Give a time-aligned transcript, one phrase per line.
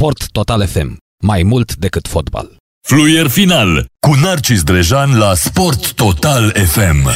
[0.00, 0.96] Sport Total FM.
[1.22, 2.56] Mai mult decât fotbal.
[2.88, 7.08] Fluier final cu Narcis Drejan la Sport Total FM.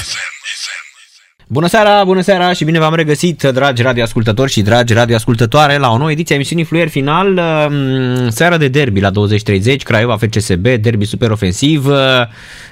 [1.48, 5.96] Bună seara, bună seara și bine v-am regăsit, dragi radioascultători și dragi radioascultătoare, la o
[5.96, 11.04] nouă ediție a emisiunii Fluier Final, um, seara de derby la 20.30, Craiova FCSB, derby
[11.04, 11.86] super ofensiv.
[11.86, 11.96] Uh,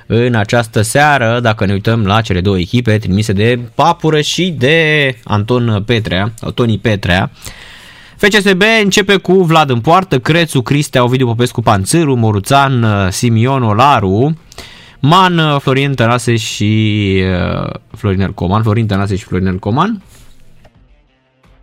[0.07, 5.17] în această seară, dacă ne uităm la cele două echipe trimise de Papură și de
[5.25, 7.31] Anton Petrea, Toni Petrea,
[8.23, 14.39] FCSB începe cu Vlad în poartă, Crețu, Cristea, Ovidiu Popescu, Panțâru, Moruțan, Simion, Olaru,
[15.01, 17.23] Man, Florin Tănase și
[17.65, 20.03] uh, Florinel Coman, Florin Tănase și Florinel Coman.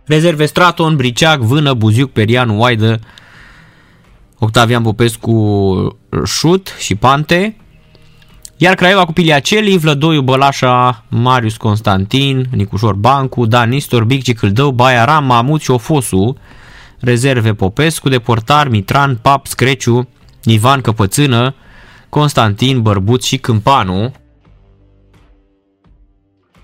[0.04, 3.00] Rezerve Straton, Briceac, Vână, Buziuc, Perian, Oaidă,
[4.38, 7.56] Octavian Popescu, Șut și Pante.
[8.62, 15.04] Iar Craiova cu Piliaceli, Vlădoiu, Bălașa, Marius Constantin, Nicușor Bancu, Dan Nistor, Bigci Câldău, Baia
[15.04, 16.36] Ram, Mamut și Ofosu.
[16.98, 20.08] Rezerve Popescu, de portar Mitran, Pap, Screciu,
[20.44, 21.54] Ivan Căpățână,
[22.08, 24.12] Constantin, Bărbuț și Câmpanu.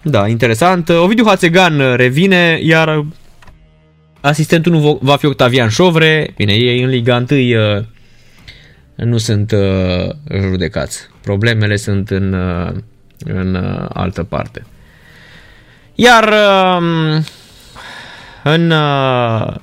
[0.03, 0.89] Da, interesant.
[0.89, 3.05] Ovidiu Hațegan revine, iar
[4.21, 6.33] asistentul nu va fi Octavian Șovre.
[6.37, 7.87] Bine, ei în Liga 1
[8.97, 11.15] nu sunt uh, judecați.
[11.27, 12.73] Problemele sunt în, uh,
[13.25, 14.67] în uh, altă parte.
[15.95, 17.23] Iar uh,
[18.43, 19.55] în uh,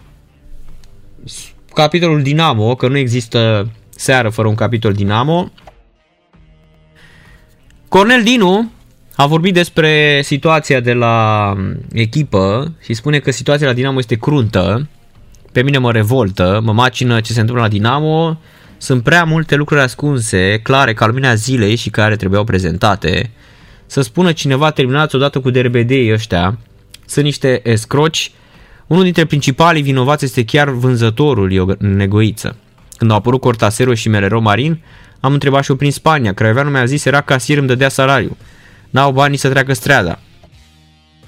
[1.73, 5.51] capitolul Dinamo, că nu există seară fără un capitol Dinamo,
[7.87, 8.71] Cornel Dinu
[9.15, 11.55] a vorbit despre situația de la
[11.93, 14.89] echipă și spune că situația la Dinamo este cruntă.
[15.51, 18.39] Pe mine mă revoltă, mă macină ce se întâmplă la Dinamo.
[18.83, 23.31] Sunt prea multe lucruri ascunse, clare ca lumina zilei și care trebuiau prezentate.
[23.85, 26.57] Să spună cineva terminați odată cu DRBD ăștia.
[27.05, 28.31] Sunt niște escroci.
[28.87, 32.55] Unul dintre principalii vinovați este chiar vânzătorul Negoiță.
[32.97, 34.83] Când au apărut Cortasero și Melero Marin,
[35.19, 36.33] am întrebat și eu prin Spania.
[36.33, 38.37] Craioveanu mi-a zis, era casier, îmi dădea salariu.
[38.89, 40.19] N-au bani să treacă strada.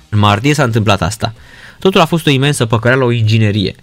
[0.10, 1.34] În martie s-a întâmplat asta.
[1.80, 3.76] Totul a fost o imensă păcăreală, o inginerie.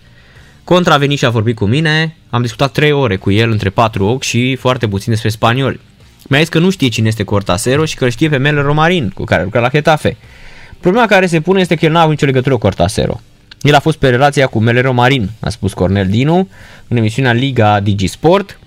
[0.64, 3.70] Contra a venit și a vorbit cu mine, am discutat 3 ore cu el între
[3.70, 5.80] patru ochi și foarte puțin despre spanioli.
[6.28, 9.08] Mi-a zis că nu știe cine este Cortasero și că îl știe pe Mel Romarin,
[9.14, 10.16] cu care lucra la Getafe.
[10.80, 13.20] Problema care se pune este că el n-a avut nicio legătură cu Cortasero.
[13.62, 16.48] El a fost pe relația cu Melero Marin, a spus Cornel Dinu
[16.88, 18.58] în emisiunea Liga Digisport.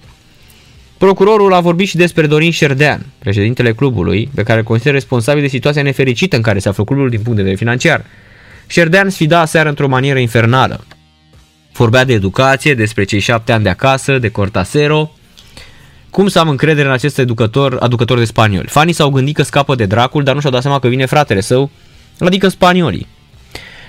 [0.98, 5.48] Procurorul a vorbit și despre Dorin Șerdean, președintele clubului, pe care îl consideră responsabil de
[5.48, 8.06] situația nefericită în care se află clubul din punct de vedere financiar.
[8.68, 10.86] Șerdean sfida seară într-o manieră infernală.
[11.76, 15.12] Vorbea de educație, despre cei șapte ani de acasă, de Cortasero.
[16.10, 18.68] Cum să am încredere în acest educător, aducător de spanioli?
[18.68, 21.42] Fanii s-au gândit că scapă de dracul, dar nu și-au dat seama că vine fratele
[21.42, 21.70] său,
[22.20, 23.08] adică spaniolii.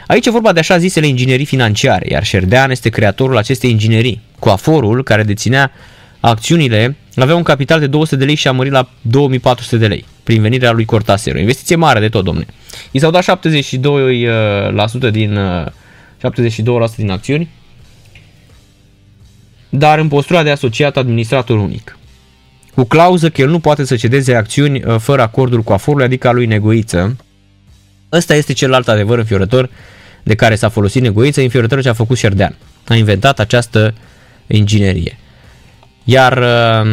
[0.07, 4.21] Aici e vorba de așa zisele inginerii financiare, iar Șerdean este creatorul acestei inginerii.
[4.39, 5.73] Coaforul, care deținea
[6.21, 10.05] acțiunile, avea un capital de 200 de lei și a mărit la 2400 de lei
[10.23, 11.39] prin venirea lui Cortasero.
[11.39, 12.47] Investiție mare de tot, domne.
[12.91, 15.39] I s-au dat 72% din
[16.19, 17.49] 72% din acțiuni,
[19.79, 21.99] dar în postura de asociat administrator unic.
[22.75, 26.29] Cu clauză că el nu poate să cedeze acțiuni uh, fără acordul cu aforul, adică
[26.29, 27.17] a lui Negoiță.
[28.13, 29.71] Ăsta este celălalt adevăr înfiorător
[30.23, 32.57] de care s-a folosit Negoiță, înfiorător ce a făcut Șerdean.
[32.89, 33.95] A inventat această
[34.47, 35.19] inginerie.
[36.05, 36.91] Iar uh,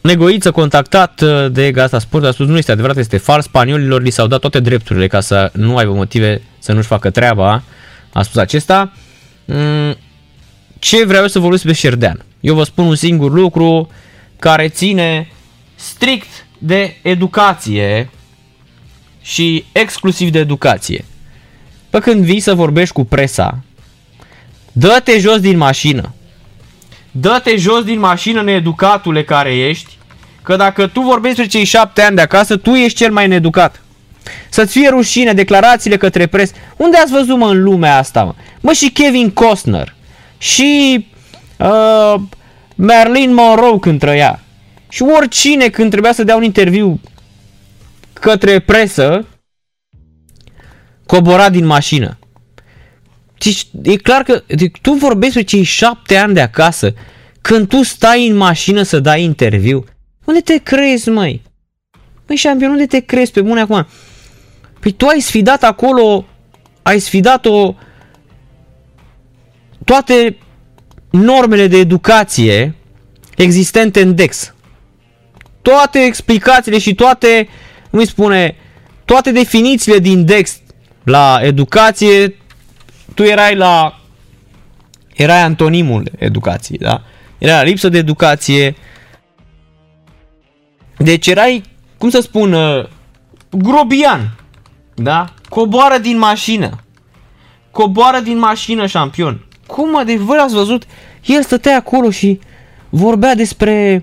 [0.00, 4.10] Negoiță, contactat uh, de Gazeta Sport, a spus nu este adevărat, este fals, spaniolilor li
[4.10, 7.62] s-au dat toate drepturile ca să nu aibă motive să nu-și facă treaba,
[8.12, 8.92] a spus acesta.
[10.78, 12.24] Mm, ce vreau eu să vorbesc pe Șerdean?
[12.40, 13.88] Eu vă spun un singur lucru
[14.38, 15.28] care ține
[15.74, 18.10] strict de educație
[19.22, 21.04] și exclusiv de educație.
[21.90, 23.62] Pe când vii să vorbești cu presa,
[24.72, 26.12] dă-te jos din mașină.
[27.10, 29.96] Dă-te jos din mașină, needucatule care ești,
[30.42, 33.82] că dacă tu vorbești despre cei șapte ani de acasă, tu ești cel mai needucat.
[34.48, 36.52] Să-ți fie rușine declarațiile către pres.
[36.76, 38.34] Unde ați văzut, mă, în lumea asta, mă?
[38.60, 39.94] Mă, și Kevin Costner.
[40.38, 41.06] Și
[41.58, 42.14] uh,
[42.74, 44.42] Marilyn Monroe când trăia.
[44.88, 47.00] Și oricine când trebuia să dea un interviu
[48.12, 49.26] către presă,
[51.06, 52.18] cobora din mașină.
[53.38, 54.42] Deci, e clar că
[54.82, 56.94] tu vorbești despre cei șapte ani de acasă,
[57.40, 59.84] când tu stai în mașină să dai interviu.
[60.24, 61.42] Unde te crezi, măi?
[62.26, 63.86] Măi, șampion, unde te crezi pe bune acum?
[64.80, 66.24] Păi tu ai sfidat acolo,
[66.82, 67.74] ai sfidat-o
[69.88, 70.36] toate
[71.10, 72.74] normele de educație
[73.36, 74.54] existente în DEX.
[75.62, 77.48] Toate explicațiile și toate,
[77.90, 78.56] cum îi spune,
[79.04, 80.60] toate definițiile din DEX
[81.02, 82.36] la educație,
[83.14, 84.00] tu erai la
[85.14, 87.02] era antonimul educației, da?
[87.38, 88.76] Era lipsă de educație.
[90.96, 91.62] Deci erai,
[91.98, 92.84] cum să spun, uh,
[93.50, 94.36] grobian,
[94.94, 95.34] da?
[95.48, 96.84] Coboară din mașină.
[97.70, 99.47] Coboară din mașină, șampion.
[99.68, 100.84] Cum mă, deci voi ați văzut?
[101.24, 102.40] El stătea acolo și
[102.88, 104.02] vorbea despre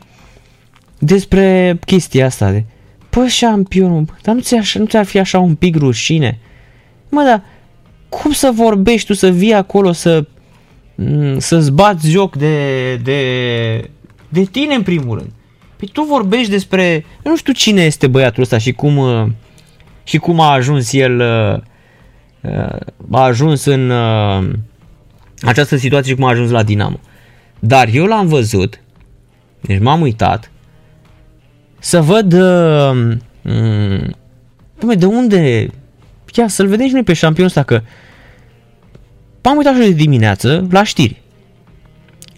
[0.99, 2.63] despre chestia asta de
[3.09, 6.39] Pă, șampionul, dar nu ți-ar, nu ți-ar fi așa un pic rușine?
[7.09, 7.43] Mă, dar
[8.09, 10.25] cum să vorbești tu, să vii acolo, să
[10.95, 13.19] mm, să-ți bați joc de, de,
[14.29, 15.31] de tine în primul rând?
[15.75, 19.25] Păi tu vorbești despre, nu știu cine este băiatul ăsta și cum, uh,
[20.03, 21.61] și cum a ajuns el, uh,
[22.51, 22.79] uh,
[23.11, 23.91] a ajuns în
[25.41, 26.99] această situație și cum a ajuns la Dinamo.
[27.59, 28.79] Dar eu l-am văzut,
[29.61, 30.51] deci m-am uitat,
[31.79, 33.17] să văd uh,
[34.81, 35.69] um, de unde,
[36.33, 37.81] ia să-l vedem și noi pe șampionul ăsta, că
[39.41, 41.21] am uitat de dimineață la știri.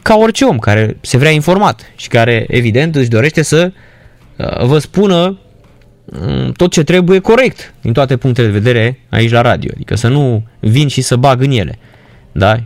[0.02, 3.72] Ca orice om care se vrea informat și care evident își dorește să
[4.36, 5.40] uh, vă spună
[6.06, 9.72] um, tot ce trebuie corect din toate punctele de vedere aici la radio.
[9.74, 11.80] Adică să nu vin și să bag în ele.
[12.32, 12.64] Da?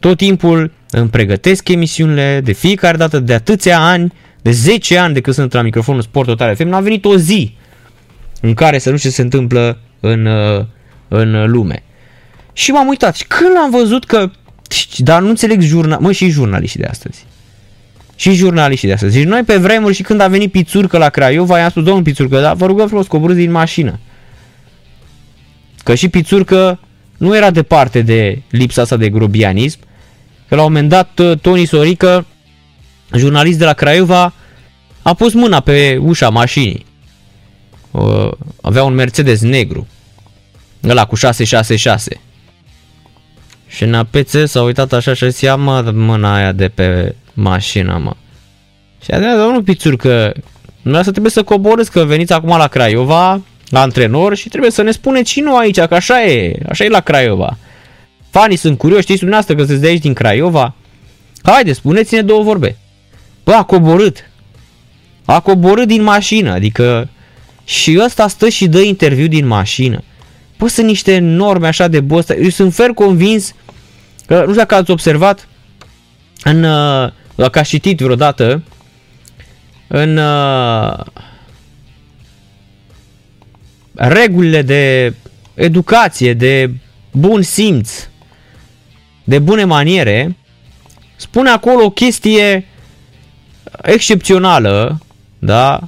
[0.00, 4.12] Tot timpul îmi pregătesc emisiunile de fiecare dată de atâția ani,
[4.42, 7.56] de 10 ani de când sunt la microfonul Sport Total FM, n-a venit o zi
[8.40, 10.64] în care să nu știu ce se întâmplă în, uh,
[11.08, 11.82] în lume.
[12.52, 14.30] Și m-am uitat și când am văzut că,
[14.96, 17.24] dar nu înțeleg jurnal, mă, și jurnaliștii de astăzi.
[18.16, 19.16] Și jurnaliștii de astăzi.
[19.16, 22.40] Deci noi pe vremuri și când a venit Pițurcă la Craiova, i-am spus, domnul Pițurcă,
[22.40, 23.98] da, vă rugăm frumos, coborâți din mașină.
[25.84, 26.80] Că și Pițurcă
[27.16, 29.78] nu era departe de lipsa asta de grobianism,
[30.48, 32.26] că la un moment dat uh, Tony Sorică,
[33.16, 34.32] jurnalist de la Craiova,
[35.02, 36.86] a pus mâna pe ușa mașinii.
[37.90, 38.30] Uh,
[38.60, 39.86] avea un Mercedes negru,
[40.84, 42.20] ăla cu 666.
[43.66, 47.14] Și în apețe s-a uitat așa și a zis, ia mă, mâna aia de pe
[47.32, 48.16] mașină, mă.
[49.04, 50.32] Și a zis, domnul Pițur, că
[50.82, 54.90] să trebuie să coborâți, că veniți acum la Craiova, la antrenor și trebuie să ne
[54.90, 57.56] spuneți și nu aici, că așa e, așa e la Craiova.
[58.30, 60.74] Fanii sunt curioși, știți dumneavoastră că sunteți de aici din Craiova?
[61.42, 62.76] Haide, spuneți-ne două vorbe.
[63.44, 64.30] Bă, a coborât.
[65.24, 67.08] A coborât din mașină, adică
[67.64, 70.02] și ăsta stă și dă interviu din mașină.
[70.58, 72.34] Bă, sunt niște norme așa de bosta.
[72.34, 73.54] Eu sunt fer convins
[74.26, 75.48] că, nu știu dacă ați observat,
[76.42, 78.62] în, uh, dacă ați citit vreodată,
[79.86, 81.04] în uh,
[83.94, 85.14] regulile de
[85.54, 86.70] educație, de
[87.10, 88.07] bun simț,
[89.28, 90.36] de bune maniere,
[91.16, 92.66] spune acolo o chestie
[93.82, 95.00] excepțională,
[95.38, 95.80] da?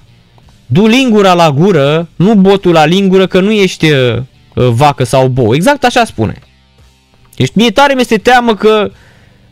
[0.67, 4.19] Du lingura la gură, nu botul la lingură, că nu ești uh,
[4.55, 5.55] vacă sau bou.
[5.55, 6.39] Exact așa spune.
[7.37, 8.91] Deci mie tare mi-este teamă că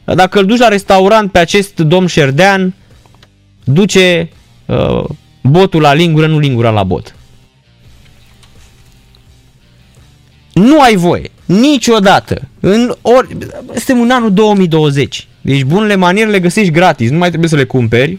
[0.04, 2.74] dacă îl duci la restaurant pe acest domn Șerdean,
[3.64, 4.30] duce
[4.66, 5.04] uh,
[5.42, 7.14] botul la lingură, nu lingura la bot.
[10.52, 13.36] Nu ai voie, niciodată, în ori,
[13.74, 17.64] suntem în anul 2020, deci bunele maniere le găsești gratis, nu mai trebuie să le
[17.64, 18.18] cumperi.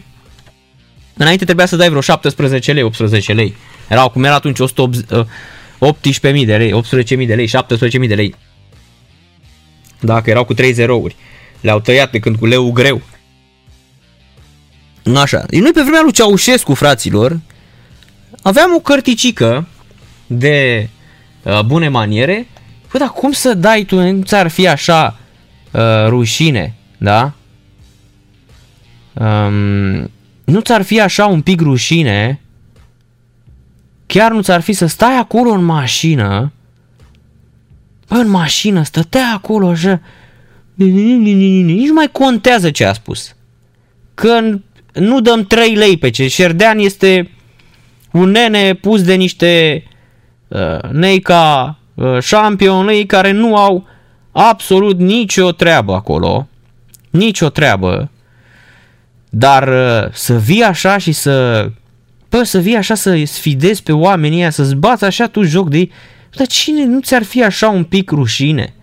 [1.16, 3.54] Înainte trebuia să dai vreo 17 lei, 18 lei.
[3.88, 8.34] Erau cum era atunci 18.000 de lei, 18.000 de lei, 17.000 de lei.
[10.00, 11.16] Dacă erau cu 3 zerouri.
[11.60, 13.02] Le-au tăiat de când cu leu greu.
[15.14, 15.44] Așa.
[15.50, 17.40] Noi pe vremea lui Ceaușescu, fraților,
[18.42, 19.68] aveam o cărticică
[20.26, 20.88] de
[21.42, 22.46] uh, bune maniere.
[22.92, 25.18] Bă, dar cum să dai tu, nu ți-ar fi așa
[25.70, 27.32] uh, rușine, da?
[29.12, 30.10] Um,
[30.44, 32.40] nu ți-ar fi așa un pic rușine
[34.10, 36.52] chiar nu ți-ar fi să stai acolo în mașină,
[38.08, 40.00] bă, în mașină, stătea acolo așa,
[40.74, 43.34] nici nu mai contează ce a spus.
[44.14, 44.40] Că
[44.92, 46.28] nu dăm 3 lei pe ce.
[46.28, 47.30] Șerdean este
[48.12, 49.84] un nene pus de niște
[50.48, 53.86] uh, nei ca uh, șampioni care nu au
[54.32, 56.48] absolut nicio treabă acolo.
[57.10, 58.10] Nicio treabă.
[59.28, 61.66] Dar uh, să vii așa și să
[62.30, 65.78] Bă, să vii așa să sfidezi pe oamenii ăia, să-ți bați așa tu joc de
[65.78, 65.92] ei.
[66.36, 68.74] Dar cine nu ți-ar fi așa un pic rușine?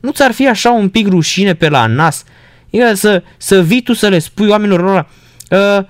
[0.00, 2.24] Nu ți-ar fi așa un pic rușine pe la nas?
[2.70, 5.06] E să, să vii tu să le spui oamenilor ăla,
[5.50, 5.84] uh,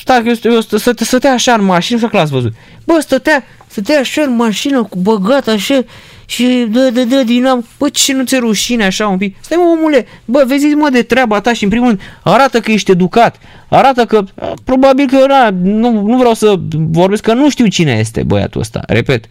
[0.00, 2.52] stai, eu, eu, să, stătea așa în mașină, nu știu că l-ați văzut.
[2.84, 5.84] Bă, stătea, stătea așa în mașină cu băgat așa
[6.26, 9.36] și dă, dă, dă din am, bă, ce nu ți rușine așa un pic?
[9.40, 12.70] Stai mă, omule, bă, vezi mă de treaba ta și în primul rând arată că
[12.70, 13.36] ești educat,
[13.68, 14.24] arată că,
[14.64, 18.80] probabil că, na, nu, nu vreau să vorbesc, că nu știu cine este băiatul ăsta,
[18.86, 19.24] repet.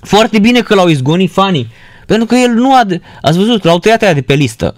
[0.00, 1.68] Foarte bine că l-au izgonit fanii,
[2.06, 2.86] pentru că el nu a,
[3.22, 4.74] ați văzut, l-au tăiat aia de pe listă.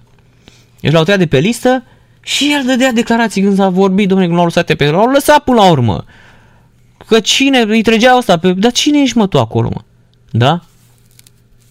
[0.80, 1.84] Deci l-au tăiat de pe listă
[2.24, 5.56] și el dădea declarații când s-a vorbit, domnule, când l-au lăsat pe l-au lăsat până
[5.56, 6.04] la urmă.
[7.06, 8.52] Că cine, îi trăgea asta pe...
[8.52, 9.80] Dar cine ești mă tu acolo, mă?
[10.30, 10.60] Da?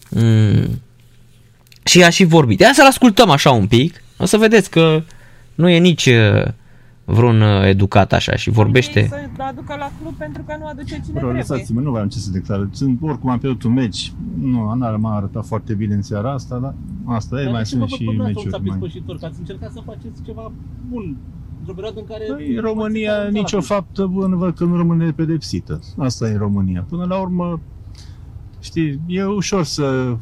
[0.08, 0.80] Mm.
[1.84, 2.60] Și a și vorbit.
[2.60, 4.02] Ia să-l ascultăm așa un pic.
[4.16, 5.02] O să vedeți că
[5.54, 6.44] nu e nici uh,
[7.04, 9.06] vreun uh, educat așa și vorbește.
[9.08, 11.36] Să aducă la club pentru că nu aduce cine Bro, trebuie.
[11.36, 12.68] lăsați-mă, nu vreau ce să declar.
[12.70, 14.12] Sunt, oricum am pierdut un meci.
[14.40, 17.68] Nu, Ana m-a arătat foarte bine în seara asta, dar asta e, Dar mai de
[17.68, 18.50] ce vă sunt și văd pe meciuri.
[18.50, 18.88] dumneavoastră un Mai...
[18.90, 19.16] spășitor?
[19.18, 20.52] Că ați încercat să faceți ceva
[20.90, 21.16] bun
[21.58, 22.24] într-o perioadă în care...
[22.36, 25.80] Păi, în România nicio faptă bună văd că nu rămâne pedepsită.
[25.98, 26.86] Asta e în România.
[26.88, 27.60] Până la urmă,
[28.60, 30.16] știi, e ușor să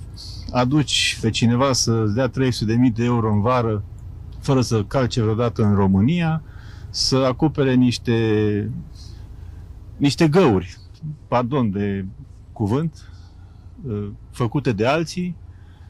[0.53, 2.33] aduci pe cineva să-ți dea 300.000
[2.95, 3.83] de euro în vară
[4.41, 6.43] fără să calce vreodată în România,
[6.93, 8.71] să acopere niște
[9.97, 10.77] niște găuri,
[11.29, 12.05] pardon de
[12.53, 13.11] cuvânt,
[13.87, 15.37] uh, făcute de alții,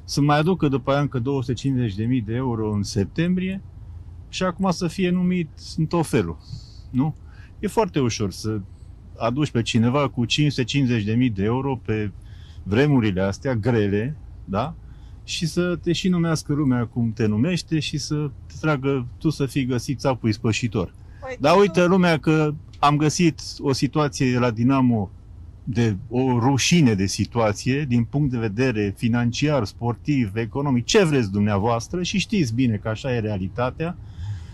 [0.05, 3.63] să mai aducă după aia încă 250.000 de euro în septembrie
[4.29, 6.37] și acum să fie numit în tot felul.
[6.91, 7.15] Nu?
[7.59, 8.61] E foarte ușor să
[9.17, 12.11] aduci pe cineva cu 550.000 de euro pe
[12.63, 14.75] vremurile astea grele, da?
[15.25, 19.47] Și să te și numească lumea cum te numește și să te tragă tu să
[19.47, 20.95] fii găsit țapul spășitor.
[21.21, 25.11] Păi, Dar tu- uite lumea că am găsit o situație la Dinamo
[25.65, 32.03] de o rușine de situație din punct de vedere financiar, sportiv, economic, ce vreți dumneavoastră
[32.03, 33.97] și știți bine că așa e realitatea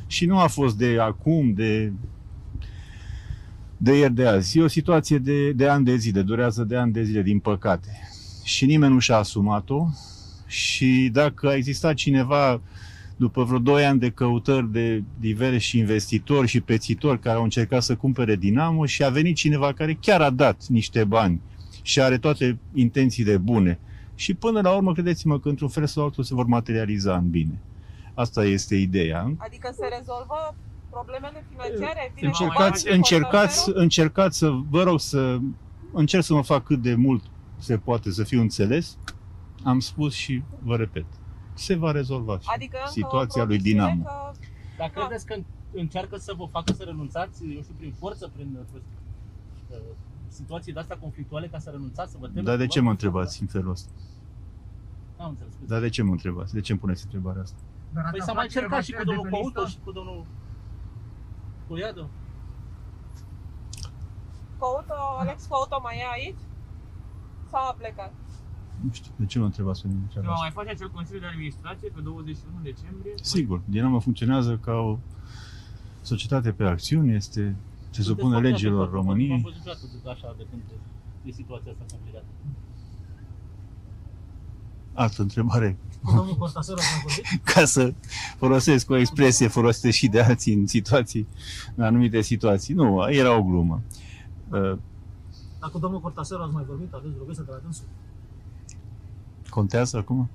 [0.07, 1.93] și nu a fost de acum, de
[3.77, 4.59] de ieri de azi.
[4.59, 7.89] E o situație de, de ani de zile, durează de ani de zile, din păcate.
[8.45, 9.87] Și nimeni nu și-a asumat-o
[10.49, 12.61] și dacă a existat cineva
[13.17, 17.97] după vreo 2 ani de căutări de diversi investitori și prețitori care au încercat să
[17.97, 21.41] cumpere Dinamo și a venit cineva care chiar a dat niște bani
[21.83, 23.79] și are toate intențiile bune.
[24.15, 27.61] Și până la urmă, credeți-mă că într-un fel sau altul se vor materializa în bine.
[28.15, 29.35] Asta este ideea.
[29.37, 30.57] Adică se rezolvă
[30.91, 32.13] problemele financiare?
[32.15, 35.39] Vine Încercați, vorba încercați, de încercați să, vă rog să,
[35.93, 37.23] încerc să mă fac cât de mult
[37.59, 38.97] se poate să fiu înțeles.
[39.65, 41.07] Am spus și vă repet,
[41.55, 44.03] se va rezolva și Adică încă situația o lui promisiune Dinamo.
[44.03, 44.39] Că...
[44.77, 45.37] Dar credeți că
[45.73, 48.59] încearcă să vă facă să renunțați, eu știu, prin forță, prin
[49.71, 49.77] uh,
[50.29, 52.45] situații de astea conflictuale ca să renunțați, să vă temeți?
[52.45, 52.75] Dar de cumva?
[52.75, 53.91] ce mă întrebați în felul ăsta?
[55.19, 55.53] N-am înțeles.
[55.67, 56.53] Dar de ce mă întrebați?
[56.55, 57.59] De ce îmi puneți întrebarea asta?
[58.11, 60.27] Păi s-a mai încercat și cu domnul Couto și cu domnul
[61.69, 62.09] Coiadă.
[64.59, 66.43] Couto, Alex Couto mai e aici?
[67.51, 68.13] Sau a plecat?
[68.85, 70.45] Nu știu, de ce mă întrebați pe mine Se treaba va asta?
[70.45, 73.13] mai face acel Consiliu de Administrație pe 21 decembrie?
[73.23, 74.99] Sigur, Dinamo funcționează ca o
[76.03, 77.55] societate pe acțiuni, este, se
[78.03, 79.41] Sunteți supune foarte legilor aproape, Am României.
[79.45, 80.63] văzut atât de așa de când
[81.25, 82.25] e situația asta complicată.
[84.93, 87.45] Altă întrebare, Cu domnul Constaseru ați mai vorbit?
[87.55, 87.93] ca să
[88.37, 91.27] folosesc o expresie folosită și de alții în situații,
[91.75, 92.75] în anumite situații.
[92.75, 93.83] Nu, era o glumă.
[94.51, 94.79] Uh,
[95.61, 96.93] Dar cu domnul Cortaseru ați mai vorbit?
[96.93, 97.85] Aveți rugăți de la dânsul?
[99.51, 100.29] Contează acum?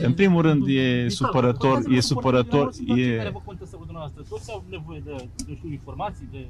[0.00, 1.08] Da, În primul rând, e vital.
[1.10, 4.22] supărător, Contează e că supărător, suporterii la o situație e- care vă contestă cu dumneavoastră.
[4.28, 6.46] Toți au nevoie de, de știu, informații, de...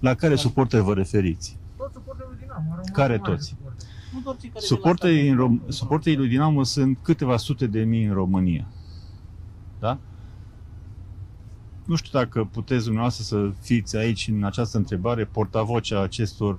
[0.00, 1.58] La care suporteri vă referiți?
[1.76, 2.80] Toți suporterii din Dinamo.
[2.92, 3.56] Care toți?
[4.12, 5.70] Nu doar cei care Suporterii, vin în la Rom- stadion.
[5.72, 8.66] suporterii lui Dinamo sunt câteva sute de mii în România.
[9.80, 9.98] Da?
[11.84, 16.58] Nu știu dacă puteți dumneavoastră să fiți aici în această întrebare portavocea acestor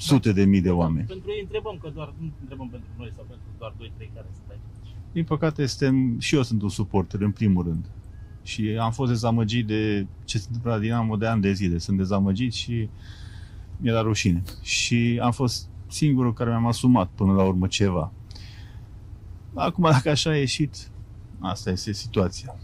[0.00, 1.06] sute de mii de oameni.
[1.06, 4.50] Pentru ei întrebăm, că doar nu întrebăm pentru noi sau pentru doar 2-3 care sunt
[4.50, 4.94] aici.
[5.12, 7.84] Din păcate, suntem, și eu sunt un suporter, în primul rând.
[8.42, 11.78] Și am fost dezamăgit de ce se întâmplă la Dinamo de ani de zile.
[11.78, 12.88] Sunt dezamăgit și
[13.76, 14.42] mi-e la rușine.
[14.62, 18.12] Și am fost singurul care mi-am asumat până la urmă ceva.
[19.54, 20.90] Acum, dacă așa a ieșit,
[21.38, 22.54] asta este situația.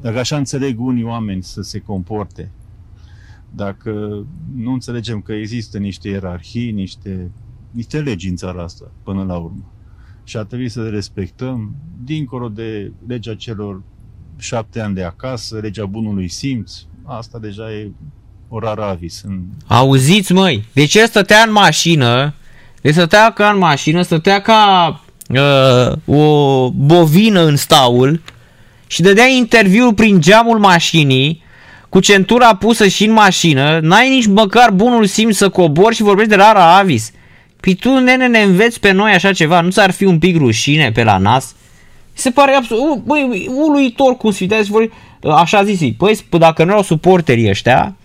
[0.00, 2.50] Dacă așa înțeleg unii oameni să se comporte,
[3.54, 4.24] dacă
[4.56, 7.30] nu înțelegem că există niște ierarhii, niște,
[7.70, 9.72] niște legi în țara asta, până la urmă,
[10.24, 11.74] și ar trebui să le respectăm,
[12.04, 13.82] dincolo de legea celor
[14.38, 16.72] șapte ani de acasă, legea bunului simț,
[17.04, 17.90] asta deja e
[18.48, 19.22] o rară avis.
[19.22, 19.40] În...
[19.66, 22.34] Auziți, măi, deci el stătea în mașină,
[22.80, 24.90] deci stătea ca în mașină, stătea ca
[25.28, 28.20] uh, o bovină în staul
[28.86, 31.42] și dădea interviul prin geamul mașinii,
[31.88, 36.30] cu centura pusă și în mașină, n-ai nici măcar bunul simț să cobori și vorbești
[36.30, 37.12] de rara avis.
[37.60, 40.92] Păi tu, nene, ne înveți pe noi așa ceva, nu ți-ar fi un pic rușine
[40.92, 41.54] pe la nas?
[42.12, 44.90] Se pare absolut, băi, uluitor cum sfiteați voi,
[45.36, 47.96] așa zis, păi, sp- dacă nu erau suporterii ăștia,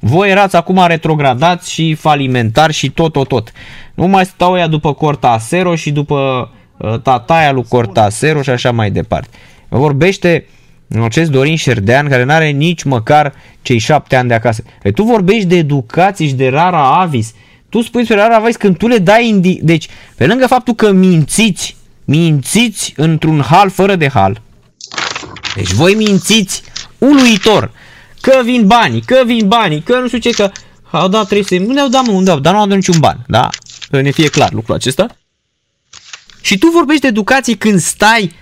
[0.00, 3.52] voi erați acum retrogradați și falimentari și tot, tot, tot.
[3.94, 8.90] Nu mai stau ea după Cortasero și după uh, tataia lui Cortasero și așa mai
[8.90, 9.28] departe.
[9.68, 10.46] Vorbește
[11.02, 14.62] acest Dorin Șerdean care nu are nici măcar cei șapte ani de acasă.
[14.82, 17.32] Păi tu vorbești de educație și de rara avis.
[17.68, 19.58] Tu spui despre rara avis când tu le dai indi...
[19.62, 24.42] Deci, pe lângă faptul că mințiți, mințiți într-un hal fără de hal.
[25.54, 26.62] Deci voi mințiți
[26.98, 27.70] uluitor
[28.20, 30.50] că vin banii, că vin banii, că nu știu ce, că
[30.90, 33.24] au dat 300, unde au dat, mă, unde au, dar nu au dat niciun ban,
[33.26, 33.48] da?
[33.90, 35.06] Să ne fie clar lucrul acesta.
[36.40, 38.32] Și tu vorbești de educație când stai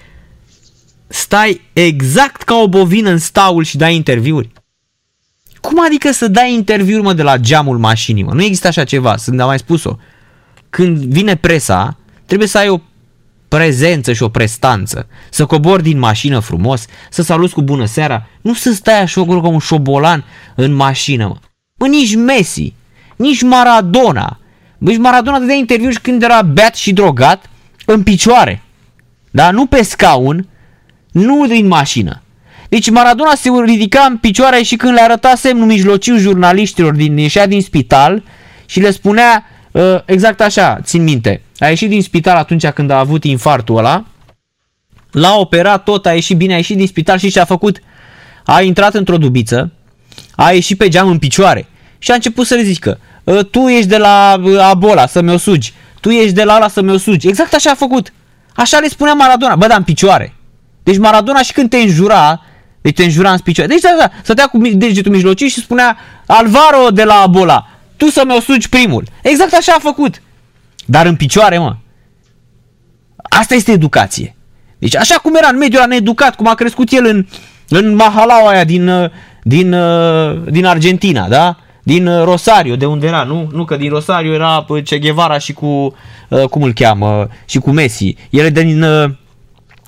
[1.07, 4.53] stai exact ca o bovină în staul și dai interviuri?
[5.61, 8.33] Cum adică să dai interviuri, mă, de la geamul mașinii, mă?
[8.33, 9.97] Nu există așa ceva, sunt am mai spus-o.
[10.71, 11.97] Când vine presa,
[12.27, 12.81] trebuie să ai o
[13.49, 15.07] prezență și o prestanță.
[15.31, 19.49] Să cobori din mașină frumos, să saluți cu bună seara, nu să stai așa ca
[19.49, 21.37] un șobolan în mașină, mă.
[21.79, 22.75] Mă, nici Messi,
[23.17, 24.39] nici Maradona.
[24.79, 27.51] Bă, nici Maradona dădea interviuri când era beat și drogat
[27.85, 28.63] în picioare.
[29.31, 30.49] Dar nu pe scaun,
[31.15, 32.23] nu din mașină.
[32.69, 37.47] Deci Maradona se ridica în picioare și când le arăta semnul mijlociu jurnaliștilor din ieșea
[37.47, 38.23] din spital
[38.67, 41.43] și le spunea uh, exact așa, țin minte.
[41.59, 44.05] A ieșit din spital atunci când a avut infartul ăla,
[45.11, 47.79] l-a operat tot, a ieșit bine, a ieșit din spital și ce a făcut?
[48.45, 49.73] A intrat într-o dubiță,
[50.37, 51.67] a ieșit pe geam în picioare
[51.99, 55.37] și a început să le zică uh, tu ești de la uh, Abola să mi-o
[55.37, 57.29] sugi, tu ești de la ala să mi-o sugi.
[57.29, 58.13] Exact așa a făcut.
[58.55, 60.35] Așa le spunea Maradona, bă, dar în picioare.
[60.85, 62.43] Deci Maradona și când te înjura,
[62.81, 63.73] deci te înjura în picioare.
[63.73, 68.23] Deci da, da, stătea cu degetul mijlociu și spunea Alvaro de la Abola, tu să
[68.27, 69.05] mi-o sugi primul.
[69.23, 70.23] Exact așa a făcut.
[70.87, 71.77] Dar în picioare, mă.
[73.17, 74.37] Asta este educație.
[74.79, 77.27] Deci așa cum era în mediul ăla needucat, cum a crescut el în,
[77.69, 79.11] în mahalaua aia din,
[79.43, 79.77] din,
[80.51, 81.57] din Argentina, da?
[81.83, 83.49] Din Rosario, de unde era, nu?
[83.53, 85.95] Nu că din Rosario era Che Guevara și cu,
[86.51, 88.17] cum îl cheamă, și cu Messi.
[88.31, 88.85] El e din,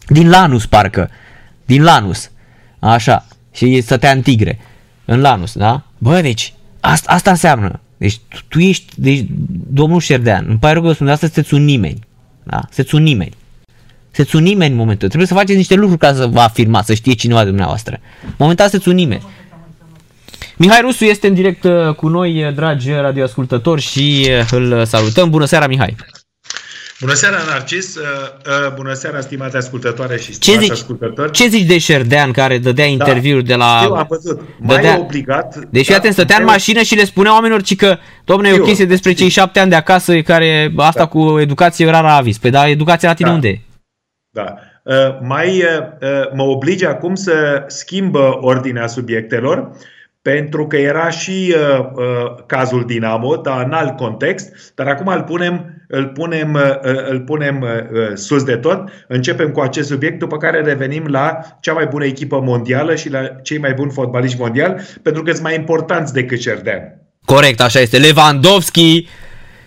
[0.07, 1.11] din Lanus, parcă.
[1.65, 2.31] Din Lanus.
[2.79, 3.27] Așa.
[3.53, 4.59] Și stătea în Tigre.
[5.05, 5.83] În Lanus, da?
[5.99, 7.81] Bă, deci, asta, asta înseamnă.
[7.97, 9.25] Deci tu, tu ești, deci,
[9.71, 11.99] domnul Șerdean, îmi pare rău că spun, asta sunteți un nimeni.
[12.43, 12.61] Da?
[12.71, 13.35] Sunteți un nimeni.
[14.13, 15.07] Sunteți un nimeni în momentul.
[15.09, 18.01] Trebuie să faceți niște lucruri ca să vă afirmați, să știe cineva de dumneavoastră.
[18.37, 19.23] Momentan sunteți un nimeni.
[20.57, 25.31] Mihai Rusu este în direct uh, cu noi, dragi radioascultători, și uh, îl salutăm.
[25.31, 25.97] Bună seara, Mihai!
[27.01, 27.97] Bună seara, Narcis!
[27.97, 31.31] Uh, uh, bună seara, stimate ascultătoare și stimați ce zici, ascultători!
[31.31, 33.79] Ce zici de Șerdean care dădea interviuri da, de la...
[33.81, 34.41] Știu, am văzut.
[34.59, 34.95] Mai dădea...
[34.95, 35.57] e obligat...
[35.71, 38.63] Deci, da, atent, stătea în mașină și le spunea oamenilor ci că, domne, e o
[38.63, 41.07] chestie despre cei șapte ani de acasă care asta da.
[41.07, 42.39] cu educație era avis.
[42.39, 43.35] Păi da, educația la tine Da.
[43.35, 43.61] unde e?
[44.31, 44.55] Da.
[44.83, 45.65] Uh, mai uh,
[46.01, 49.71] uh, mă oblige acum să schimbă ordinea subiectelor
[50.23, 55.23] pentru că era și uh, uh, cazul Dinamo, dar în alt context, dar acum îl
[55.23, 57.69] punem, îl punem, uh, îl punem uh,
[58.15, 58.89] sus de tot.
[59.09, 63.21] Începem cu acest subiect, după care revenim la cea mai bună echipă mondială și la
[63.43, 67.01] cei mai buni fotbaliști mondiali, pentru că sunt mai importanți decât Cerdean.
[67.25, 67.99] Corect, așa este.
[67.99, 69.09] Lewandowski,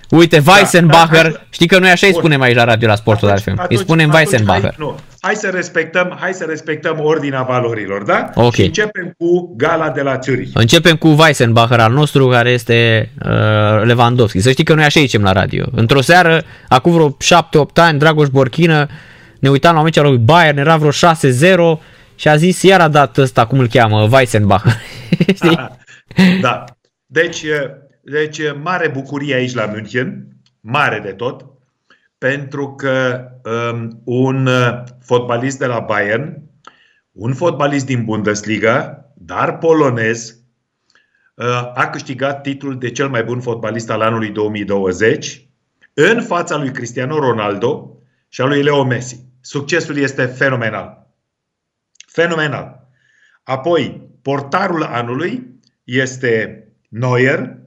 [0.09, 1.21] uite, Weissenbacher.
[1.23, 2.21] da, hai- Știi că noi așa îi Bun.
[2.21, 3.65] spunem aici la radio la Sportul de altfel.
[3.69, 4.61] Îi spunem Weissenbacher.
[4.61, 8.29] Hai, nu, hai să respectăm, hai să respectăm ordinea valorilor, da?
[8.33, 8.53] Ok.
[8.53, 10.51] Și începem cu gala de la Zurich.
[10.53, 13.31] Începem cu Weissenbacher al nostru, care este uh,
[13.83, 14.39] Lewandowski.
[14.39, 15.65] Să știi că noi așa zicem la radio.
[15.75, 18.87] Într-o seară, acum vreo 7-8 ani, Dragoș Borchină,
[19.39, 21.79] ne uitam la meciul lui Bayern, era vreo 6-0
[22.15, 24.75] și a zis, iar a dat ăsta, cum îl cheamă, Weissenbacher.
[25.35, 25.69] Știi?
[26.41, 26.63] Da.
[27.05, 27.69] Deci, eh,
[28.09, 30.27] deci eh, mare bucurie aici la München,
[30.59, 31.45] mare de tot,
[32.17, 33.27] pentru că
[33.71, 36.41] um, un eh, fotbalist de la Bayern,
[37.11, 40.37] un fotbalist din Bundesliga, dar polonez,
[41.35, 45.47] eh, a câștigat titlul de cel mai bun fotbalist al anului 2020
[45.93, 47.97] în fața lui Cristiano Ronaldo
[48.29, 49.25] și a lui Leo Messi.
[49.41, 51.07] Succesul este fenomenal.
[52.07, 52.87] Fenomenal.
[53.43, 57.59] Apoi, portarul anului este Neuer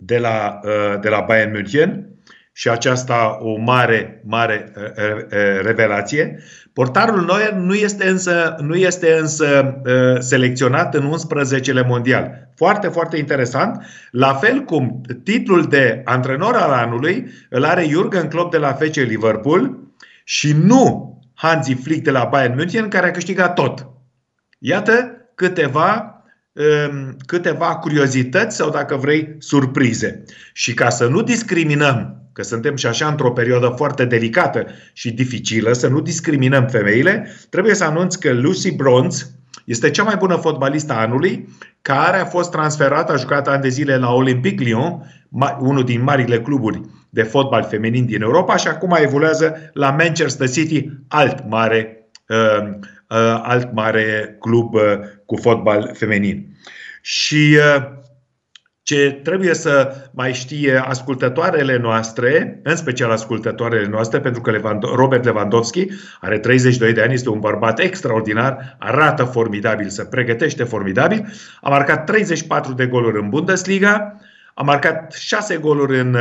[0.00, 2.10] de la, uh, de la Bayern München
[2.52, 5.28] și aceasta o mare, mare uh, uh,
[5.62, 6.42] revelație.
[6.72, 12.48] Portarul Neuer nu este însă, nu este însă uh, selecționat în 11-le mondial.
[12.56, 13.84] Foarte, foarte interesant.
[14.10, 18.94] La fel cum titlul de antrenor al anului îl are Jurgen Klopp de la FC
[18.94, 19.78] Liverpool
[20.24, 23.86] și nu Hansi Flick de la Bayern München care a câștigat tot.
[24.58, 26.19] Iată câteva um,
[27.26, 30.24] câteva curiozități sau, dacă vrei, surprize.
[30.52, 35.72] Și ca să nu discriminăm, că suntem și așa într-o perioadă foarte delicată și dificilă,
[35.72, 39.24] să nu discriminăm femeile, trebuie să anunț că Lucy Bronze
[39.64, 41.48] este cea mai bună fotbalistă a anului,
[41.82, 46.02] care a fost transferată, a jucat ani de zile la Olympique Lyon, ma- unul din
[46.02, 52.08] marile cluburi de fotbal feminin din Europa și acum evoluează la Manchester City, alt mare
[52.28, 52.78] uh, uh,
[53.42, 54.82] alt mare club uh,
[55.26, 56.56] cu fotbal feminin.
[57.02, 57.98] Și uh,
[58.82, 65.86] ce trebuie să mai știe ascultătoarele noastre, în special ascultătoarele noastre, pentru că Robert Lewandowski
[66.20, 72.04] are 32 de ani, este un bărbat extraordinar, arată formidabil, se pregătește formidabil, a marcat
[72.04, 74.16] 34 de goluri în Bundesliga,
[74.54, 76.16] a marcat 6 goluri în,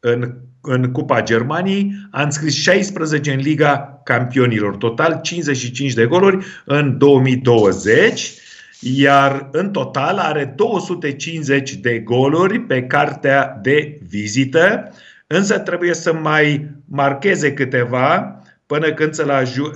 [0.00, 6.98] în, în Cupa Germaniei, a înscris 16 în Liga Campionilor, total 55 de goluri în
[6.98, 8.32] 2020
[8.80, 14.92] iar în total are 250 de goluri pe cartea de vizită,
[15.26, 18.34] însă trebuie să mai marcheze câteva
[18.66, 19.14] până când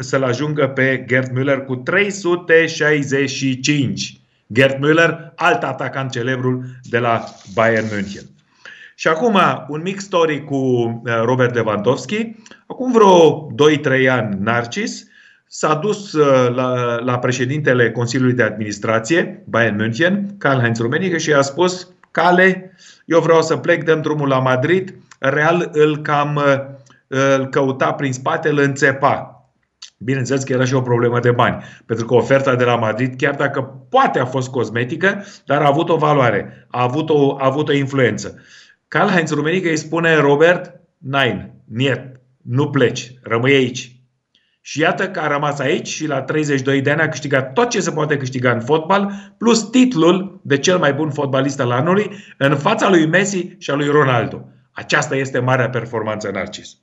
[0.00, 4.18] să-l, ajungă pe Gerd Müller cu 365.
[4.52, 8.33] Gerd Müller, alt atacant celebrul de la Bayern München.
[8.94, 12.36] Și acum un mic story cu uh, Robert Lewandowski.
[12.66, 13.46] Acum vreo
[14.04, 15.06] 2-3 ani, Narcis
[15.46, 21.40] s-a dus uh, la, la președintele Consiliului de Administrație, Bayern München, Karl-Heinz Rummenigge, și a
[21.40, 26.74] spus, Cale, eu vreau să plec, dăm drumul la Madrid, Real îl cam uh,
[27.06, 29.28] îl căuta prin spate, îl înțepa.
[29.98, 33.34] Bineînțeles că era și o problemă de bani, pentru că oferta de la Madrid, chiar
[33.34, 37.68] dacă poate a fost cosmetică, dar a avut o valoare, a avut o, a avut
[37.68, 38.42] o influență.
[38.94, 42.00] Karl-Heinz Rummenigge îi spune Robert, nein, niet,
[42.42, 43.96] nu pleci, rămâi aici.
[44.60, 47.80] Și iată că a rămas aici și la 32 de ani a câștigat tot ce
[47.80, 52.56] se poate câștiga în fotbal, plus titlul de cel mai bun fotbalist al anului în
[52.56, 54.48] fața lui Messi și a lui Ronaldo.
[54.70, 56.76] Aceasta este marea performanță Narcis.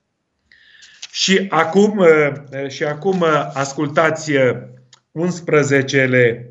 [1.12, 2.32] Și acum, uh,
[2.69, 6.50] și acum uh, ascultați 11-le uh,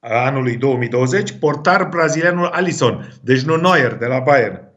[0.00, 4.68] anului 2020, portar brazilianul Alisson, deci nu Neuer de la Bayern.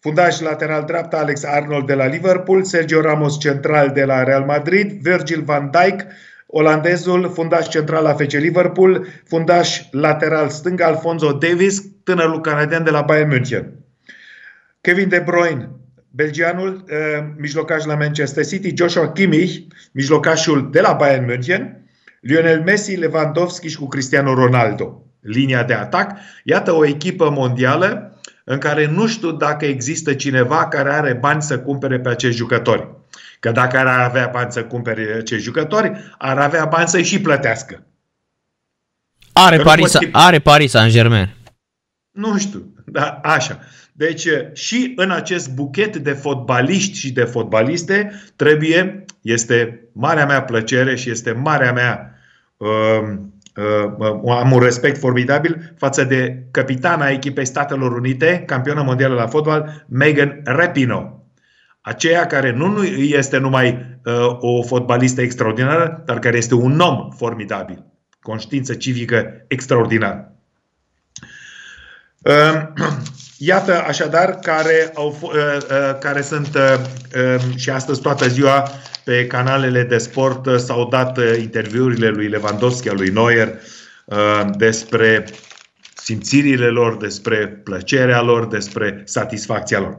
[0.00, 4.92] Fundaș lateral dreapta Alex Arnold de la Liverpool, Sergio Ramos central de la Real Madrid,
[4.92, 6.06] Virgil van Dijk,
[6.46, 13.00] olandezul, fundaș central la FC Liverpool, fundaș lateral stâng Alfonso Davis, tânărul canadian de la
[13.00, 13.72] Bayern München.
[14.80, 15.70] Kevin De Bruyne,
[16.10, 16.96] belgianul, eh,
[17.36, 21.85] mijlocaș la Manchester City, Joshua Kimmich, mijlocașul de la Bayern München,
[22.26, 25.02] Lionel Messi, Lewandowski și cu Cristiano Ronaldo.
[25.20, 26.16] Linia de atac.
[26.44, 31.58] Iată o echipă mondială în care nu știu dacă există cineva care are bani să
[31.58, 32.88] cumpere pe acești jucători.
[33.40, 37.86] Că dacă ar avea bani să cumpere acești jucători, ar avea bani să-i și plătească.
[39.32, 41.34] Are Paris, are Paris Saint-Germain.
[42.10, 43.60] Nu știu, dar așa.
[43.92, 50.96] Deci și în acest buchet de fotbaliști și de fotbaliste trebuie, este marea mea plăcere
[50.96, 52.15] și este marea mea uh, Uh,
[54.28, 60.40] am un respect formidabil față de capitana echipei Statelor Unite, campionă mondială la fotbal, Megan
[60.44, 61.10] Rapinoe.
[61.80, 67.84] Aceea care nu este numai uh, o fotbalistă extraordinară, dar care este un om formidabil.
[68.20, 70.32] Conștiință civică extraordinară.
[73.38, 76.78] Uh, iată așadar care, au, uh, uh, care sunt uh,
[77.40, 78.68] um, și astăzi toată ziua
[79.04, 83.58] pe canalele de sport s-au dat interviurile lui Lewandowski, lui Neuer
[84.56, 85.24] despre
[85.94, 89.98] simțirile lor, despre plăcerea lor, despre satisfacția lor.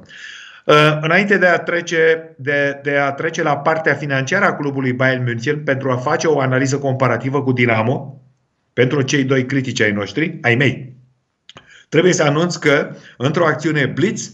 [1.02, 5.64] Înainte de a, trece, de, de a trece la partea financiară a clubului Bayern München
[5.64, 8.22] pentru a face o analiză comparativă cu Dinamo,
[8.74, 10.97] pentru cei doi critici ai noștri, ai mei,
[11.90, 14.32] Trebuie să anunț că, într-o acțiune Blitz,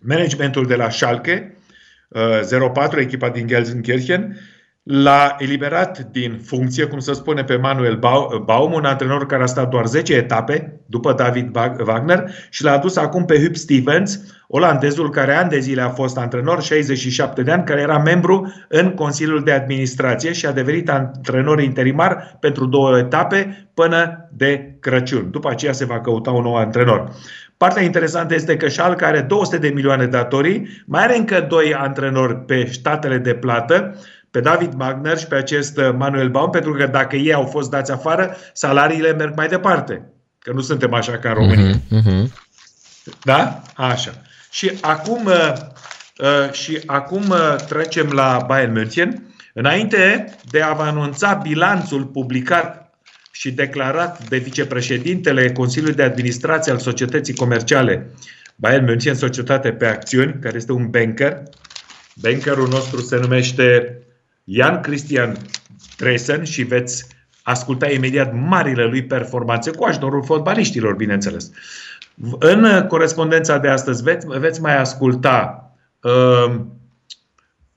[0.00, 1.56] managementul de la Schalke
[2.72, 4.38] 04, uh, echipa din Gelsenkirchen,
[4.92, 7.98] l-a eliberat din funcție, cum se spune pe Manuel
[8.44, 12.96] Baum, un antrenor care a stat doar 10 etape după David Wagner și l-a adus
[12.96, 17.64] acum pe Huub Stevens, olandezul care ani de zile a fost antrenor, 67 de ani,
[17.64, 23.68] care era membru în Consiliul de Administrație și a devenit antrenor interimar pentru două etape
[23.74, 25.30] până de Crăciun.
[25.30, 27.10] După aceea se va căuta un nou antrenor.
[27.56, 32.36] Partea interesantă este că Schalke are 200 de milioane datorii, mai are încă doi antrenori
[32.36, 33.94] pe statele de plată,
[34.30, 37.70] pe David Magner și pe acest uh, Manuel Baum, pentru că dacă ei au fost
[37.70, 40.02] dați afară, salariile merg mai departe.
[40.38, 41.74] Că nu suntem așa ca în România.
[41.74, 42.32] Uh-huh, uh-huh.
[43.24, 43.62] Da?
[43.74, 44.12] Așa.
[44.50, 45.52] Și acum, uh,
[46.18, 49.22] uh, și acum uh, trecem la Bayern München.
[49.54, 52.94] Înainte de a vă anunța bilanțul publicat
[53.30, 58.10] și declarat de vicepreședintele Consiliului de Administrație al Societății Comerciale
[58.56, 61.42] Bayern München, societate pe acțiuni, care este un banker.
[62.14, 63.98] Bankerul nostru se numește
[64.50, 65.36] Jan Christian
[65.96, 67.06] Dresen și veți
[67.42, 71.50] asculta imediat marile lui performanțe cu ajutorul fotbaliștilor, bineînțeles.
[72.38, 75.70] În corespondența de astăzi veți, veți mai asculta
[76.02, 76.60] uh,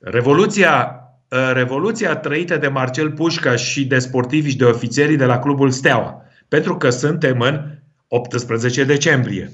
[0.06, 0.98] Revoluția
[1.30, 5.72] uh, revoluția trăită de Marcel Pușca și de sportivi și de ofițerii de la Clubul
[5.72, 6.22] Steaua.
[6.48, 7.62] Pentru că suntem în
[8.08, 9.52] 18 decembrie.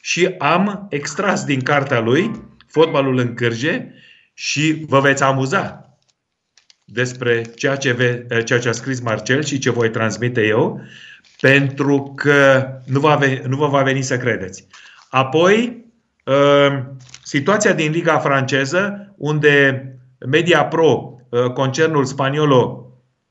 [0.00, 2.30] Și am extras din cartea lui
[2.66, 3.94] Fotbalul în cârje
[4.34, 5.81] și vă veți amuza
[6.84, 10.80] despre ceea ce, ve, ceea ce a scris Marcel și ce voi transmite eu,
[11.40, 14.66] pentru că nu, va veni, nu vă va veni să credeți.
[15.10, 15.84] Apoi,
[16.24, 16.82] uh,
[17.22, 19.86] situația din Liga franceză, unde
[20.30, 22.86] Media Pro, uh, concernul spaniolo,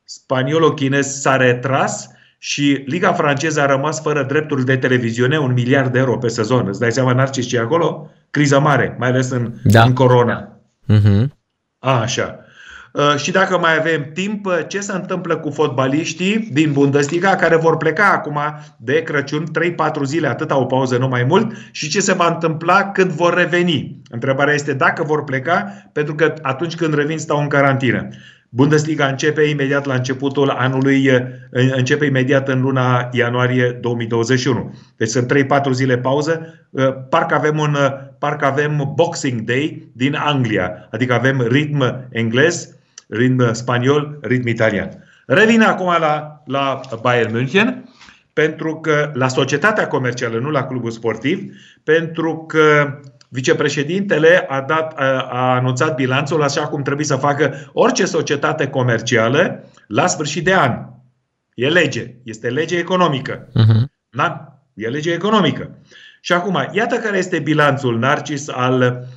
[0.06, 6.00] spaniolo-chinez, s-a retras și Liga franceză a rămas fără drepturi de televiziune, un miliard de
[6.00, 6.68] euro pe sezon.
[6.68, 8.10] Îți dai seama, Narcis, ce acolo?
[8.30, 9.84] Criză mare, mai ales în, da.
[9.84, 10.60] în corona.
[10.90, 11.28] Uh-huh.
[11.80, 12.46] A, așa.
[12.94, 17.56] Uh, și dacă mai avem timp, uh, ce se întâmplă cu fotbaliștii din Bundesliga care
[17.56, 18.40] vor pleca acum
[18.78, 22.92] de Crăciun 3-4 zile, atâta o pauză, nu mai mult, și ce se va întâmpla
[22.92, 24.02] când vor reveni.
[24.10, 28.08] Întrebarea este dacă vor pleca, pentru că atunci când revin stau în carantină.
[28.50, 34.76] Bundesliga începe imediat la începutul anului, uh, începe imediat în luna ianuarie 2021.
[34.98, 36.56] Deci sunt 3-4 zile pauză.
[37.10, 37.78] Parcă avem, un,
[38.20, 42.80] parcă avem Boxing Day din Anglia, adică avem ritm englez,
[43.12, 44.90] ritm spaniol, ritm italian.
[45.26, 47.90] Revin acum la, la Bayern München,
[48.34, 55.28] pentru că la societatea comercială, nu la clubul sportiv, pentru că vicepreședintele a, dat, a,
[55.32, 60.86] a anunțat bilanțul așa cum trebuie să facă orice societate comercială la sfârșit de an.
[61.54, 63.48] E lege, este lege economică.
[63.48, 63.84] Uh-huh.
[64.10, 64.60] Da?
[64.74, 65.78] E lege economică.
[66.22, 69.08] Și acum, iată care este bilanțul Narcis al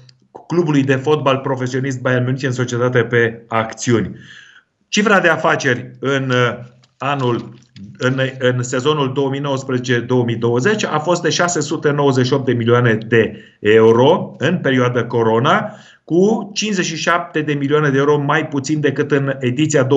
[0.47, 4.17] clubului de fotbal profesionist Bayern München în societate pe acțiuni.
[4.89, 6.59] Cifra de afaceri în uh,
[6.99, 7.55] anul
[7.99, 9.33] în, în sezonul
[10.77, 17.53] 2019-2020 a fost de 698 de milioane de euro în perioada corona, cu 57 de
[17.53, 19.89] milioane de euro mai puțin decât în ediția 2018-2019.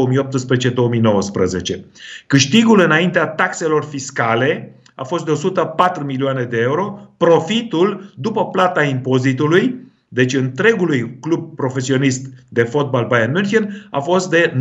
[2.28, 9.87] Câștigul înaintea taxelor fiscale a fost de 104 milioane de euro, profitul după plata impozitului
[10.08, 14.58] deci întregului club profesionist de fotbal Bayern München a fost de 9,8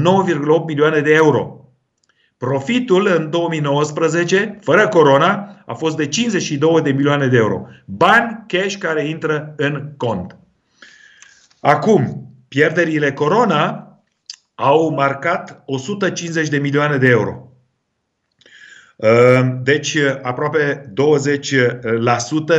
[0.67, 1.61] milioane de euro.
[2.37, 7.67] Profitul în 2019, fără corona, a fost de 52 de milioane de euro.
[7.85, 10.37] Bani cash care intră în cont.
[11.61, 13.81] Acum, pierderile corona
[14.55, 17.41] au marcat 150 de milioane de euro.
[19.63, 20.93] Deci aproape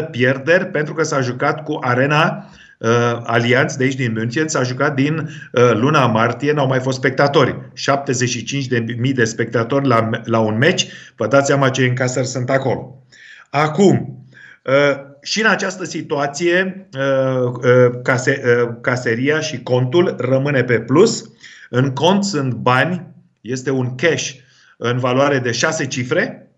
[0.06, 4.64] 20% pierderi pentru că s-a jucat cu arena uh, alianți de aici din München s-a
[4.64, 7.56] jucat din uh, luna martie, n-au mai fost spectatori.
[7.56, 12.50] 75.000 de, mii de spectatori la, la un meci, vă dați seama ce încasări sunt
[12.50, 13.04] acolo.
[13.50, 14.26] Acum,
[14.64, 21.32] uh, și în această situație, uh, uh, case, uh, caseria și contul rămâne pe plus.
[21.70, 23.08] În cont sunt bani,
[23.42, 24.32] este un cash
[24.78, 26.52] în valoare de 6 cifre,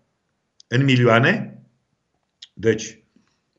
[0.68, 1.58] în milioane.
[2.52, 3.02] Deci,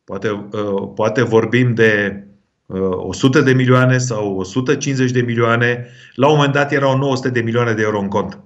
[0.03, 2.23] poate, uh, poate vorbim de
[2.71, 5.87] 100 uh, de milioane sau 150 de milioane.
[6.15, 8.39] La un moment dat erau 900 de milioane de euro în cont.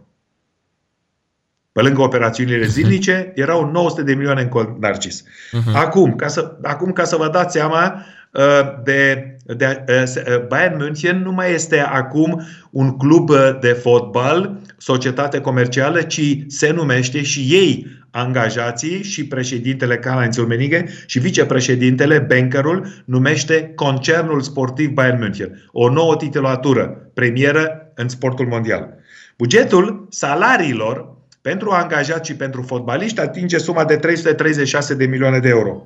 [1.72, 2.70] Pe lângă operațiunile mhm.
[2.70, 5.24] zilnice, erau 900 de milioane în cont, Narcis.
[5.24, 5.74] Uh-huh.
[5.74, 11.22] Acum, ca să, acum, ca să vă dați seama, uh, de, de, uh, Bayern München
[11.22, 17.88] nu mai este acum un club de fotbal, societate comercială, ci se numește și ei
[18.12, 25.70] angajații și președintele Karl-Heinz Rummenigge și vicepreședintele, bankerul, numește Concernul Sportiv Bayern München.
[25.72, 28.94] O nouă titulatură, premieră în sportul mondial.
[29.38, 35.84] Bugetul salariilor pentru angajați și pentru fotbaliști atinge suma de 336 de milioane de euro.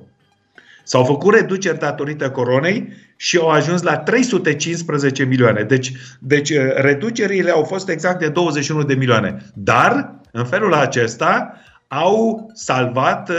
[0.90, 5.62] S-au făcut reduceri datorită coronei și au ajuns la 315 milioane.
[5.62, 9.36] Deci, deci reducerile au fost exact de 21 de milioane.
[9.54, 11.54] Dar, în felul acesta,
[11.88, 13.34] au salvat uh,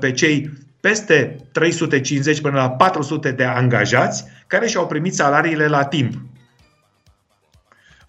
[0.00, 6.12] pe cei peste 350 până la 400 de angajați care și-au primit salariile la timp.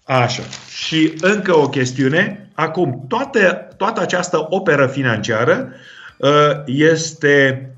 [0.04, 0.42] Așa.
[0.68, 2.50] Și încă o chestiune.
[2.54, 5.72] Acum, toată, toată această operă financiară
[6.18, 7.74] uh, este uh,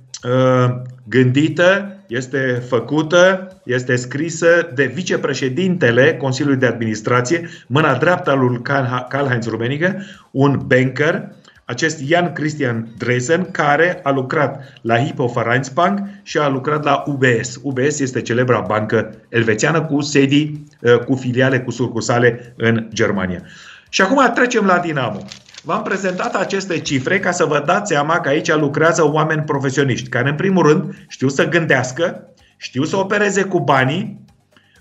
[1.04, 8.62] gândită, este făcută, este scrisă de vicepreședintele Consiliului de Administrație, mâna dreaptă al lui
[9.08, 9.96] Karl-Heinz Rummenigge,
[10.30, 11.28] un banker
[11.68, 17.58] acest Jan Christian Dresen, care a lucrat la Hypo Vereinsbank și a lucrat la UBS.
[17.62, 23.42] UBS este celebra bancă elvețiană cu sedii, uh, cu filiale, cu sucursale în Germania.
[23.88, 25.20] Și acum trecem la Dinamo.
[25.62, 30.28] V-am prezentat aceste cifre ca să vă dați seama că aici lucrează oameni profesioniști, care
[30.28, 34.24] în primul rând știu să gândească, știu să opereze cu banii,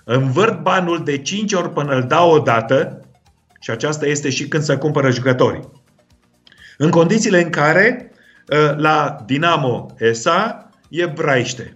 [0.03, 3.01] învârt banul de 5 ori până îl dau o dată
[3.59, 5.69] și aceasta este și când se cumpără jucătorii.
[6.77, 8.11] În condițiile în care
[8.47, 11.75] uh, la Dinamo SA e braiște.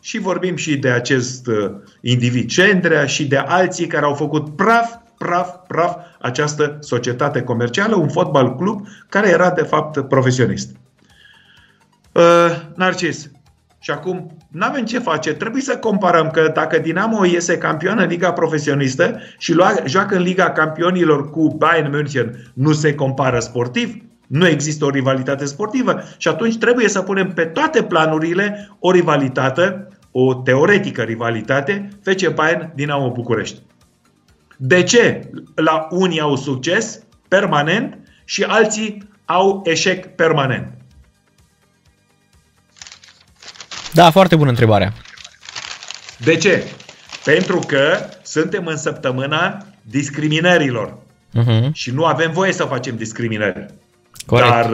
[0.00, 4.94] Și vorbim și de acest uh, individ Cendrea și de alții care au făcut praf,
[5.24, 10.76] praf, praf această societate comercială, un fotbal club care era de fapt profesionist.
[12.12, 12.22] Uh,
[12.74, 13.30] Narcis,
[13.80, 18.06] și acum nu avem ce face, trebuie să comparăm că dacă Dinamo iese campion în
[18.06, 23.96] Liga Profesionistă și lua, joacă în Liga Campionilor cu Bayern München, nu se compară sportiv?
[24.26, 29.88] Nu există o rivalitate sportivă și atunci trebuie să punem pe toate planurile o rivalitate,
[30.10, 33.62] o teoretică rivalitate, FC Bayern Dinamo București.
[34.56, 40.72] De ce la unii au succes permanent și alții au eșec permanent?
[43.92, 44.92] Da, foarte bună întrebarea.
[46.18, 46.64] De ce?
[47.24, 50.96] Pentru că suntem în săptămâna discriminărilor.
[51.38, 51.72] Uh-huh.
[51.72, 53.66] Și nu avem voie să facem discriminări.
[54.26, 54.50] Corect.
[54.50, 54.70] Dar,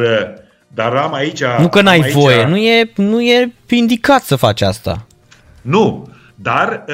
[0.68, 1.42] dar am aici...
[1.58, 5.06] Nu că n-ai aici, voie, nu e, nu e indicat să faci asta.
[5.62, 6.08] Nu,
[6.42, 6.84] dar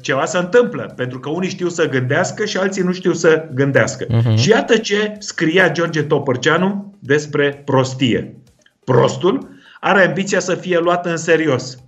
[0.00, 4.06] ceva se întâmplă, pentru că unii știu să gândească și alții nu știu să gândească.
[4.06, 4.34] Uh-huh.
[4.34, 8.36] Și iată ce scria George Topărceanu despre prostie.
[8.84, 9.48] Prostul
[9.80, 11.78] are ambiția să fie luat în serios.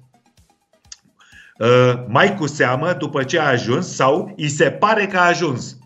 [2.08, 5.78] Mai cu seamă după ce a ajuns sau îi se pare că a ajuns.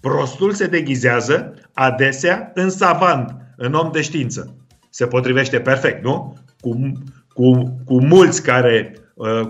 [0.00, 4.56] Prostul se deghizează adesea în savant, în om de știință.
[4.90, 6.36] Se potrivește perfect, nu?
[6.60, 6.92] Cu,
[7.32, 8.92] cu, cu mulți care,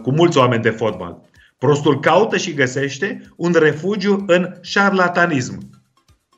[0.03, 1.17] cu mulți oameni de fotbal.
[1.59, 5.71] Prostul caută și găsește un refugiu în șarlatanism.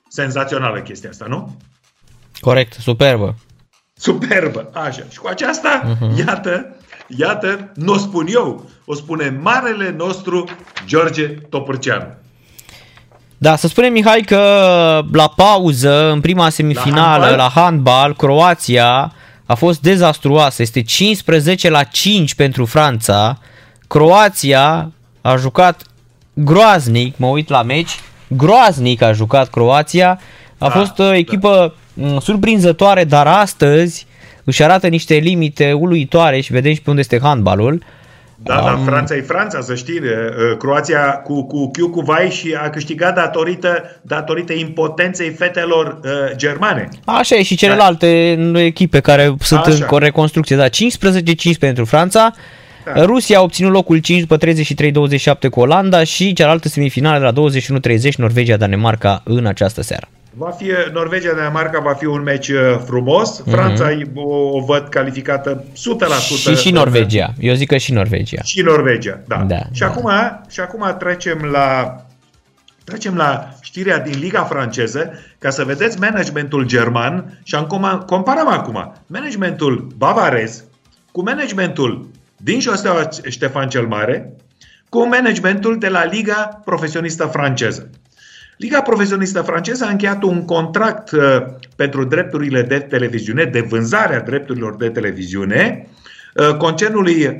[0.08, 1.56] Senzațională chestia asta, nu?
[2.40, 3.34] Corect, superbă.
[3.94, 5.02] Superbă, așa.
[5.10, 6.26] Și cu aceasta, uh-huh.
[6.26, 10.44] iată, iată, nu o spun eu, o spune marele nostru
[10.86, 12.18] George Topârceanu.
[13.38, 14.38] Da, să spunem, Mihai, că
[15.12, 19.12] la pauză, în prima semifinală, la handball, la handball Croația
[19.50, 20.62] a fost dezastruoasă.
[20.62, 23.38] Este 15 la 5 pentru Franța.
[23.86, 25.82] Croația a jucat
[26.32, 30.20] groaznic, mă uit la meci, groaznic a jucat Croația.
[30.58, 32.18] A da, fost o uh, echipă da.
[32.20, 34.06] surprinzătoare, dar astăzi
[34.44, 37.74] își arată niște limite uluitoare și vedem și pe unde este handbalul.
[37.74, 37.99] Uh,
[38.42, 38.64] da, um...
[38.64, 40.00] dar Franța e Franța, să știi.
[40.59, 46.88] Croația cu, cu Chiu cu Vai și a câștigat datorită, datorită impotenței fetelor uh, germane.
[47.05, 48.62] Așa e și celelalte da.
[48.62, 49.87] echipe care sunt Așa.
[49.90, 50.57] în reconstrucție.
[50.57, 50.70] Da, 15-5
[51.59, 52.35] pentru Franța.
[52.94, 53.05] Da.
[53.05, 54.37] Rusia a obținut locul 5 după
[55.46, 60.09] 33-27 cu Olanda și cealaltă semifinală de la 21-30 Norvegia-Danemarca în această seară.
[60.34, 63.38] Va fi Norvegia-Danemarca va fi un meci uh, frumos.
[63.38, 63.50] Mhm.
[63.50, 64.14] Franța mm-hmm.
[64.14, 65.74] o, o văd calificată 100%.
[66.36, 67.32] Și și Norvegia.
[67.38, 68.42] Eu zic că și Norvegia.
[68.42, 69.36] Și Norvegia, da.
[69.36, 69.86] da și, da.
[69.86, 70.10] Acum,
[70.50, 71.96] și acum trecem la
[72.84, 78.92] Trecem la știrea din Liga franceză ca să vedeți managementul german și acum comparăm acum
[79.06, 80.64] managementul bavarez
[81.12, 84.32] cu managementul din Josteaua Ștefan cel Mare
[84.88, 87.90] cu managementul de la Liga Profesionistă franceză.
[88.60, 91.20] Liga profesionistă franceză a încheiat un contract uh,
[91.76, 95.88] pentru drepturile de televiziune, de vânzarea drepturilor de televiziune,
[96.34, 97.36] uh, concernului uh,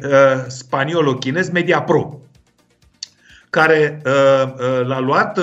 [0.47, 2.21] spaniolo-chinez MediaPro,
[3.51, 4.03] care
[4.85, 5.39] l-a luat,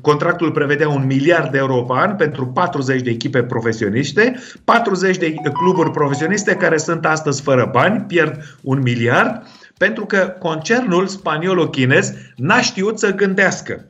[0.00, 5.34] contractul prevedea un miliard de euro pe an pentru 40 de echipe profesioniste, 40 de
[5.52, 9.46] cluburi profesioniste care sunt astăzi fără bani, pierd un miliard,
[9.78, 13.84] pentru că concernul spaniolo-chinez n-a știut să gândească.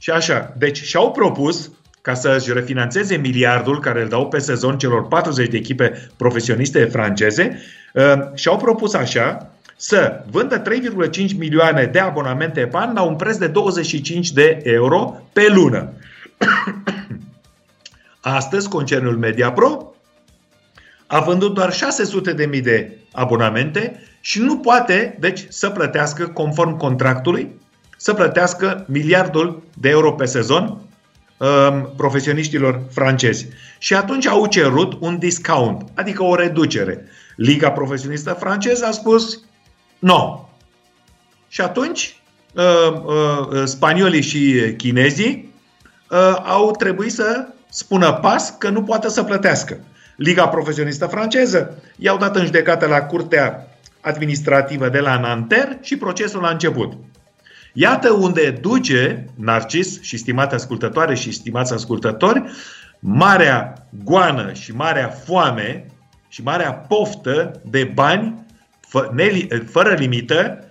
[0.00, 1.70] Și așa, deci și-au propus
[2.02, 7.60] ca să-și refinanțeze miliardul care îl dau pe sezon celor 40 de echipe profesioniste franceze,
[7.94, 13.36] uh, și-au propus așa să vândă 3,5 milioane de abonamente pe an la un preț
[13.36, 15.92] de 25 de euro pe lună.
[18.20, 19.94] Astăzi, concernul MediaPro
[21.06, 26.76] a vândut doar 600 de mii de abonamente și nu poate, deci, să plătească conform
[26.76, 27.60] contractului
[28.02, 30.62] să plătească miliardul de euro pe sezon
[31.36, 33.46] um, profesioniștilor francezi.
[33.78, 37.04] Și atunci au cerut un discount, adică o reducere.
[37.36, 39.40] Liga profesionistă franceză a spus
[39.98, 40.08] nu.
[40.08, 40.48] No.
[41.48, 42.20] Și atunci
[42.54, 45.54] uh, uh, spaniolii și chinezii
[46.10, 49.80] uh, au trebuit să spună pas că nu poate să plătească.
[50.16, 53.68] Liga profesionistă franceză i-au dat în judecată la Curtea
[54.00, 56.92] Administrativă de la Nanterre și procesul a început.
[57.72, 62.42] Iată unde duce Narcis și stimate ascultătoare și stimați ascultători,
[62.98, 65.86] marea goană și marea foame
[66.28, 68.46] și marea poftă de bani
[69.70, 70.64] fără limită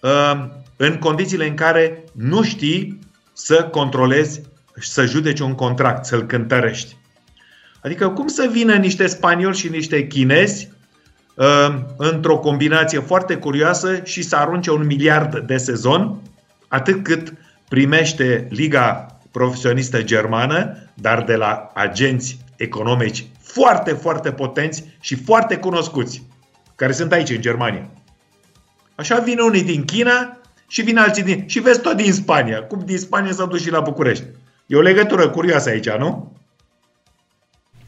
[0.00, 0.44] uh,
[0.76, 2.98] în condițiile în care nu știi
[3.32, 4.40] să controlezi,
[4.74, 6.96] să judeci un contract, să-l cântărești.
[7.82, 10.70] Adică cum să vină niște spanioli și niște chinezi
[11.34, 16.20] uh, într-o combinație foarte curioasă și să arunce un miliard de sezon,
[16.76, 17.32] atât cât
[17.68, 26.22] primește Liga Profesionistă Germană, dar de la agenți economici foarte, foarte potenți și foarte cunoscuți,
[26.74, 27.88] care sunt aici în Germania.
[28.94, 30.36] Așa vin unii din China
[30.68, 31.44] și vin alții din...
[31.46, 32.62] și vezi tot din Spania.
[32.62, 34.24] Cum din Spania s-au dus și la București.
[34.66, 36.32] E o legătură curioasă aici, nu?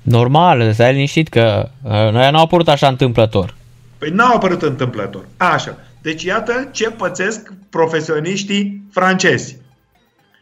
[0.03, 3.55] Normal, stai liniștit că uh, noi nu au apărut așa întâmplător.
[3.99, 5.25] Păi n-au apărut întâmplător.
[5.37, 5.79] Așa.
[6.09, 9.57] Deci iată ce pățesc profesioniștii francezi.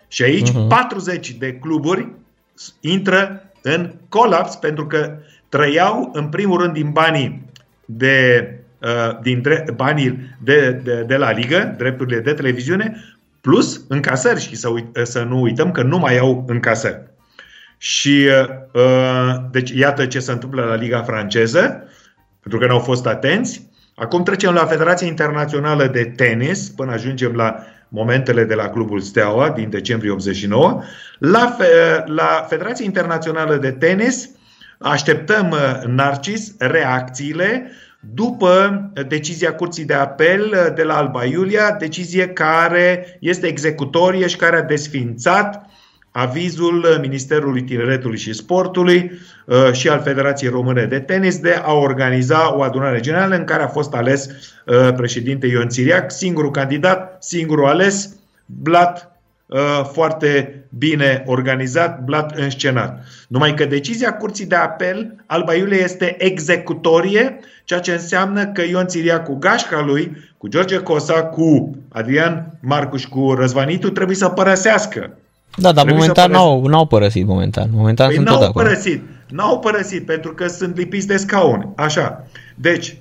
[0.09, 0.69] Și aici uh-huh.
[0.69, 2.09] 40 de cluburi
[2.81, 5.17] intră în colaps pentru că
[5.49, 7.51] trăiau în primul rând din banii
[7.85, 8.49] de
[8.79, 13.05] uh, din dre- banii de, de, de la ligă, drepturile de televiziune,
[13.41, 17.03] plus încasări și să, uit- să nu uităm că nu mai au încasări.
[17.79, 18.29] Și
[18.73, 21.89] uh, deci iată ce se întâmplă la Liga franceză,
[22.41, 23.75] pentru că nu au fost atenți.
[23.99, 27.57] Acum trecem la Federația Internațională de Tenis, până ajungem la
[27.89, 30.83] momentele de la Clubul Steaua din decembrie 89.
[31.19, 34.31] La, Fe- la Federația Internațională de Tenis
[34.79, 37.71] așteptăm, uh, Narcis, reacțiile
[38.01, 44.57] după decizia Curții de Apel de la Alba Iulia, decizie care este executorie și care
[44.57, 45.67] a desfințat
[46.17, 49.11] avizul Ministerului Tineretului și Sportului
[49.45, 53.63] uh, și al Federației Române de Tenis de a organiza o adunare generală în care
[53.63, 59.59] a fost ales uh, președinte Ion Țiriac, singurul candidat, singurul ales, blat uh,
[59.93, 63.05] foarte bine organizat, blat înscenat.
[63.29, 68.87] Numai că decizia Curții de Apel Alba Iulie este executorie, ceea ce înseamnă că Ion
[68.87, 75.11] Țiriac cu gașca lui, cu George Cosa, cu Adrian Marcuș, cu Răzvanitu, trebuie să părăsească
[75.57, 77.69] da, dar momentan n-au, n-au părăsit momentan.
[77.73, 78.65] Momentan păi sunt n-au tot acolo.
[78.65, 79.03] părăsit.
[79.29, 81.69] N-au părăsit pentru că sunt lipiți de scaune.
[81.77, 82.25] Așa.
[82.55, 82.97] Deci,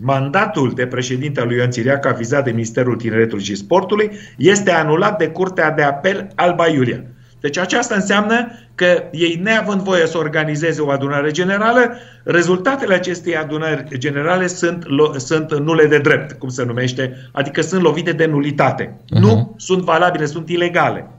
[0.00, 5.18] mandatul de președinte al lui Ion Țiriac, avizat de Ministerul Tineretului și Sportului, este anulat
[5.18, 7.04] de Curtea de Apel Alba Iulia.
[7.40, 11.92] Deci aceasta înseamnă că ei, neavând voie să organizeze o adunare generală,
[12.24, 14.86] rezultatele acestei adunări generale sunt,
[15.16, 18.84] sunt nule de drept, cum se numește, adică sunt lovite de nulitate.
[18.84, 19.20] Uh-huh.
[19.20, 21.10] Nu sunt valabile, sunt ilegale.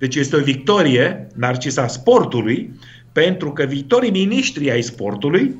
[0.00, 2.72] Deci este o victorie, Narcisa sportului,
[3.12, 5.56] pentru că viitorii miniștri ai sportului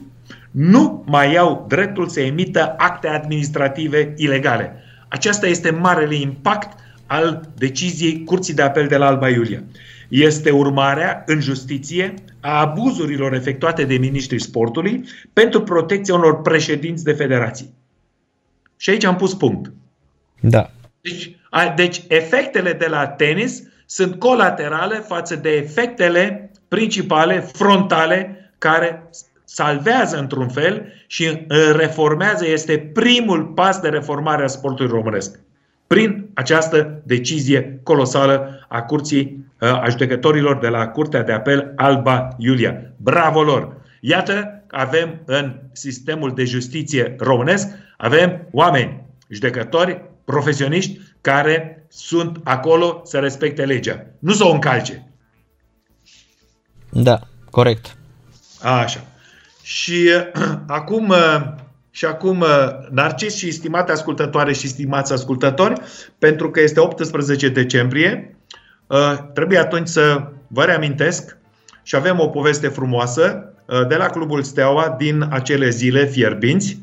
[0.50, 4.74] nu mai au dreptul să emită acte administrative ilegale.
[5.08, 9.62] Aceasta este marele impact al deciziei Curții de Apel de la Alba Iulia.
[10.08, 17.12] Este urmarea în justiție a abuzurilor efectuate de miniștrii sportului pentru protecția unor președinți de
[17.12, 17.74] federații.
[18.76, 19.72] Și aici am pus punct.
[20.40, 20.70] Da.
[21.00, 29.10] Deci, a, deci efectele de la tenis sunt colaterale față de efectele principale, frontale, care
[29.44, 35.38] salvează într-un fel și reformează, este primul pas de reformare a sportului românesc.
[35.86, 42.82] Prin această decizie colosală a curții a judecătorilor de la Curtea de Apel Alba Iulia.
[42.96, 43.76] Bravo lor!
[44.00, 53.18] Iată, avem în sistemul de justiție românesc, avem oameni, judecători, profesioniști care sunt acolo să
[53.18, 55.12] respecte legea, nu să o încalce.
[56.90, 57.96] Da, corect.
[58.62, 59.04] Așa.
[59.62, 61.40] Și uh, acum, uh,
[61.90, 62.48] și acum uh,
[62.90, 65.80] Narcis și stimate ascultătoare și stimați ascultători,
[66.18, 68.36] pentru că este 18 decembrie,
[68.86, 71.36] uh, trebuie atunci să vă reamintesc
[71.82, 76.78] și avem o poveste frumoasă uh, de la Clubul Steaua din acele zile fierbinți.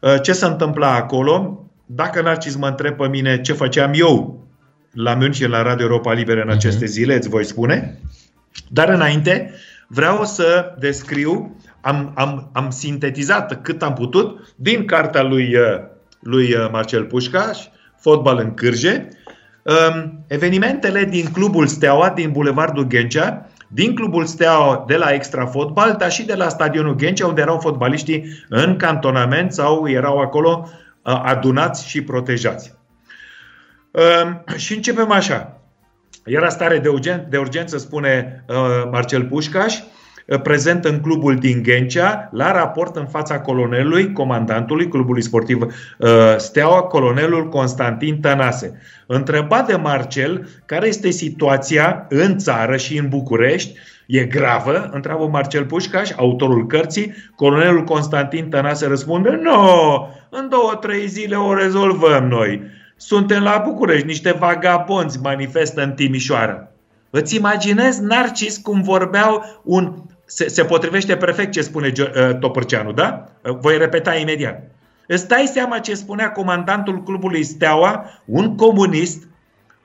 [0.00, 1.65] Uh, ce se întâmpla acolo?
[1.86, 4.44] Dacă Narcis mă întreb pe mine ce făceam eu
[4.92, 6.88] la München, la Radio Europa Liberă în aceste uh-huh.
[6.88, 8.00] zile, îți voi spune.
[8.68, 9.54] Dar înainte
[9.88, 15.56] vreau să descriu, am, am, am sintetizat cât am putut din cartea lui,
[16.20, 17.58] lui Marcel Pușcaș,
[17.98, 19.08] Fotbal în Cârje,
[19.62, 25.96] um, evenimentele din clubul Steaua, din Bulevardul Ghencea, din clubul Steaua de la Extra Fotbal,
[25.98, 30.68] dar și de la stadionul Ghencea, unde erau fotbaliștii în cantonament sau erau acolo
[31.06, 32.74] adunați și protejați.
[34.56, 35.60] Și începem așa.
[36.24, 38.44] Era stare de, urgen- de urgență, spune
[38.90, 39.78] Marcel Pușcaș,
[40.42, 45.74] prezent în clubul din Ghencea, la raport în fața colonelului, comandantului clubului sportiv
[46.36, 48.80] Steaua, colonelul Constantin Tănase.
[49.06, 54.90] Întrebat de Marcel care este situația în țară și în București, E gravă?
[54.92, 57.14] Întreabă Marcel Pușcaș, autorul cărții.
[57.34, 62.62] Colonelul Constantin Tănase răspunde, nu, în două, trei zile o rezolvăm noi.
[62.96, 66.68] suntem la București, niște vagabonzi manifestă în Timișoara.
[67.10, 69.94] Îți imaginezi, Narcis, cum vorbeau un...
[70.24, 73.24] Se, se potrivește perfect ce spune uh, Topărceanu, da?
[73.42, 74.70] Uh, voi repeta imediat.
[75.06, 79.28] Îți dai seama ce spunea comandantul clubului Steaua, un comunist,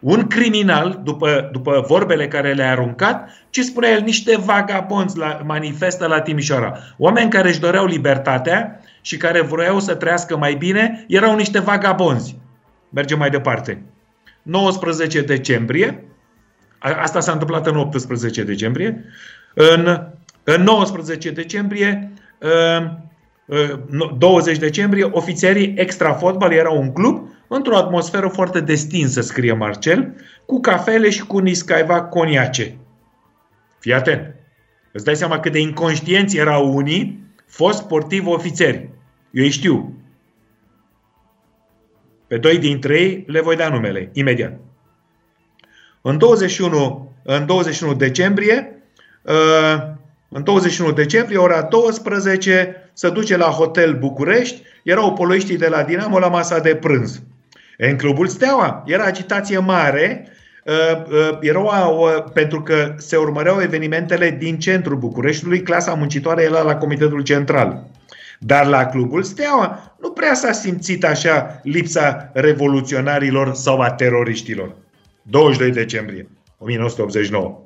[0.02, 6.08] un criminal, după, după vorbele care le-a aruncat, ce spunea el, niște vagabonzi la, manifestă
[6.08, 6.78] la Timișoara.
[6.98, 12.38] Oameni care își doreau libertatea și care vreau să trăiască mai bine, erau niște vagabonzi.
[12.90, 13.84] Mergem mai departe.
[14.42, 16.04] 19 decembrie,
[16.80, 19.06] asta s-a întâmplat în 18 decembrie,
[19.54, 20.08] în,
[20.44, 22.12] în 19 decembrie,
[24.18, 30.60] 20 decembrie, ofițerii extra fotbal erau un club într-o atmosferă foarte destinsă, scrie Marcel, cu
[30.60, 32.78] cafele și cu niscaiva coniace.
[33.80, 34.36] Fii atent.
[34.92, 38.90] Îți dai seama cât de inconștienți erau unii, fost sportivi ofițeri.
[39.32, 39.96] Eu îi știu.
[42.28, 44.60] Pe doi dintre ei le voi da numele, imediat.
[46.02, 48.84] În 21, în 21 decembrie,
[49.22, 49.84] uh,
[50.30, 56.20] în 21 decembrie, ora 12, se duce la Hotel București, erau poloiștii de la Dinamo
[56.20, 57.22] la masa de prânz.
[57.90, 60.28] În clubul Steaua era agitație mare,
[60.66, 66.76] uh, uh, erau, pentru că se urmăreau evenimentele din centrul Bucureștiului, clasa muncitoare era la
[66.76, 67.88] Comitetul Central.
[68.40, 74.76] Dar la clubul Steaua nu prea s-a simțit așa lipsa revoluționarilor sau a teroriștilor.
[75.22, 76.28] 22 decembrie
[76.58, 77.60] 1989.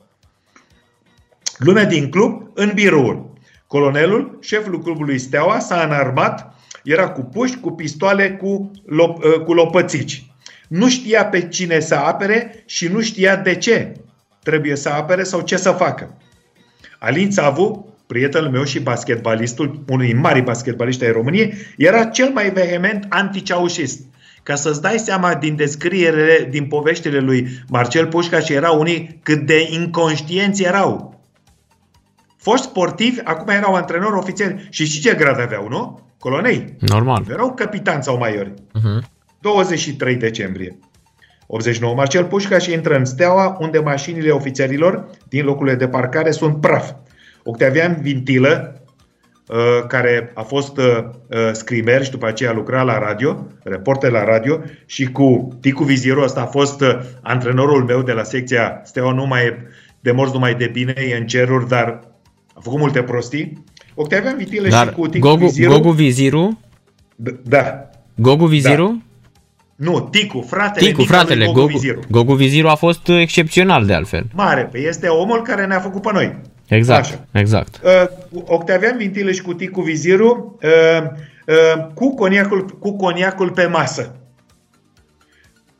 [1.58, 3.24] Lumea din club în birouri.
[3.68, 6.55] Colonelul, șeful clubului Steaua, s-a înarmat,
[6.86, 10.26] era cu puști, cu pistoale, cu, lop, ă, cu lopățici.
[10.68, 13.94] Nu știa pe cine să apere și nu știa de ce
[14.44, 16.18] trebuie să apere sau ce să facă.
[17.00, 23.06] Alin Țavu, prietenul meu și basketbalistul, unui mari basketbaliști ai României, era cel mai vehement
[23.10, 24.00] anticeușist.
[24.44, 29.40] Ca să-ți dai seama din descrierele, din poveștile lui Marcel Pușca și erau unii cât
[29.46, 31.20] de inconștienți erau.
[32.38, 36.05] Foști sportivi, acum erau antrenori ofițeri și și ce grad aveau, nu?
[36.26, 36.76] Colonei.
[36.80, 37.26] Normal.
[37.30, 38.54] Erau capitani sau maiori.
[38.54, 39.04] Uh-huh.
[39.40, 40.78] 23 decembrie.
[41.48, 46.62] 89 Marcel Pușca și intră în Steaua, unde mașinile ofițerilor din locurile de parcare sunt
[46.62, 46.92] praf.
[47.44, 48.82] Octavian Vintilă,
[49.48, 49.58] uh,
[49.88, 50.98] care a fost uh,
[51.30, 55.84] uh, scrimer și după aceea a lucrat la radio, reporter la radio și cu Ticu
[55.84, 56.84] Viziru, ăsta a fost
[57.22, 59.58] antrenorul meu de la secția Steaua, nu mai
[60.00, 62.00] de morți, nu mai de bine, e în ceruri, dar
[62.54, 63.64] a făcut multe prostii.
[63.96, 65.72] Octavian Vintilă dar și cu Ticu Gogu, Viziru.
[65.72, 66.60] Gogu Viziru?
[67.44, 67.90] Da.
[68.16, 68.88] Gogu Viziru?
[68.88, 69.00] Da.
[69.76, 72.00] Nu, Ticu, fratele Ticu, fratele, Gogu, Gogu, Viziru.
[72.10, 74.26] Gogu Viziru a fost excepțional de altfel.
[74.34, 76.36] Mare, păi este omul care ne-a făcut pe noi.
[76.68, 77.26] Exact, Așa.
[77.32, 77.82] exact.
[77.84, 81.04] Uh, Octavian Vintilă și cu Ticu Viziru uh,
[81.48, 84.16] uh, cu, coniacul, cu coniacul pe masă.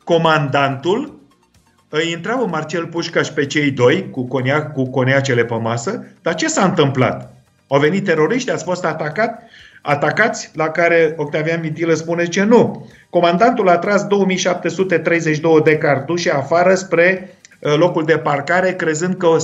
[0.04, 1.20] Comandantul
[1.88, 6.48] îi întreabă Marcel Pușcaș pe cei doi cu, coniac, cu coniacele pe masă, dar ce
[6.48, 7.35] s-a întâmplat?
[7.68, 9.42] Au venit teroriști, ați fost atacat,
[9.82, 12.90] atacați, la care Octavian Vintilă spune ce nu.
[13.10, 19.36] Comandantul a tras 2732 de cartușe afară spre uh, locul de parcare, crezând că o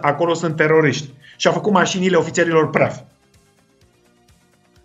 [0.00, 1.12] acolo sunt teroriști.
[1.36, 2.96] Și a făcut mașinile ofițerilor praf.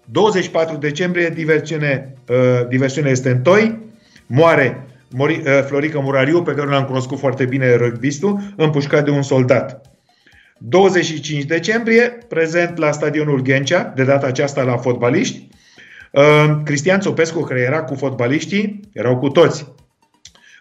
[0.05, 3.79] 24 decembrie, diversiune, uh, diversiune este în toi,
[4.25, 9.21] moare Mori, uh, Florica Murariu, pe care l-am cunoscut foarte bine rugbyistul, împușcat de un
[9.21, 9.92] soldat.
[10.65, 15.47] 25 decembrie, prezent la stadionul Ghencea, de data aceasta la fotbaliști.
[16.11, 19.73] Uh, Cristian Țopescu, care era cu fotbaliștii, erau cu toți.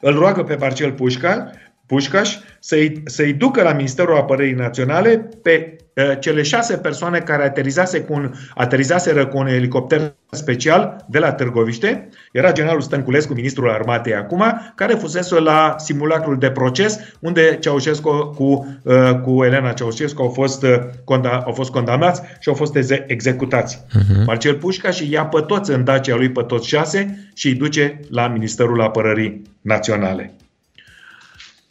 [0.00, 1.50] Îl roagă pe Marcel Pușca
[1.93, 8.01] Pușcaș să-i, să-i ducă la Ministerul Apărării Naționale pe uh, cele șase persoane care aterizase
[8.01, 12.09] cu un, aterizaseră cu un elicopter special de la Târgoviște.
[12.32, 14.43] Era generalul Stănculescu, ministrul armatei acum,
[14.74, 20.62] care fusese la simulacrul de proces unde Ceaușescu cu, uh, cu Elena Ceaușescu au fost,
[20.62, 23.78] uh, conda, au fost condamnați și au fost eze- executați.
[23.78, 24.24] Uh-huh.
[24.26, 28.01] Marcel Pușca și ia pe toți în Dacia lui, pe toți șase și îi duce
[28.11, 30.32] la Ministerul Apărării Naționale.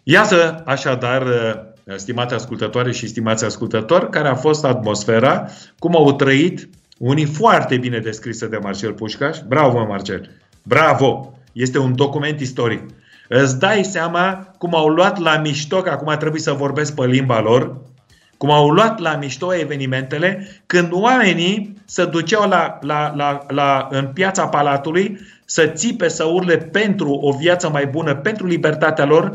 [0.03, 1.23] Iată așadar,
[1.95, 5.45] stimate ascultătoare și stimați ascultători, care a fost atmosfera,
[5.79, 9.37] cum au trăit unii foarte bine descrisă de Marcel Pușcaș.
[9.47, 10.29] Bravo, Marcel!
[10.63, 11.33] Bravo!
[11.51, 12.83] Este un document istoric.
[13.27, 17.41] Îți dai seama cum au luat la mișto, că acum trebuie să vorbesc pe limba
[17.41, 17.77] lor,
[18.37, 24.07] cum au luat la mișto evenimentele când oamenii se duceau la, la, la, la, în
[24.13, 29.33] piața Palatului să țipe, să urle pentru o viață mai bună, pentru libertatea lor,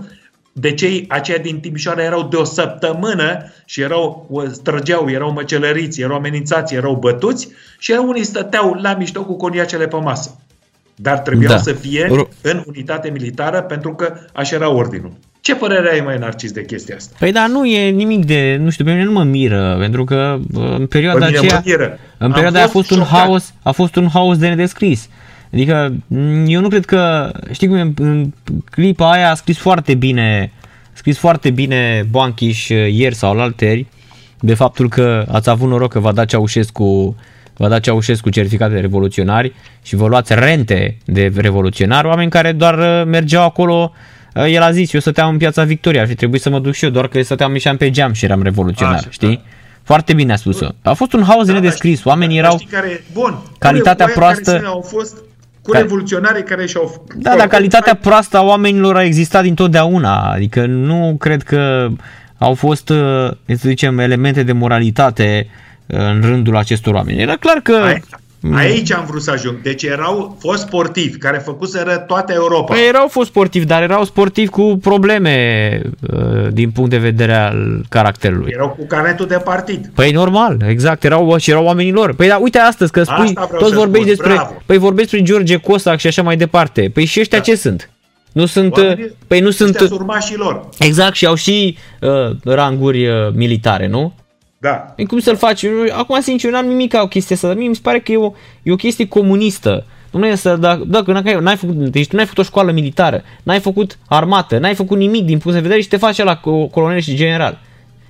[0.58, 6.16] de cei aceia din Timișoara erau de o săptămână și erau, străgeau, erau măcelăriți, erau
[6.16, 7.48] amenințați, erau bătuți
[7.78, 10.38] și unii stăteau la mișto cu coniacele pe masă.
[10.98, 11.58] dar trebuiau Da.
[11.58, 15.12] să fie Ru- în unitate militară pentru că așa era ordinul.
[15.40, 17.16] Ce părere ai mai Narcis de chestia asta?
[17.18, 20.36] Păi da, nu e nimic de, nu știu, pe mine nu mă miră, pentru că
[20.50, 21.98] bă, în perioada Pe mine aceea, mă miră.
[22.18, 23.22] în Am perioada aia a fost fost un șocat.
[23.24, 25.08] haos, a fost un haos de nedescris.
[25.56, 28.32] Adică m, eu nu cred că, știi cum e, în
[28.70, 33.86] clipa aia a scris foarte bine, a scris foarte bine Boanchiș uh, ieri sau alalteri
[34.40, 37.16] de faptul că ați avut noroc că v-a dat Ceaușescu
[37.56, 39.52] v-a dat Ceaușescu certificate de revoluționari
[39.82, 43.92] și vă luați rente de revoluționari, oameni care doar uh, mergeau acolo
[44.34, 46.72] Uh, El a zis, eu stăteam în piața Victoria, ar fi trebuit să mă duc
[46.72, 49.34] și eu, doar că stăteam ieșeam pe geam și eram revoluționar, Așa, știi?
[49.36, 49.42] da.
[49.82, 50.66] Foarte bine a spus-o.
[50.82, 52.58] A fost un haos de Da, nedescris, dar oamenii știi- erau...
[52.58, 55.16] Știi care, bun, calitatea cu aia proastă- Care au fost
[55.66, 57.04] cu Ca- revoluționarii care și-au...
[57.16, 61.88] Da, dar calitatea proastă a oamenilor a existat dintotdeauna, adică nu cred că
[62.38, 65.46] au fost, uh, să zicem, elemente de moralitate
[65.86, 67.20] uh, în rândul acestor oameni.
[67.20, 67.74] Era clar că...
[67.84, 68.02] Ai-
[68.54, 69.62] Aici am vrut să ajung.
[69.62, 72.74] Deci erau fost sportivi care făcuseră toată Europa.
[72.74, 75.80] Păi erau fost sportivi, dar erau sportivi cu probleme
[76.12, 78.50] uh, din punct de vedere al caracterului.
[78.54, 79.90] Erau cu carnetul de partid.
[79.94, 82.14] Păi normal, exact, erau și erau oamenii lor.
[82.14, 84.62] Păi da, uite astăzi că spui, Asta vreau toți să vorbești spun, despre, bravo.
[84.66, 86.90] păi vorbești despre George Cosac și așa mai departe.
[86.94, 87.44] Păi și ăștia Da.
[87.44, 87.90] ce sunt?
[88.32, 90.68] Nu sunt, Oamenii- păi nu sunt, Ăștia sunt urmașii lor.
[90.78, 94.14] exact, și au și uh, ranguri uh, militare, nu?
[94.58, 94.70] Da.
[94.70, 95.62] Păi cum să-l faci?
[95.62, 98.00] Eu- Acum, sincer, eu n-am nimic ca o chestie asta, dar mie mi se pare
[98.00, 98.32] că e o,
[98.62, 99.84] e o chestie comunistă.
[100.10, 103.22] Nu e să, dacă, dacă n-ai, n-ai făcut, deci tu n-ai făcut o școală militară,
[103.42, 106.36] n-ai făcut armată, n-ai făcut nimic din punct de vedere și te faci la
[106.70, 107.58] colonel și general.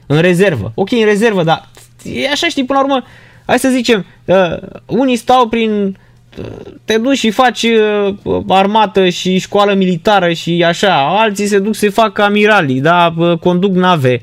[0.06, 0.72] În rezervă.
[0.74, 1.68] Ok, în rezervă, dar
[2.02, 3.04] e așa știi, până la urmă,
[3.46, 5.96] hai să zicem, uh, unii stau prin
[6.38, 6.44] uh,
[6.84, 8.14] te duci și faci uh,
[8.48, 13.74] armată și școală militară și așa, alții se duc să facă amiralii, da, uh, conduc
[13.74, 14.22] nave.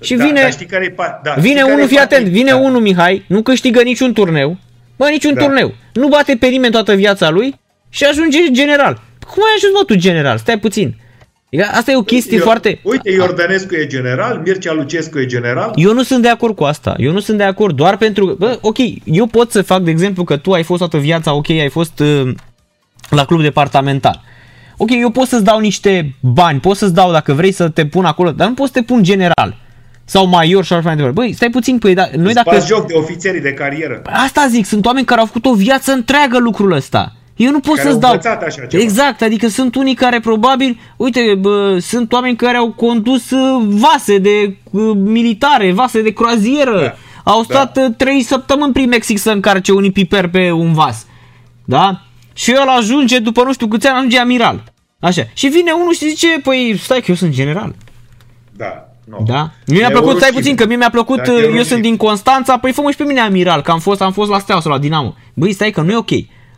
[0.00, 1.96] Și da, vine, dar știi care e pa- da, Vine știi care unul, e fii
[1.96, 2.56] partea- atent, vine da.
[2.56, 4.56] unul, Mihai, nu câștigă niciun turneu,
[4.96, 5.40] bă, niciun Da.
[5.42, 7.54] turneu, nu bate pe nimeni toată viața lui
[7.88, 9.00] și ajunge general.
[9.32, 10.38] Cum ai ajuns, mă, tu general?
[10.38, 10.96] Stai puțin.
[11.52, 12.80] Adică Asta e o chestie Eu- foarte...
[12.82, 15.72] Uite, Iordănescu e general, Mircea Lucescu e general.
[15.74, 16.94] Eu nu sunt de acord cu asta.
[16.98, 19.90] Eu nu sunt de acord doar pentru că, bă, ok, eu pot să fac, de
[19.90, 22.30] exemplu, că tu ai fost toată viața, ok, ai fost uh,
[23.10, 24.22] la club departamental.
[24.76, 28.04] Ok, eu pot să-ți dau niște bani, pot să-ți dau dacă vrei să te pun
[28.04, 29.56] acolo, dar nu pot să te pun general
[30.08, 31.20] sau major și așa mai departe.
[31.20, 32.50] Băi, stai puțin, păi, da, noi Îți dacă...
[32.52, 34.02] bați joc de ofițerii de carieră.
[34.04, 37.12] Asta zic, sunt oameni care au făcut o viață întreagă lucrul ăsta.
[37.36, 38.10] Eu nu pot Care să-ți au dau.
[38.10, 38.82] învățat așa ceva.
[38.82, 44.18] Exact, adică sunt unii care probabil, uite, bă, sunt oameni care au condus uh, vase
[44.18, 46.80] de uh, militare, vase de croazieră.
[46.80, 46.94] Da.
[47.32, 51.06] Au stat uh, trei săptămâni prin Mexic să încarce unii piper pe un vas.
[51.64, 52.00] Da?
[52.32, 54.62] Și el ajunge, după nu știu câți ani, ajunge amiral.
[55.00, 55.22] Așa.
[55.32, 57.74] Și vine unul și zice, păi stai că eu sunt general.
[58.56, 58.87] Da.
[59.10, 59.22] Nu.
[59.26, 59.50] Da?
[59.66, 60.40] Mie mi-a E o plăcut, stai rușine.
[60.40, 61.62] puțin, că mie mi-a plăcut, Da, e o eu rușine.
[61.62, 64.38] sunt din Constanța, păi fă și pe mine amiral, că am fost, am fost la
[64.38, 65.14] Steaua sau la Dinamo.
[65.34, 66.10] Băi, stai că nu e ok.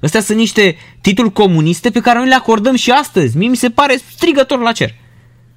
[0.03, 3.37] Astea sunt niște titluri comuniste pe care noi le acordăm și astăzi.
[3.37, 4.95] Mie mi se pare strigător la cer.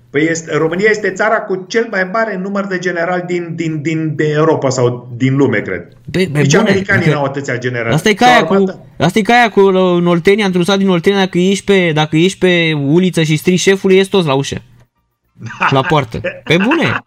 [0.09, 4.13] Păi este, România este țara cu cel mai mare număr de generali din, din, din
[4.35, 5.87] Europa sau din lume, cred.
[6.11, 7.93] Be, be, Nici bune, americanii adică- n-au atâția generali.
[7.93, 8.79] Asta e ca Sau aia cu, armata.
[8.97, 11.91] asta e ca aia cu uh, în Oltenia, într-un sat din Oltenia, dacă ești pe,
[11.93, 14.61] dacă ești pe uliță și strii șefului, ești toți la ușă.
[15.69, 16.21] La poartă.
[16.43, 17.03] Pe bune.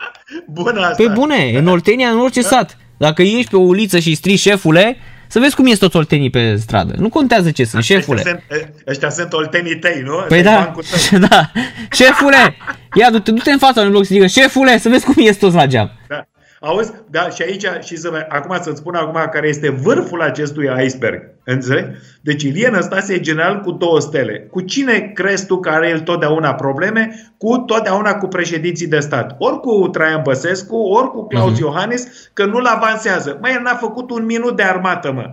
[0.46, 1.02] Bună asta.
[1.02, 2.76] Pe bune, în Oltenia, în orice sat.
[2.96, 6.56] Dacă ești pe o uliță și strii șefule, să vezi cum ies toți oltenii pe
[6.56, 6.94] stradă.
[6.98, 8.20] Nu contează ce sunt, șefule.
[8.20, 10.24] Ăștia sunt, ăștia sunt oltenii tăi, nu?
[10.28, 11.18] Păi Ăsta e da, bancul tău.
[11.28, 11.50] da.
[11.92, 12.56] Șefule,
[12.94, 15.54] ia du-te, du-te în fața unui bloc să zică, șefule, să vezi cum ies toți
[15.54, 15.90] la geam.
[16.08, 16.26] Da.
[16.66, 16.92] Auzi?
[17.10, 21.22] Da, și aici, și să, vă- acum să-ți spun acum care este vârful acestui iceberg.
[21.44, 21.86] Înțelegi?
[22.22, 24.46] Deci Ilie Năstase e general cu două stele.
[24.50, 27.30] Cu cine crezi tu că are el totdeauna probleme?
[27.38, 29.34] Cu totdeauna cu președinții de stat.
[29.38, 31.60] Ori cu Traian Băsescu, ori cu Claus Mhm.
[31.62, 33.38] Iohannis, că nu-l avansează.
[33.40, 35.30] Măi, el n-a făcut un minut de armată, mă.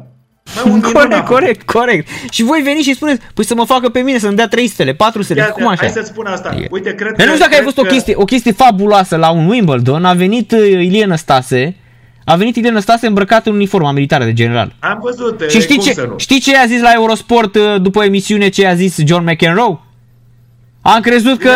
[0.56, 1.26] Mă, un minut n-a Corect, făcut.
[1.36, 2.08] corect, corect.
[2.32, 4.94] Și voi veniți și spuneți, păi să mă facă pe mine, să-mi dea 3 stele,
[4.94, 5.80] 4 stele, Ia, cum așa?
[5.80, 6.56] Hai să-ți spun asta.
[6.62, 6.68] E.
[6.72, 9.16] Uite, cred Eu nu știu dacă ai cred văzut o că- chestie, o chestie fabuloasă
[9.16, 11.76] la un Wimbledon, a venit uh, Ilie Năstase,
[12.26, 14.76] a venit Ilie Năstase îmbrăcat în uniforma militară de general.
[14.80, 15.44] Am văzut.
[15.50, 16.14] Și e, știi cum ce, să nu?
[16.18, 19.80] știi ce a zis la Eurosport uh, după emisiune ce a zis John McEnroe?
[20.86, 21.50] Am crezut că,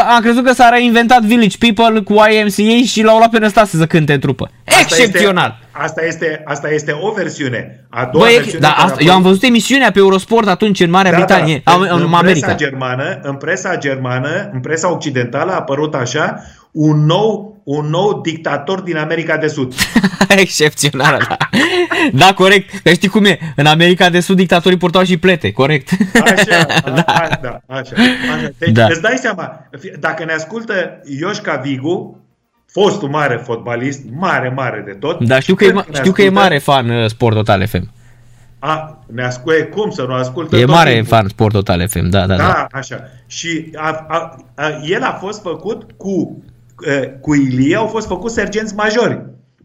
[0.00, 3.86] am crezut că s-a reinventat Village People cu YMCA și l-au luat pe Năstase să
[3.86, 4.50] cânte în trupă.
[4.66, 5.58] Asta Excepțional!
[5.60, 7.86] Este, asta, este, asta este o versiune.
[7.90, 10.48] A doua Băi, versiune da, care a asta, fost- eu am văzut emisiunea pe Eurosport
[10.48, 12.54] atunci în Marea Britanie, Da, în, în, presa America.
[12.54, 18.80] germană, în presa germană, în presa occidentală a apărut așa un nou, un nou dictator
[18.80, 19.74] din America de Sud.
[20.28, 21.36] Excepțional, da.
[22.12, 22.78] Da, corect.
[22.82, 23.38] Că știi cum e?
[23.56, 25.88] În America de Sud dictatorii purtau și plete, corect.
[26.22, 27.02] Așa, da.
[27.12, 27.92] A, da, așa,
[28.34, 28.50] așa.
[28.58, 28.80] Deci Da.
[28.80, 28.86] da.
[28.86, 32.24] îți dai seama, fi- dacă ne ascultă Ioșca Vigu,
[32.66, 35.24] fostul mare fotbalist, mare, mare de tot.
[35.24, 37.34] Da, știu că, e, cred ma- ne știu că e ascultă, mare fan uh, Sport
[37.34, 37.90] Total FM.
[38.58, 41.08] A, ne asculte cum să nu asculte E tot mare timpul.
[41.08, 42.42] fan Sport Total FM, da, da, da.
[42.42, 43.00] Da, așa.
[43.26, 46.52] Și a, a, a, el a fost făcut cu, uh,
[47.20, 49.24] cu Ilie, au fost făcut sergenți majori.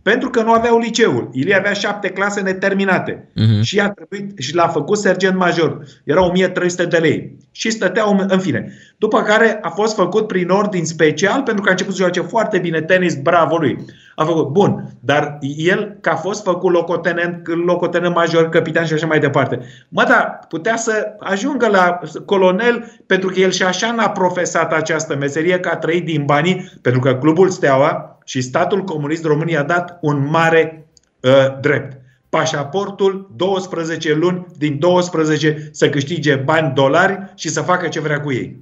[0.10, 1.30] Pentru că nu aveau liceul.
[1.32, 3.30] Ilie avea șapte clase neterminate.
[3.36, 3.62] Mhm.
[3.62, 5.84] Și, a trebuit, și l-a făcut sergent major.
[6.04, 7.38] Era 1300 de lei.
[7.52, 8.74] Și stăteau, în fine.
[8.98, 12.58] După care a fost făcut prin ordin special, pentru că a început să joace foarte
[12.58, 13.86] bine tenis, bravo lui.
[14.16, 19.08] A făcut, bun, dar el, că a fost făcut locotenent, locotenent major, capitan și așa
[19.08, 19.60] mai departe.
[19.90, 25.16] Mă, da, putea să ajungă la colonel, pentru că el și așa n-a profesat această
[25.16, 29.64] meserie, că a trăit din banii, pentru că clubul Steaua și statul comunist România a
[29.64, 30.88] dat un mare
[31.20, 31.98] uh, drept.
[32.30, 38.32] Pașaportul 12 luni din 12 să câștige bani dolari și să facă ce vrea cu
[38.32, 38.58] ei.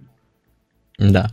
[0.95, 1.23] Da.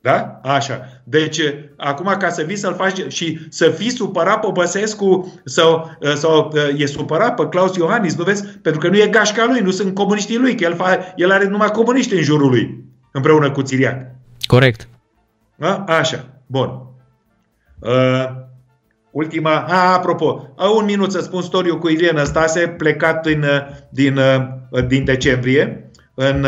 [0.00, 0.40] Da?
[0.42, 1.02] Așa.
[1.04, 1.40] Deci,
[1.76, 6.86] acum ca să vii să-l faci și să fii supărat pe Băsescu sau, sau e
[6.86, 8.44] supărat pe Claus Iohannis, nu vezi?
[8.46, 11.48] Pentru că nu e gașca lui, nu sunt comuniștii lui, că el, fa, el are
[11.48, 13.96] numai comuniști în jurul lui, împreună cu Țiriac.
[14.46, 14.88] Corect.
[15.56, 15.84] Da?
[15.88, 16.28] Așa.
[16.46, 16.86] Bun.
[17.78, 18.44] Uh,
[19.10, 23.44] ultima, a, apropo, a, un minut să spun storiu cu Ilie Năstase, plecat din,
[23.90, 24.20] din,
[24.86, 25.85] din decembrie,
[26.18, 26.46] în,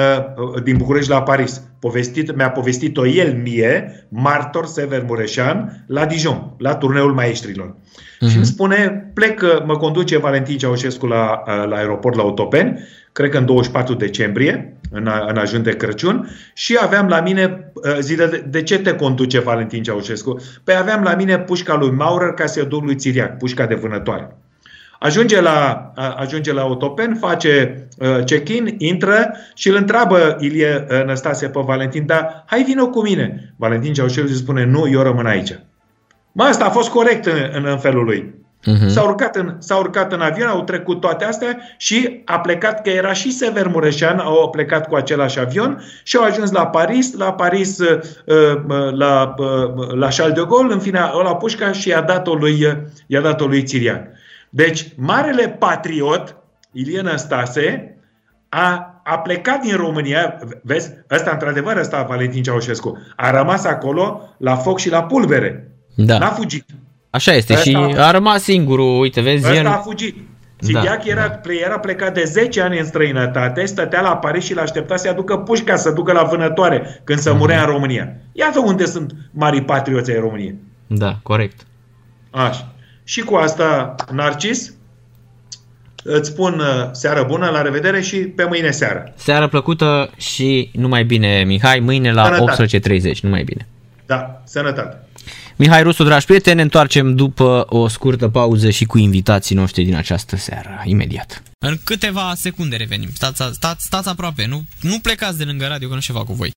[0.64, 1.62] din București la Paris.
[1.79, 7.75] Povestit, mi-a povestit-o el mie, martor Sever Mureșan, la Dijon, la turneul maestrilor.
[7.75, 8.31] Uh-huh.
[8.31, 12.79] Și îmi spune, plec, mă conduce Valentin Ceaușescu la, la aeroport la Otopeni,
[13.12, 18.27] cred că în 24 decembrie, în, în ajun de Crăciun, și aveam la mine, zile
[18.27, 20.41] de, de ce te conduce Valentin Ceaușescu?
[20.64, 24.37] Păi aveam la mine pușca lui Maurer ca să-i duc lui Țiriac, pușca de vânătoare.
[24.99, 31.49] Ajunge la, ajunge la Otopen, face uh, check-in, intră și îl întreabă Ilie uh, Năstase
[31.49, 33.55] pe Valentin, dar hai vină cu mine.
[33.57, 35.59] Valentin Ceaușescu spune, nu, eu rămân aici.
[36.32, 38.34] Mă, asta a fost corect în, în, în felul lui.
[38.66, 38.86] Uh-huh.
[38.86, 42.90] S-a, urcat în, s-a urcat în avion, au trecut toate astea și a plecat, că
[42.90, 47.32] era și Sever Mureșan, au plecat cu același avion și au ajuns la Paris, la
[47.32, 52.01] Paris, uh, uh, la, uh, la Charles de Gaulle, în fine, la pușca și i-a
[52.01, 52.66] dat-o lui,
[53.07, 54.07] i-a dat-o lui Țiriac.
[54.51, 56.36] Deci, marele patriot,
[56.72, 57.96] Ilie Năstase,
[58.49, 64.57] a, a plecat din România, vezi, ăsta într-adevăr, ăsta Valentin Ceaușescu, a rămas acolo la
[64.57, 65.70] foc și la pulbere.
[65.94, 66.18] Da.
[66.18, 66.64] N-a fugit.
[67.11, 69.66] Așa este Ăsta și a- a rămas singurul, uite, vezi, Ăsta el...
[69.66, 70.16] a fugit.
[70.62, 74.96] Țiriac Da, era, era plecat de 10 ani în străinătate, stătea la Paris și l-aștepta
[74.96, 78.12] să-i aducă pușca să ducă la vânătoare când se murea în România.
[78.32, 80.55] Iată unde sunt mari patrioți ai României.
[80.86, 81.66] Da, corect.
[82.30, 82.72] Așa.
[83.09, 84.72] Și cu asta, Narcis,
[86.02, 89.12] îți spun uh, seară bună, la revedere și pe mâine seară.
[89.16, 92.78] Seară plăcută și numai bine, Mihai, mâine la Sănătate.
[93.12, 93.66] 18.30, numai bine.
[94.06, 94.96] Da, sănătate.
[95.56, 99.94] Mihai Rusu, dragi prieteni, ne întoarcem după o scurtă pauză și cu invitații noștri din
[99.94, 101.42] această seară, imediat.
[101.59, 103.09] În câteva secunde revenim.
[103.14, 106.50] Stați, stați, stați aproape, nu, nu plecați de lângă radio că nu ceva cu voi.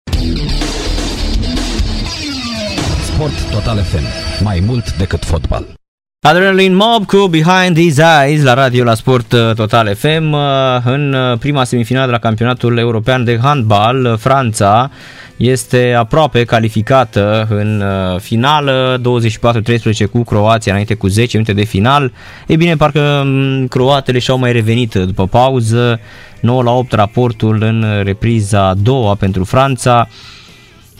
[3.14, 4.04] Sport Total FM.
[4.44, 5.80] Mai mult decât fotbal.
[6.24, 10.40] Adrenaline Mob cu Behind These Eyes la radio la Sport uh, Total FM uh,
[10.84, 14.92] în uh, prima semifinală de la campionatul european de handbal uh, Franța
[15.38, 22.12] este aproape calificată în uh, finală 24-13 cu Croația înainte cu 10 minute de final.
[22.48, 26.00] Ei bine parcă mm, croatele și-au mai revenit după pauză.
[26.40, 30.08] 9 la 8 raportul în repriza a doua pentru Franța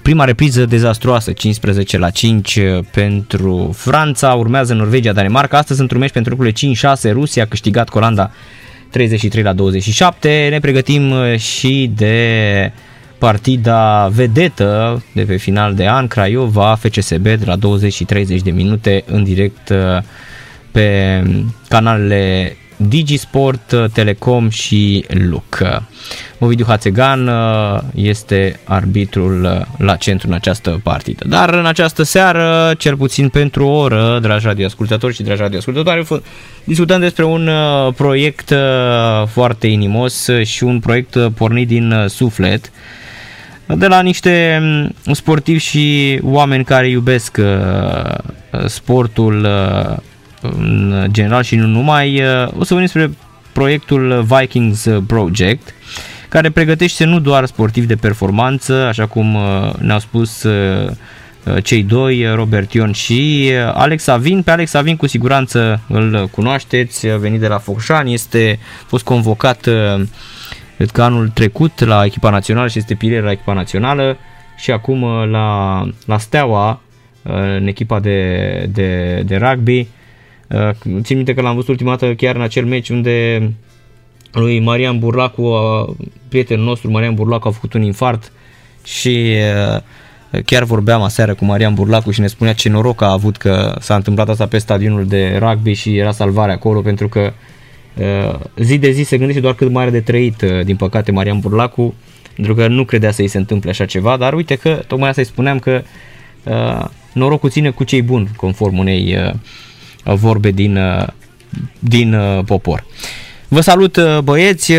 [0.02, 2.60] Prima repriză dezastruoasă, 15 la 5
[2.92, 6.74] pentru Franța, urmează Norvegia, Danemarca, astăzi într-un meci pentru lucrurile
[7.10, 8.32] 5-6, Rusia a câștigat cu Olanda
[8.90, 12.72] 33 la 27, ne pregătim și de
[13.18, 18.52] partida vedetă de pe final de an, Craiova, FCSB de la 20 și 30 de
[18.52, 19.78] minute în direct uh,
[20.72, 21.22] pe
[21.68, 22.56] canalele
[22.88, 25.60] Digisport, Telecom și Luc.
[26.40, 31.26] Ovidiu Hațegan uh, este arbitrul uh, la centru în această partidă.
[31.28, 36.24] Dar în această seară, cel puțin pentru o oră, dragi radioascultători și dragi radioascultători, f-
[36.64, 42.10] discutăm despre un uh, proiect uh, foarte inimos și un proiect uh, pornit din uh,
[42.10, 42.72] suflet
[43.66, 48.14] de la niște mm, sportivi și oameni care iubesc uh,
[48.66, 49.98] sportul uh,
[50.42, 52.22] în general și nu numai.
[52.22, 53.12] Uh, O să vorbim despre
[53.52, 55.74] proiectul Vikings Project,
[56.30, 60.90] care pregătește nu doar sportivi de performanță, așa cum uh, ne-au spus uh,
[61.46, 64.42] uh, cei doi, Robert Ion și uh, Alex Avin.
[64.42, 69.04] Pe Alex Avin cu siguranță îl cunoașteți, a venit de la Focșani, este a fost
[69.04, 70.02] convocat uh,
[70.76, 74.18] cred că anul trecut la echipa națională și este pilier la echipa națională
[74.58, 76.82] și acum uh, la, la Steaua
[77.22, 79.88] uh, în echipa de, de, de rugby.
[80.54, 80.70] Uh,
[81.02, 83.50] Țin minte că l-am văzut ultima dată chiar în acel meci unde
[84.32, 85.96] lui Marian Burlacu, uh,
[86.28, 88.32] prietenul nostru Marian Burlacu a făcut un infart
[88.84, 89.36] și
[89.76, 89.82] uh,
[90.46, 93.96] chiar vorbeam aseară cu Marian Burlacu și ne spunea ce noroc a avut că s-a
[93.96, 97.34] întâmplat asta pe stadionul de rugby și era salvare acolo pentru că
[97.96, 101.12] uh, zi de zi se gândește doar cât mai are de trăit, uh, din păcate,
[101.12, 101.94] Marian Burlacu,
[102.36, 105.28] pentru că nu credea să-i se întâmple așa ceva, dar uite că tocmai asta îi
[105.28, 105.82] spuneam că
[106.44, 109.34] uh, norocul ține cu cei buni, conform unei uh,
[110.04, 111.08] vorbe din, uh,
[111.80, 112.84] din uh, popor.
[113.48, 114.78] Vă salut uh, băieți, uh,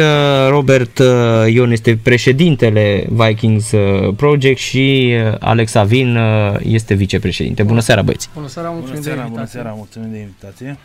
[0.48, 1.06] Robert uh,
[1.52, 7.62] Ion este președintele Vikings uh, Project și uh, Alex Avin uh, este vicepreședinte.
[7.62, 8.28] Bună seara băieți!
[8.34, 9.60] Bună seara, mulțumim Bună seara, de bună invitație.
[9.60, 10.78] seara, mulțumim de invitație.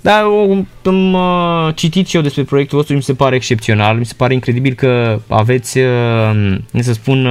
[0.00, 4.06] Da, o- am uh, citit și eu despre proiectul vostru, mi se pare excepțional, mi
[4.06, 7.26] se pare incredibil că aveți, uh, să spun,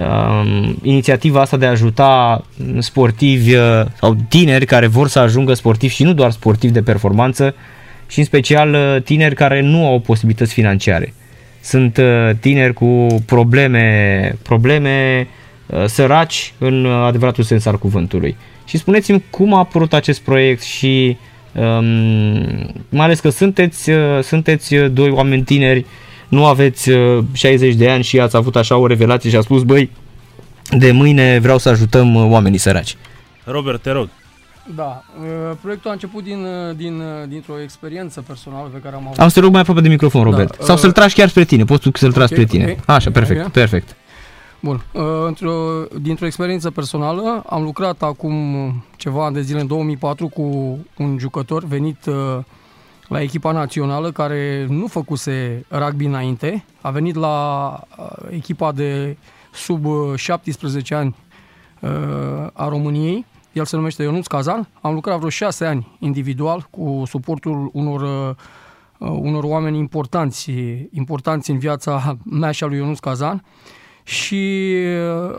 [0.00, 2.44] uh, uh, inițiativa asta de a ajuta
[2.78, 7.54] sportivi uh, sau tineri care vor să ajungă sportivi și nu doar sportivi de performanță,
[8.10, 11.14] și în special uh, tineri care nu au posibilități financiare.
[11.60, 15.26] Sunt uh, tineri cu probleme, probleme
[15.66, 18.36] uh, săraci în uh, adevăratul sens al cuvântului.
[18.64, 21.16] Și spuneți-mi cum a apărut acest proiect și
[21.52, 21.84] um,
[22.88, 25.86] mai ales că sunteți, uh, sunteți uh, doi oameni tineri,
[26.30, 29.62] nu aveți uh, 60 de ani și ați avut așa o revelație și a spus,
[29.62, 29.90] băi,
[30.78, 32.96] de mâine vreau să ajutăm uh, oamenii săraci.
[33.44, 34.08] Robert, te rog.
[34.76, 39.02] Da, uh, proiectul a început din, uh, din, uh, dintr-o experiență personală pe care am
[39.06, 39.18] avut.
[39.18, 40.56] Am să te rog mai aproape de microfon, Robert.
[40.58, 41.64] Da, Sau uh, să-l tragi chiar spre tine.
[41.64, 42.70] Poți tu să-l tragi ok, spre tine.
[42.78, 42.88] ok.
[42.88, 43.50] Așa, perfect, Bine.
[43.52, 43.96] perfect.
[44.60, 45.52] Bun, uh, într-o,
[46.00, 48.34] dintr-o experiență personală am lucrat acum
[48.96, 50.42] ceva ani de zile, în 2004, cu
[50.96, 52.14] un jucător venit uh,
[53.10, 59.16] la echipa națională care nu făcuse rugby înainte, a venit la uh, echipa de
[59.52, 61.14] sub uh, 17 ani
[61.80, 61.90] uh,
[62.52, 67.70] a României, el se numește Ionuț Cazan, am lucrat vreo șase ani individual cu suportul
[67.72, 68.34] unor uh,
[68.98, 70.50] uh, unor oameni importanți,
[70.92, 73.44] importanți în viața mea și a lui Ionuț Cazan.
[74.02, 74.72] Și
[75.28, 75.38] uh,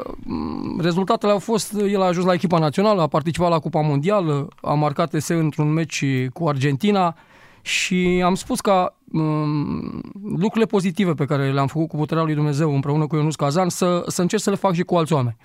[0.80, 4.74] rezultatele au fost, el a ajuns la echipa națională, a participat la Cupa Mondială, a
[4.74, 7.16] marcat ese într-un meci cu Argentina
[7.62, 12.74] și am spus ca um, lucrurile pozitive pe care le-am făcut cu puterea lui Dumnezeu
[12.74, 15.38] împreună cu Ionuț Cazan să, să încerc să le fac și cu alți oameni.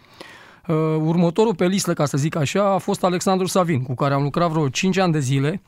[0.69, 4.23] Uh, următorul pe listă, ca să zic așa, a fost Alexandru Savin, cu care am
[4.23, 5.63] lucrat vreo 5 ani de zile,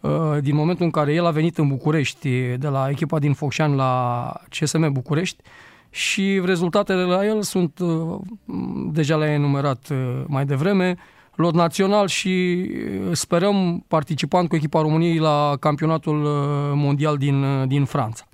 [0.00, 3.76] uh, din momentul în care el a venit în București, de la echipa din Focșani
[3.76, 5.42] la CSM București,
[5.90, 8.18] și rezultatele la el sunt, uh,
[8.92, 10.96] deja le-ai enumerat uh, mai devreme,
[11.42, 16.30] lot național și uh, sperăm participant cu echipa României la campionatul uh,
[16.74, 18.24] mondial din, uh, din Franța.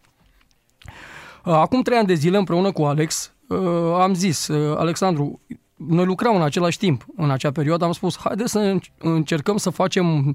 [1.45, 3.59] Uh, Acum trei ani de zile, împreună cu Alex, uh,
[4.01, 5.41] am zis, uh, Alexandru,
[5.77, 9.71] noi lucram în același timp, în acea perioadă, am spus, haide să înc- încercăm să
[9.71, 10.35] facem uh,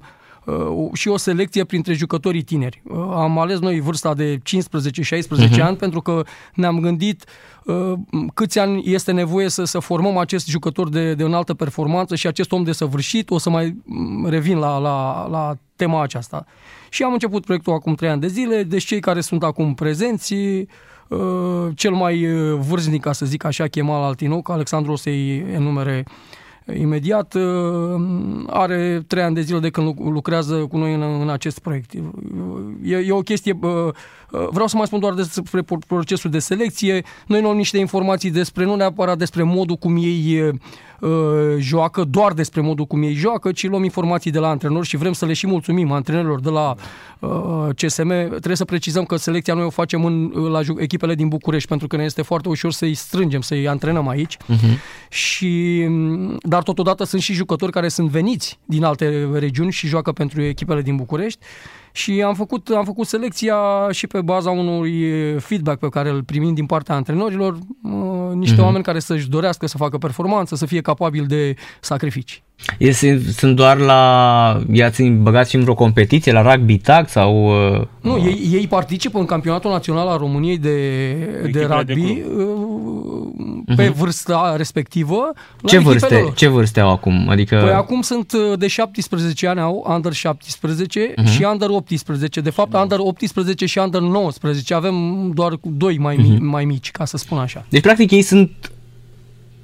[0.92, 2.82] și o selecție printre jucătorii tineri.
[2.84, 5.60] Uh, Am ales noi vârsta de 15-16 Mhm.
[5.60, 6.22] ani pentru că
[6.54, 7.24] ne-am gândit
[7.64, 7.92] uh,
[8.34, 12.52] câți ani este nevoie să, să formăm acest jucător de, de înaltă performanță și acest
[12.52, 13.30] om de săvârșit.
[13.30, 16.44] O să mai mm, revin la, la, la tema aceasta.
[16.88, 20.34] Și am început proiectul acum trei ani de zile, deci cei care sunt acum prezenți,
[21.08, 21.18] uh,
[21.74, 26.04] cel mai uh, vârstnic, ca să zic așa, Chemal Altinoc, Alexandru o să-i enumere
[26.78, 27.42] imediat, uh,
[28.46, 31.92] are trei ani de zile de când lu- lucrează cu noi în, în acest proiect.
[32.82, 36.38] E, e o chestie, uh, uh, vreau să mai spun doar despre por- procesul de
[36.38, 37.02] selecție.
[37.26, 40.54] Noi nu am niște informații despre, nu neapărat despre modul cum ei uh,
[41.58, 45.12] joacă, doar despre modul cum ei joacă, ci luăm informații de la antrenori și vrem
[45.12, 46.74] să le și mulțumim antrenorilor de la
[47.18, 47.30] uh,
[47.76, 48.08] CSM.
[48.28, 51.86] Trebuie să precizăm că selecția noi o facem în, la ju- echipele din București, pentru
[51.86, 54.36] că ne este foarte ușor să-i strângem, să-i antrenăm aici.
[54.36, 54.78] Uh-huh.
[55.08, 55.86] Și,
[56.42, 60.82] dar totodată sunt și jucători care sunt veniți din alte regiuni și joacă pentru echipele
[60.82, 61.38] din București.
[61.92, 63.56] Și am făcut, am făcut selecția
[63.90, 65.02] și pe baza unui
[65.38, 68.64] feedback pe care îl primim din partea antrenorilor, uh, niște Mhm.
[68.64, 72.42] oameni care să-și dorească să facă performanță, să fie capabili de sacrificii.
[72.78, 74.62] Este, sunt doar la...
[74.72, 77.46] I-ați băgat și într-o competiție, la rugby tag sau...
[77.78, 82.22] Uh, Nu, ei, ei participă în campionatul național al României de, de Echipele de rugby
[82.36, 83.94] uh, pe Mhm.
[83.98, 85.32] vârsta respectivă.
[85.60, 86.34] la ce echipele vârste, lor.
[86.34, 87.26] ce vârste au acum?
[87.28, 87.60] Adică...
[87.62, 91.26] Păi acum sunt uh, de 17 ani, au under 17 Mhm.
[91.26, 92.40] și under 18.
[92.40, 94.74] De fapt, under 18 și under 19.
[94.74, 96.44] Avem doar cu doi mai, mi- Mhm.
[96.44, 97.64] mai mici, ca să spun așa.
[97.68, 98.50] Deci, practic, ei sunt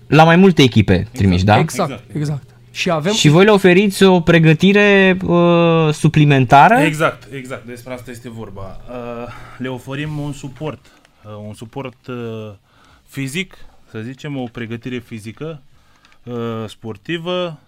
[0.07, 1.59] la mai multe echipe trimiși, da?
[1.59, 2.43] Exact, exact.
[2.77, 2.81] Exact.
[2.81, 6.75] Și avem Și voi le oferiți o pregătire uh, suplimentară?
[6.75, 8.81] Exact, exact, despre asta este vorba.
[8.89, 10.87] Uh, Le oferim un suport,
[11.25, 12.53] uh, un suport uh,
[13.07, 13.57] fizic,
[13.91, 15.63] să zicem, o pregătire fizică,
[16.25, 17.59] uh, sportivă,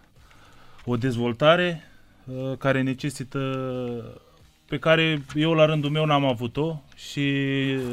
[0.85, 1.91] o dezvoltare
[2.25, 3.39] uh, care necesită
[4.69, 7.21] pe care eu la rândul meu n-am avut-o și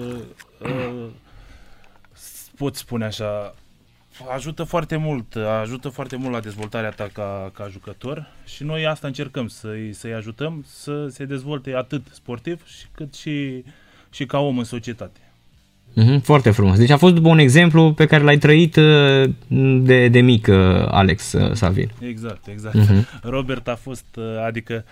[0.10, 0.18] uh,
[0.60, 1.06] uh,
[2.58, 3.56] pot spune așa,
[4.34, 9.08] ajută foarte mult, ajută foarte mult la dezvoltarea ta ca, ca jucător și noi asta
[9.08, 13.64] încercăm, să-i, să-i ajutăm să se dezvolte atât sportiv și cât și,
[14.10, 15.20] și ca om în societate.
[15.94, 16.78] Mhm, foarte frumos.
[16.78, 19.30] Deci a fost după un exemplu pe care l-ai trăit uh,
[19.82, 20.56] de, de mic, uh,
[20.88, 21.92] Alex uh, Savin.
[22.00, 22.76] Exact, exact.
[22.76, 23.08] Mhm.
[23.22, 24.86] Robert a fost, uh, adică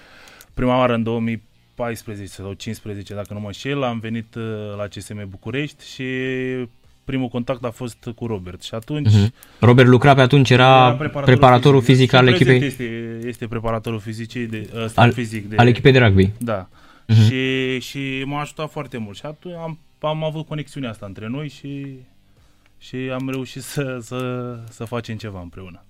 [0.54, 4.44] prima oară în 2014 sau 15, dacă nu mă înșel, am venit uh,
[4.78, 6.04] la CSM București și
[7.04, 9.34] primul contact a fost cu Robert și atunci Mhm.
[9.60, 10.94] Robert lucra pe atunci, era
[11.26, 15.46] preparatorul fizic al Și în prezent echipei, Este, este preparatorul fizicii de, ăsta, al, fizic
[15.50, 16.32] de, al echipei de rugby.
[16.38, 16.70] Da.
[17.08, 17.22] Mhm.
[17.22, 21.48] Și, și m-a ajutat foarte mult și atunci am, am avut conexiunea asta între noi
[21.48, 21.86] și,
[22.78, 25.84] și am reușit să, să, să facem ceva împreună.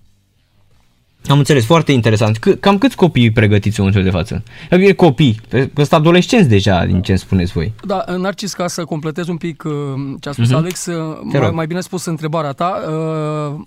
[1.28, 2.38] Am înțeles, foarte interesant.
[2.38, 4.42] C- cam câți copii pregătiți în momentul de față?
[4.70, 5.40] E copii,
[5.74, 7.72] sunt adolescenți deja, din ce îmi spuneți voi.
[7.86, 9.72] Da, Narcis, ca să completez un pic uh,
[10.20, 10.56] ce a spus Mhm.
[10.56, 11.54] Alex, uh, Te mai, rog.
[11.54, 13.60] mai bine spus întrebarea ta, uh,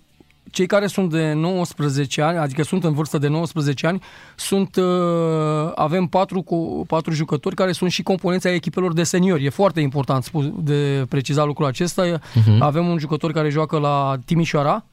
[0.51, 4.01] cei care sunt de 19 ani, adică sunt în vârstă de 19 ani,
[4.35, 9.45] sunt, uh, avem patru, cu, patru jucători care sunt și componența echipelor de seniori.
[9.45, 12.19] E foarte important spus, de precizat lucrul acesta.
[12.33, 12.61] Mhm.
[12.61, 14.85] Avem un jucător care joacă la Timișoara,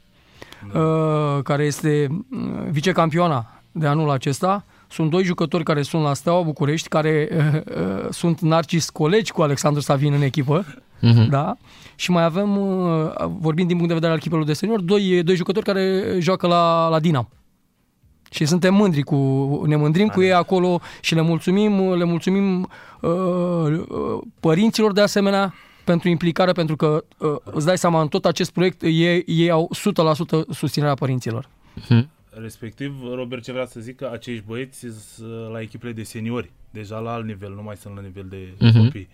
[0.75, 2.39] uh, care este uh,
[2.71, 4.65] vicecampioana de anul acesta.
[4.89, 9.43] Sunt doi jucători care sunt la Steaua București, care uh, uh, sunt narcis colegi cu
[9.43, 10.65] Alexandru Savin în echipă.
[11.01, 11.29] Mhm.
[11.29, 11.57] Da?
[11.95, 15.37] Și mai avem, uh, vorbind din punct de vedere al echipelor de senior, doi, doi
[15.37, 17.29] jucători care joacă la, la Dinamo.
[18.31, 19.17] Și suntem mândri cu,
[19.67, 22.69] ne mândrim cu ei acolo și le mulțumim, le mulțumim
[23.01, 25.55] uh, uh, părinților de asemenea
[25.85, 29.71] pentru implicare, pentru că uh, îți dai seama, în tot acest proiect ei, ei au
[29.75, 31.49] 100% susținerea părinților.
[32.43, 34.93] Respectiv, Robert ce vrea să zic că acești băieți sunt
[35.53, 38.79] la echipele de seniori, deja la alt nivel, nu mai sunt la nivel de Mhm.
[38.85, 39.09] copii.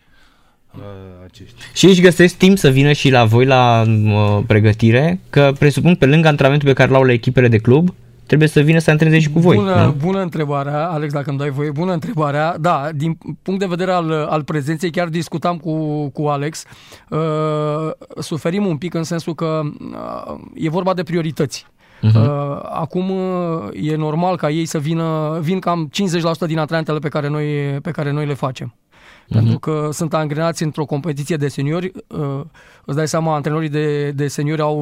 [0.76, 0.82] Uh,
[1.24, 1.54] acești.
[1.74, 6.06] Și își găsesc timp să vină și la voi la uh, pregătire, că presupun pe
[6.06, 7.94] lângă antrenamentul pe care l-au la echipele de club,
[8.30, 9.56] trebuie să vină să antreneze și cu voi.
[9.56, 9.94] Bună, da?
[9.98, 12.58] bună întrebarea, Alex, dacă îmi dai voie, bună întrebarea.
[12.58, 16.64] Da, din punct de vedere al, al prezenței, chiar discutam cu, cu Alex,
[17.08, 17.18] uh,
[18.18, 21.66] suferim un pic în sensul că uh, e vorba de priorități.
[22.00, 22.16] Mhm.
[22.16, 27.08] Uh, acum uh, e normal ca ei să vină, vin cam 50% din antrenamentele pe
[27.08, 27.46] care noi,
[27.82, 28.74] pe care noi le facem.
[29.28, 32.40] Pentru că sunt angrenați într-o competiție de seniori, uh,
[32.84, 34.78] îți dai seama, antrenorii de, de seniori au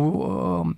[0.65, 0.75] uh,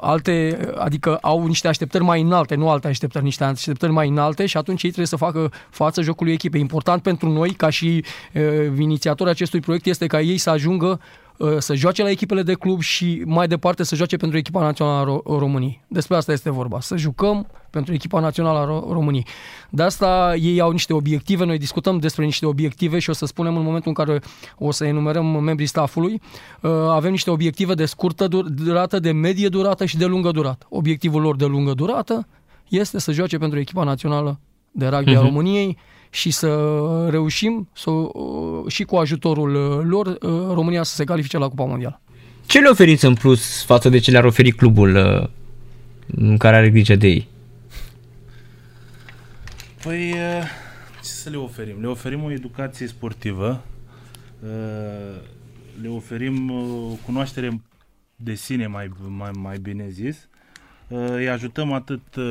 [0.00, 4.56] alte, adică au niște așteptări mai înalte, nu alte așteptări, niște așteptări mai înalte și
[4.56, 6.60] atunci ei trebuie să facă față jocului echipei.
[6.60, 8.42] Important pentru noi, ca și uh,
[8.78, 11.19] inițiatori acestui proiect, este ca ei să ajungă uh,
[11.58, 15.04] să joace la echipele de club și mai departe să joace pentru echipa națională a
[15.18, 15.84] Ro- României.
[15.88, 19.26] Despre asta este vorba, să jucăm pentru echipa națională a Ro- României.
[19.70, 23.56] De asta ei au niște obiective, noi discutăm despre niște obiective și o să spunem
[23.56, 24.20] în momentul în care
[24.58, 26.20] o să enumerăm membrii staffului,
[26.62, 30.66] uh, avem niște obiective de scurtă dur- durată, de medie durată și de lungă durată.
[30.70, 32.26] Obiectivul lor de lungă durată
[32.68, 35.24] este să joace pentru echipa națională de rugby a Mhm.
[35.24, 35.76] României
[36.10, 36.48] și să
[37.10, 40.16] reușim să, uh, și cu ajutorul uh, lor uh,
[40.54, 42.00] România să se califice la Cupa Mondială.
[42.46, 45.28] Ce le oferiți în plus față de ce le-ar oferi clubul uh,
[46.06, 47.28] în care are grijă de ei?
[49.82, 50.42] Păi, uh,
[51.02, 51.80] ce să le oferim?
[51.80, 53.64] Le oferim o educație sportivă,
[54.42, 55.20] uh,
[55.82, 57.60] le oferim o cunoaștere
[58.16, 60.29] de sine, mai, mai, mai bine zis, Uh,
[60.92, 62.24] îi ajutăm atât uh,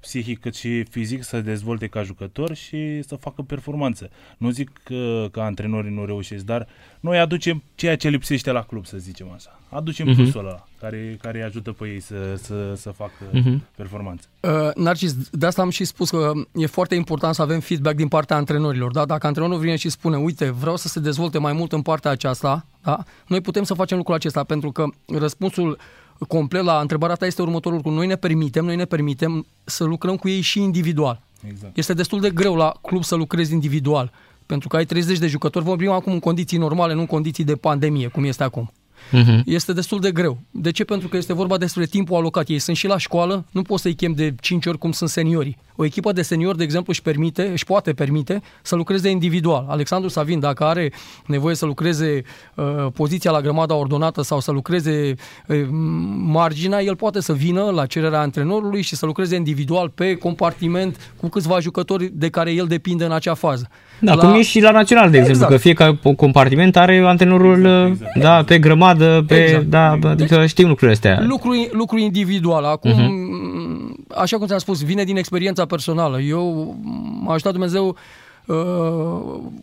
[0.00, 4.10] psihic cât și fizic să se dezvolte ca jucător și să facă performanță.
[4.38, 6.66] Nu zic că, că antrenorii nu reușesc, dar
[7.00, 9.60] noi aducem ceea ce lipsește la club, să zicem așa.
[9.68, 10.16] Aducem Mhm.
[10.16, 13.62] plusul ăla care, care îi ajută pe ei să, să, să facă Mhm.
[13.76, 14.26] performanță.
[14.40, 18.08] Uh, Narcis, de asta am și spus că e foarte important să avem feedback din
[18.08, 18.90] partea antrenorilor.
[18.92, 19.04] Da?
[19.04, 22.66] Dacă antrenorul vine și spune, uite, vreau să se dezvolte mai mult în partea aceasta,
[22.82, 23.02] da?
[23.26, 24.86] noi putem să facem lucrul acesta, pentru că
[25.18, 25.78] răspunsul
[26.28, 27.92] complet la întrebarea ta este următorul lucru.
[27.92, 31.22] Noi ne permitem, noi ne permitem să lucrăm cu ei și individual.
[31.48, 31.76] Exact.
[31.76, 34.12] Este destul de greu la club să lucrezi individual,
[34.46, 37.56] pentru că ai 30 de jucători, vorbim acum în condiții normale, nu în condiții de
[37.56, 38.72] pandemie, cum este acum.
[39.10, 39.42] Mhm.
[39.44, 40.38] Este destul de greu.
[40.50, 40.84] De ce?
[40.84, 42.48] Pentru că este vorba despre timpul alocat.
[42.48, 45.56] Ei sunt și la școală, nu poți să-i chem de 5 ori cum sunt seniorii.
[45.76, 49.66] O echipă de seniori, de exemplu, își permite, își poate permite să lucreze individual.
[49.68, 50.92] Alexandru Savin, dacă are
[51.26, 52.22] nevoie să lucreze
[52.54, 55.14] uh, poziția la grămada ordonată sau să lucreze
[55.46, 55.66] uh,
[56.16, 61.28] marginea, el poate să vină la cererea antrenorului și să lucreze individual pe compartiment cu
[61.28, 63.68] câțiva jucători de care el depinde în acea fază.
[64.00, 64.20] Da, la...
[64.22, 65.52] cum e și la național, de exemplu, Exact.
[65.52, 69.64] că fiecare compartiment are antrenorul exact, da, pe grămadă, pe, Exact.
[69.64, 71.24] da, adică știm lucrurile astea.
[71.26, 72.64] Lucru, lucru individual.
[72.64, 73.02] Acum, Mhm.
[73.02, 74.16] uh-huh.
[74.16, 76.20] așa cum ți-am spus, vine din experiența personală.
[76.20, 76.76] Eu,
[77.22, 77.96] m-a ajutat Dumnezeu
[78.46, 78.56] uh,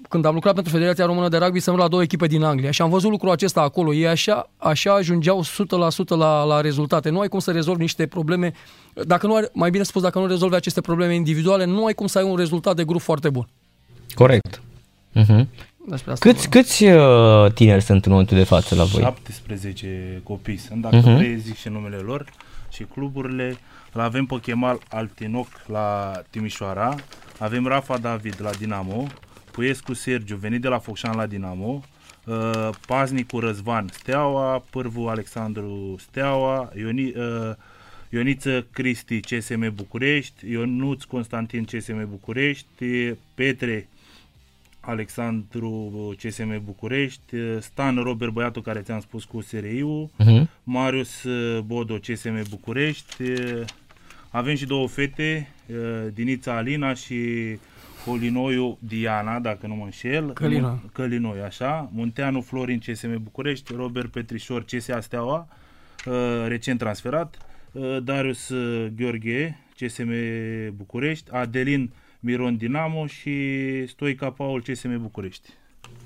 [0.09, 2.81] când am lucrat pentru Federația Română de Rugby, să la două echipe din Anglia și
[2.81, 3.93] am văzut lucrul acesta acolo.
[3.93, 7.09] Ei așa, așa ajungeau 100% la, la rezultate.
[7.09, 8.53] Nu ai cum să rezolvi niște probleme,
[8.93, 12.07] dacă nu ai, mai bine spus, dacă nu rezolvi aceste probleme individuale, nu ai cum
[12.07, 13.47] să ai un rezultat de grup foarte bun.
[14.15, 14.61] Corect.
[15.15, 15.45] Uh-huh.
[16.19, 19.01] Câți, câți uh, tineri sunt în momentul de față la voi?
[19.01, 21.15] 17 copii sunt, dacă uh-huh.
[21.15, 22.25] vrei zic și numele lor
[22.71, 23.57] și cluburile.
[23.91, 26.95] L avem pe Chemal Altinoc la Timișoara,
[27.37, 29.07] avem Rafa David la Dinamo,
[29.51, 31.81] Puiescu Sergiu, venit de la Focșan la Dinamo,
[32.25, 37.55] uh, Paznicu Răzvan Steaua, Pârvu Alexandru Steaua, Ioni, uh,
[38.09, 43.87] Ioniță Cristi CSM București, Ionuț Constantin CSM București, Petre
[44.85, 50.47] Alexandru CSM București, Stan Robert Băiatu care ți-am spus cu SRI-ul, uh-huh.
[50.63, 51.25] Marius
[51.65, 53.23] Bodo CSM București,
[54.29, 55.47] avem și două fete,
[56.13, 57.19] Dinița Alina și
[58.05, 60.33] Colinoiu Diana, dacă nu mă înșel.
[60.33, 60.79] Călino.
[60.93, 61.89] Călinoi, așa.
[61.93, 65.47] Munteanu Florin CSM București, Robert Petrișor CSA Steaua,
[66.47, 67.37] recent transferat,
[68.03, 68.53] Darius
[68.95, 70.11] Gheorghe CSM
[70.75, 71.91] București, Adelin
[72.25, 73.31] Miron Dinamo și
[73.87, 75.49] Stoica Paul CSM București.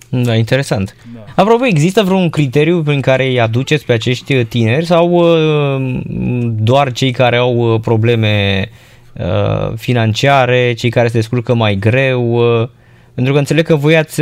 [0.10, 0.96] Da, interesant.
[1.14, 1.26] Da.
[1.36, 6.02] Apropo, există vreun criteriu prin care îi aduceți pe acești tineri sau uh,
[6.46, 8.66] doar cei care au uh, probleme
[9.14, 12.42] uh, financiare, cei care se descurcă mai greu?
[13.14, 14.22] Pentru că înțeleg că voi ați,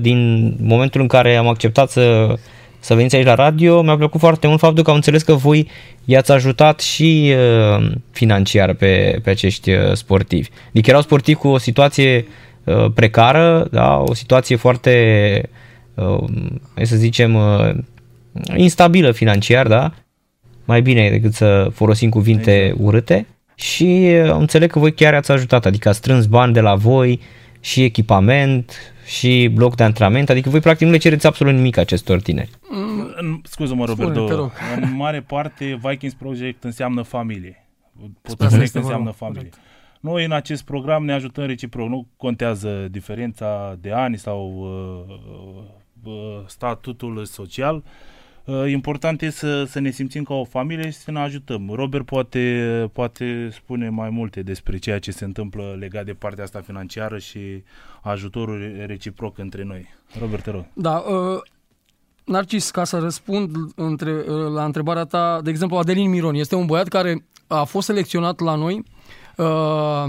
[0.00, 2.34] din momentul în care am acceptat să
[2.82, 3.82] să veniți aici la radio.
[3.82, 5.68] Mi-a plăcut foarte mult faptul că am înțeles că voi
[6.04, 7.34] i-ați ajutat și
[7.78, 10.48] uh, financiar pe, pe acești uh, sportivi.
[10.68, 12.26] Adică erau sportivi cu o situație
[12.64, 13.98] uh, precară, da?
[13.98, 15.48] o situație foarte,
[15.94, 16.24] uh,
[16.82, 17.70] să zicem, uh,
[18.56, 19.92] instabilă financiar, da?
[20.64, 22.80] mai bine decât să folosim cuvinte exact.
[22.80, 26.74] urâte și uh, înțeleg că voi chiar ați ajutat, adică ați strâns bani de la
[26.74, 27.20] voi
[27.62, 32.20] și echipament, și bloc de antrenament, adică voi practic nu le cereți absolut nimic acestor
[32.20, 32.50] tineri.
[32.70, 37.66] Mm, Scuză-mă, Roberto, în mare parte Vikings Project înseamnă familie.
[38.22, 39.50] Pot spune că înseamnă familie.
[40.00, 45.14] Noi în acest program ne ajutăm reciproc, nu contează diferența de ani sau uh,
[46.02, 48.21] uh, statutul social, uh, Uh,
[48.66, 51.70] important e să, să ne simțim ca o familie și să ne ajutăm.
[51.74, 56.60] Robert poate, poate spune mai multe despre ceea ce se întâmplă legat de partea asta
[56.60, 57.62] financiară și
[58.02, 59.86] ajutorul reciproc între noi.
[60.20, 60.64] Robert, te rog.
[60.72, 61.40] Da, uh,
[62.24, 66.66] Narcis, ca să răspund între, uh, la întrebarea ta, de exemplu, Adelin Miron este un
[66.66, 68.82] băiat care a fost selecționat la noi
[69.36, 70.04] uh,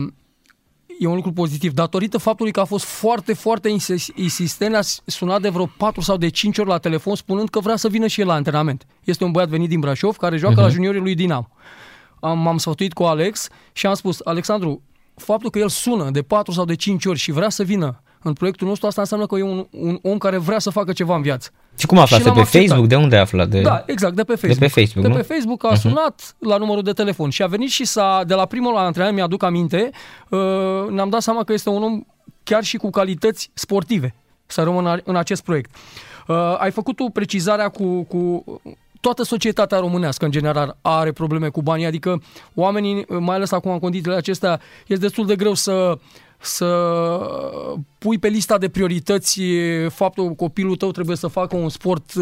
[0.99, 3.69] e un lucru pozitiv, datorită faptului că a fost foarte, foarte
[4.15, 7.75] insistent, a sunat de vreo 4 sau de 5 ori la telefon spunând că vrea
[7.75, 8.85] să vină și el la antrenament.
[9.03, 10.57] Este un băiat venit din Brașov care joacă uh-huh.
[10.57, 10.73] la mhm.
[10.73, 11.49] juniorii lui Dinamo.
[12.19, 14.81] Am, m-am sfătuit cu Alex și am spus, Alexandru,
[15.15, 18.33] faptul că el sună de 4 sau de 5 ori și vrea să vină în
[18.33, 21.21] proiectul nostru, asta înseamnă că e un, un om care vrea să facă ceva în
[21.21, 21.49] viață.
[21.77, 22.23] Și cum aflați?
[22.23, 22.61] De pe acceptat.
[22.61, 22.87] Facebook?
[22.87, 23.45] De unde afla?
[23.45, 23.61] De...
[23.61, 24.59] Da, exact, de pe Facebook.
[24.59, 25.15] De pe Facebook, de nu?
[25.19, 25.79] pe Facebook a uh-huh.
[25.79, 29.43] sunat la numărul de telefon și a venit și s-a, de la primul antrenament, mi-aduc
[29.43, 29.89] aminte,
[30.29, 30.39] uh,
[30.89, 32.01] ne-am dat seama că este un om
[32.43, 34.15] chiar și cu calități sportive
[34.45, 35.75] să rămână în acest proiect.
[36.27, 38.43] Uh, ai făcut o precizarea cu, cu
[39.01, 42.21] toată societatea românească, în general, are probleme cu banii, adică
[42.53, 45.97] oamenii, mai ales acum în condițiile acestea, este destul de greu să
[46.45, 46.67] să
[47.97, 49.41] pui pe lista de priorități
[49.89, 52.13] faptul că copilul tău trebuie să facă un sport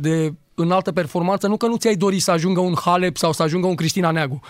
[0.00, 3.66] de înaltă performanță, nu că nu ți-ai dori să ajungă un Halep sau să ajungă
[3.66, 4.40] un Cristina Neagu,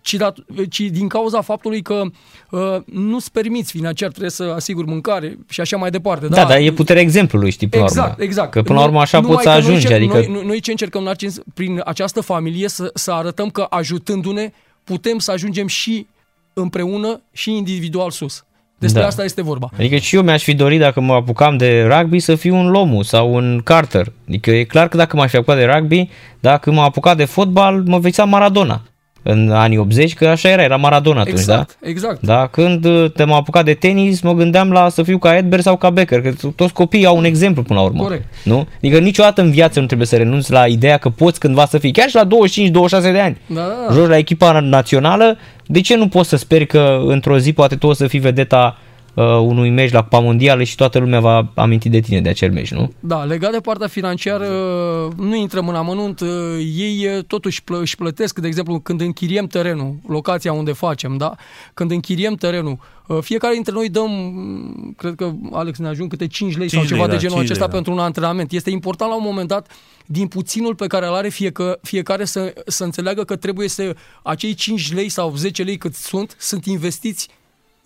[0.00, 0.36] ci, dat,
[0.70, 2.02] ci din cauza faptului că
[2.50, 6.26] uh, nu-ți permiți financiar, trebuie să asiguri mâncare și așa mai departe.
[6.26, 8.24] Da, da dar e puterea exemplului, știi, până exact, la urmă.
[8.24, 9.86] Exact, Că până la urmă așa poți să ajungi.
[9.86, 10.24] Noi, adică...
[10.28, 11.14] noi, noi ce încercăm
[11.54, 14.52] prin această familie să, să arătăm că ajutându-ne
[14.84, 16.06] putem să ajungem și
[16.52, 18.44] împreună și individual sus.
[18.78, 19.06] Despre da.
[19.06, 19.68] asta este vorba.
[19.78, 23.02] Adică și eu mi-aș fi dorit dacă mă apucam de rugby să fiu un Lomu
[23.02, 24.12] sau un Carter.
[24.28, 27.82] Adică e clar că dacă m-aș fi apucat de rugby, dacă m-am apucat de fotbal,
[27.86, 28.82] mă vei Maradona
[29.26, 31.88] în anii 80, că așa era, era Maradona atunci, exact, da?
[31.88, 35.76] Exact, Da, când te-am apucat de tenis, mă gândeam la să fiu ca Edberg sau
[35.76, 38.02] ca Becker, că toți copiii au un exemplu până la urmă.
[38.02, 38.24] Corect.
[38.44, 38.66] Nu?
[38.76, 41.92] Adică niciodată în viață nu trebuie să renunți la ideea că poți cândva să fii,
[41.92, 43.94] chiar și la 25-26 de ani, da, da, da.
[43.94, 47.86] joci la echipa națională, de ce nu poți să speri că într-o zi poate tu
[47.86, 48.78] o să fii vedeta
[49.16, 52.52] uh, unui meci la Cupa Mondială și toată lumea va aminti de tine de acel
[52.52, 52.92] meci, nu?
[53.00, 54.46] Da, legat de partea financiară,
[55.16, 56.28] nu intrăm în amănunt, uh,
[56.76, 61.34] ei uh, totuși plă, își plătesc, de exemplu, când închiriem terenul, locația unde facem, da?
[61.74, 64.10] Când închiriem terenul, uh, fiecare dintre noi dăm,
[64.96, 67.58] cred că Alex ne ajung câte 5 lei 5 sau ceva lei, de genul acesta
[67.58, 67.74] lei, da.
[67.74, 68.52] pentru un antrenament.
[68.52, 69.70] Este important la un moment dat
[70.06, 74.54] din puținul pe care îl are fiecă, fiecare să, să înțeleagă că trebuie să acei
[74.54, 77.28] 5 lei sau 10 lei cât sunt, sunt investiți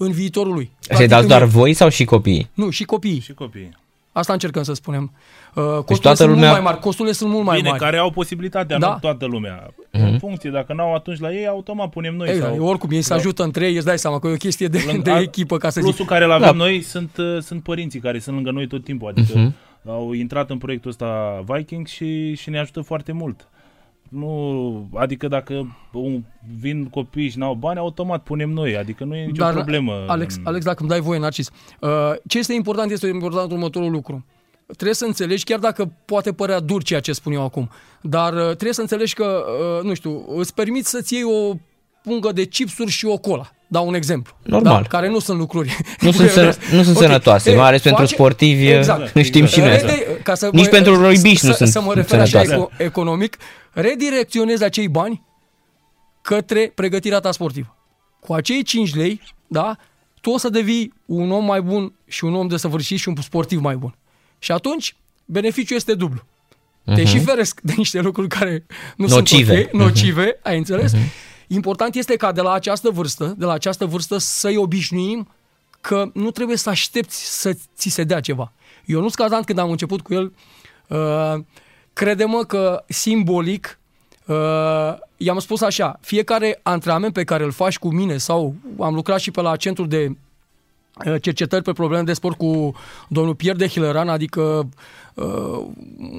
[0.03, 0.71] în viitorul lui.
[0.81, 2.51] Așa dați Practic, doar în- voi sau și copiii?
[2.55, 3.21] Nu, și copiii.
[3.21, 3.79] Și copiii.
[4.13, 5.13] Asta încercăm să spunem.
[5.55, 6.83] Uh, costurile Deci toată sunt lumea- mult mai mari.
[6.83, 7.83] Costurile sunt mult mai Bine, mari.
[7.83, 8.89] care au posibilitatea, Da.
[8.89, 9.71] nu toată lumea.
[9.93, 10.05] Mhm.
[10.05, 12.29] În funcție, dacă n-au atunci la ei, automat punem noi.
[12.29, 12.67] Exact, sau...
[12.67, 15.03] oricum, ei se ajută între ei, îți dai seama că e o chestie de, Lângă-
[15.03, 16.07] de a- echipă, ca să Plusul zic.
[16.09, 16.53] care îl avem Da.
[16.53, 19.09] noi sunt, uh, sunt părinții care sunt lângă noi tot timpul.
[19.09, 19.55] Adică Mhm.
[19.87, 23.49] au intrat în proiectul ăsta Viking și, și ne ajută foarte mult.
[24.11, 26.23] Nu, adică dacă un,
[26.59, 28.77] vin copii și n-au bani, automat punem noi.
[28.77, 30.05] Adică nu e nicio Dar, problemă.
[30.07, 31.51] Alex, în- Alex, dacă îmi dai voie, Narcis,
[31.81, 31.91] uh,
[32.27, 34.25] ce este important este important următorul lucru.
[34.67, 37.71] Trebuie să înțelegi, chiar dacă poate părea dur ceea ce spun eu acum,
[38.03, 39.45] dar uh, trebuie să înțelegi că,
[39.79, 41.55] uh, nu știu, îți permiți să-ți iei o
[42.03, 43.51] pungă de chipsuri și o cola.
[43.73, 44.33] Dau un exemplu.
[44.43, 44.83] Normal.
[44.83, 44.89] Da?
[44.89, 45.77] Care nu sunt lucruri.
[46.01, 48.67] Nu sunt sănă- nu sunt sănătoase, mai ales pentru sportivi,
[49.23, 49.87] știm și noi asta.
[49.87, 52.75] Rede- ca să Nici mă- pentru roibiși nu să, sunt Să mă refer așa sănătoase.
[52.75, 53.37] eco- economic,
[53.73, 55.23] redirecționezi acei bani
[56.23, 57.77] către pregătirea ta sportivă.
[58.21, 59.77] Cu acei 5 lei, da,
[60.21, 63.15] tu o să devii un om mai bun și un om de săvârșit și un
[63.23, 63.95] sportiv mai bun.
[64.39, 66.23] Și atunci, beneficiul este dublu.
[66.85, 67.11] Te Mhm.
[67.11, 68.67] și feresc de niște lucruri care
[68.97, 69.55] nu Nocive.
[69.55, 70.93] sunt ok, nocive, ai înțeles?
[70.93, 71.03] Mhm.
[71.53, 75.29] Important este ca de la această vârstă, de la această vârstă să-i obișnuim
[75.81, 78.53] că nu trebuie să aștepți să ți se dea ceva.
[78.85, 80.33] Eu nu scazant când am început cu el,
[80.89, 81.43] uh,
[81.93, 83.79] crede-mă că simbolic
[84.27, 84.37] uh,
[85.17, 89.31] i-am spus așa, fiecare antrenament pe care îl faci cu mine sau am lucrat și
[89.31, 90.17] pe la centrul de
[91.07, 92.75] uh, cercetări pe probleme de sport cu
[93.09, 94.69] domnul Pierre de Hileran, adică
[95.21, 95.65] uh,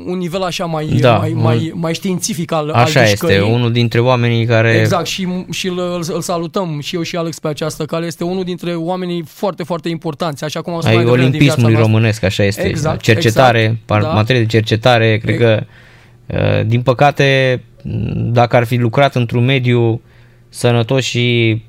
[0.06, 3.36] un nivel așa mai, Da, mai, un- mai, mai științific al, al Așa mișcării.
[3.36, 4.72] este, unul dintre oamenii care...
[4.80, 8.06] Exact, și, și îl, îl, îl salutăm și eu și Alex pe această cale.
[8.06, 11.40] Este unul dintre oamenii foarte, foarte importanți, așa cum am spus Ai mai devreme din
[11.40, 11.94] viața olimpismului noastră.
[11.96, 12.68] românesc, așa este.
[12.68, 14.08] Exact, cercetare, exact, par, da.
[14.08, 15.64] materie de cercetare, cred că,
[16.28, 20.02] uh, din păcate, m, dacă ar fi lucrat într-un mediu
[20.50, 21.62] sănătos și,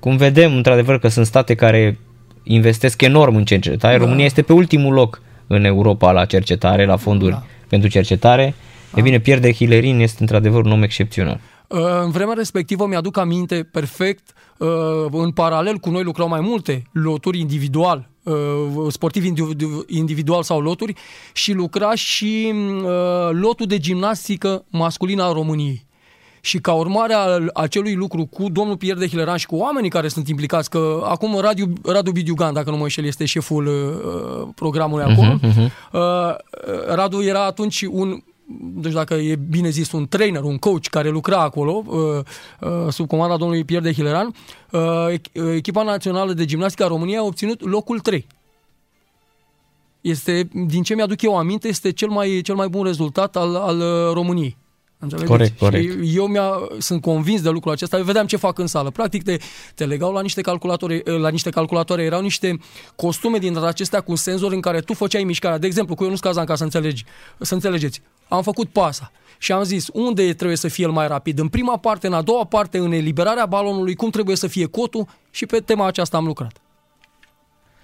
[0.00, 1.98] cum vedem, într-adevăr, că sunt state care
[2.42, 4.04] investesc enorm în cercetare, Da.
[4.04, 7.42] România este pe ultimul loc în Europa la cercetare, la fonduri Da.
[7.68, 8.54] pentru cercetare.
[8.94, 11.40] E bine, pierde Hilerin este într-adevăr un om excepțional.
[11.68, 14.68] Uh, În vremea respectivă mi-aduc aminte perfect, uh,
[15.10, 18.34] în paralel cu noi lucrau mai multe loturi individual, uh,
[18.88, 20.92] sportivi individu- individual sau loturi
[21.32, 22.88] și lucra și uh,
[23.32, 25.85] lotul de gimnastică masculină a României.
[26.46, 30.08] Și ca urmare a acelui lucru cu domnul Pierre de Hileran și cu oamenii care
[30.08, 35.04] sunt implicați, că acum Radu, Radu Bidiugan, dacă nu mă înșel, este șeful uh, programului
[35.04, 35.72] acolo, Mhm, mhm.
[35.92, 36.00] Uh,
[36.94, 38.22] Radu era atunci un
[38.58, 41.96] deci dacă e bine zis, un trainer, un coach care lucra acolo, uh,
[42.60, 44.34] uh, sub comanda domnului Pierre de Hileran,
[44.70, 44.80] uh,
[45.12, 48.26] ech- echipa națională de gimnastică a României a obținut locul 3.
[50.00, 53.78] Este, din ce mi-aduc eu aminte, este cel mai, cel mai bun rezultat al, al
[53.78, 54.56] uh, României.
[54.98, 55.30] Înțelegeți?
[55.30, 56.04] Corect, corect.
[56.04, 57.96] Și eu mi-a, sunt convins de lucrul acesta.
[57.96, 58.90] Eu vedeam ce fac în sală.
[58.90, 59.36] Practic te,
[59.74, 62.02] te legau la niște calculatoare, la niște calculatoare.
[62.02, 62.58] Erau niște
[62.96, 65.58] costume din acestea cu senzori în care tu făceai mișcarea.
[65.58, 67.04] De exemplu, cu Ionus Cazan, ca să, înțelegi,
[67.38, 68.02] să înțelegeți.
[68.28, 71.38] Am făcut pasa și am zis unde trebuie să fie el mai rapid.
[71.38, 75.06] În prima parte, în a doua parte, în eliberarea balonului, cum trebuie să fie cotul
[75.30, 76.60] și pe tema aceasta am lucrat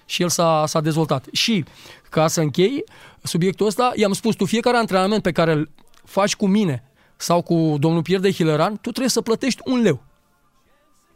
[0.05, 1.25] și el s-a, s-a dezvoltat.
[1.31, 1.65] Și,
[2.09, 2.83] ca să închei
[3.23, 5.69] subiectul ăsta, i-am spus, tu fiecare antrenament pe care îl
[6.03, 6.83] faci cu mine
[7.15, 10.03] sau cu domnul Pierre de Hileran, tu trebuie să plătești un leu.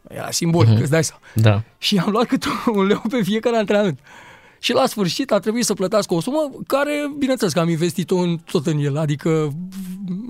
[0.10, 0.82] Era simbolic, Mhm.
[0.82, 1.22] îți dai seama.
[1.34, 1.61] Da.
[1.78, 3.99] Și am luat câte un leu pe fiecare antrenament.
[4.60, 8.38] Și la sfârșit a trebuit să plătească o sumă care, bineînțeles că am investit-o în,
[8.52, 9.50] tot în el, adică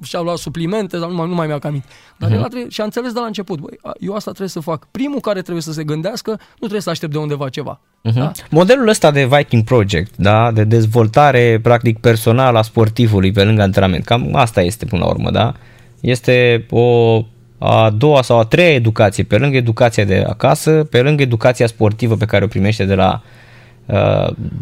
[0.03, 1.87] și-am luat suplimente, dar nu mai, nu mai mi-am cam aminte.
[2.17, 2.37] Dar Mhm.
[2.37, 4.59] el a trebuie, și a înțeles de la început, băi, a- eu asta trebuie să
[4.59, 4.87] fac.
[4.91, 7.79] Primul care trebuie să se gândească, nu trebuie să aștept de undeva ceva.
[8.01, 8.31] Da?
[8.49, 14.05] Modelul ăsta de Viking Project, da, de dezvoltare practic personală a sportivului pe lângă antrenament,
[14.05, 15.53] cam asta este până la urmă, da?
[15.99, 17.21] Este o
[17.59, 22.15] a doua sau a treia educație, pe lângă educația de acasă, pe lângă educația sportivă
[22.15, 23.29] pe care o primește de la uh,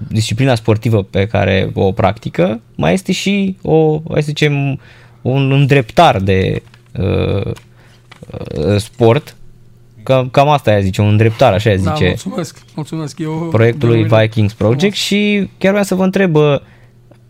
[0.07, 4.80] disciplina sportivă pe care o practică, mai este și o, hai să zicem,
[5.22, 6.61] un îndreptar de
[6.99, 9.35] uh, uh, sport,
[10.03, 13.19] cam, cam asta ea zice, un îndreptar, așa ea Da, zice mulțumesc, mulțumesc.
[13.19, 16.61] Eu, proiectului denumire- Vikings Project și chiar vreau să vă întreb bă,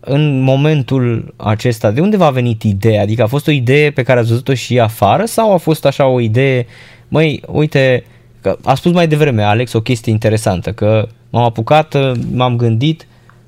[0.00, 3.02] în momentul acesta, de unde v-a venit ideea?
[3.02, 6.06] Adică a fost o idee pe care ați văzut-o și afară sau a fost așa
[6.06, 6.66] o idee,
[7.08, 8.04] măi, uite,
[8.46, 11.96] că a spus mai devreme Alex o chestie interesantă, că m-am apucat,
[12.32, 13.06] m-am gândit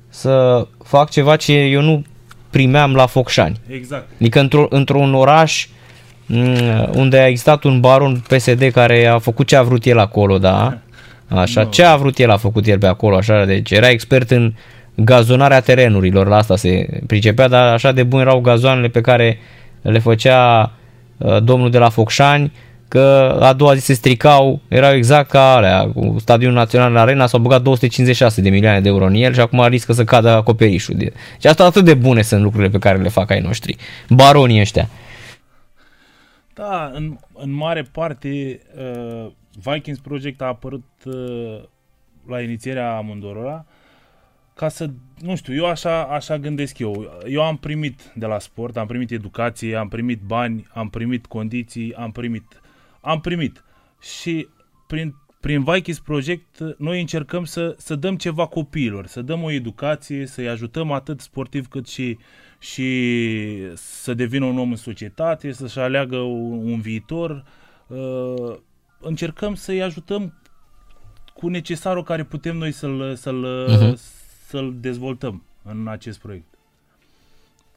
[0.09, 2.03] să fac ceva ce eu nu
[2.49, 3.59] primeam la Focșani.
[3.67, 4.07] Exact.
[4.19, 5.67] Adică într-o, într-un oraș
[6.25, 10.37] mm, unde a existat un baron PSD care a făcut ce a vrut el acolo,
[10.37, 10.77] da?
[11.27, 14.53] Așa, ce a vrut el a făcut el pe acolo, așa, deci era expert în
[14.95, 19.39] gazonarea terenurilor, la asta se pricepea, dar așa de bun erau gazoanele pe care
[19.81, 20.71] le făcea
[21.17, 22.51] uh, domnul de la Focșani,
[22.89, 27.27] că a doua zi se stricau, erau exact ca alea, cu Stadionul Național în Arena,
[27.27, 30.95] s-au băgat 256 de milioane de euro în el și acum riscă să cadă acoperișul.
[30.95, 33.75] De- Și asta atât de bune sunt lucrurile pe care le fac ai noștri,
[34.09, 34.89] baronii ăștia.
[36.53, 39.27] Da, în, în mare parte uh,
[39.63, 41.59] Vikings Project a apărut uh,
[42.27, 43.65] la inițierea amândorora
[44.53, 44.89] ca să,
[45.19, 47.11] nu știu, eu așa, așa gândesc eu.
[47.27, 51.93] Eu am primit de la sport, am primit educație, am primit bani, am primit condiții,
[51.93, 52.58] am primit,
[53.01, 53.63] am primit.
[54.01, 54.47] Și
[54.87, 60.25] prin, prin Vikings Project noi încercăm să, să dăm ceva copiilor, să dăm o educație,
[60.25, 62.17] să-i ajutăm atât sportiv cât și,
[62.59, 62.87] și
[63.75, 67.43] să devină un om în societate, să-și aleagă un, un viitor.
[67.87, 68.55] Uh,
[68.99, 70.33] încercăm să-i ajutăm
[71.33, 73.99] cu necesarul care putem noi să-l, să-l, Mhm.
[74.47, 76.48] să-l dezvoltăm în acest proiect.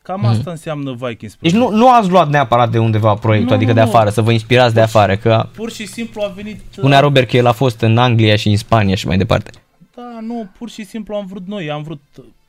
[0.02, 0.28] Cam Mhm.
[0.28, 1.72] asta înseamnă Vikings Deci Project.
[1.72, 3.88] nu, nu ați luat neapărat de undeva proiectul, Nu, adică nu, de nu.
[3.88, 6.54] afară, să vă inspirați de afară, că Pur și simplu a venit...
[6.56, 9.50] uh, spunea Robert că el a fost în Anglia și în Spania și mai departe.
[9.94, 12.00] Da, nu, pur și simplu am vrut noi, am vrut,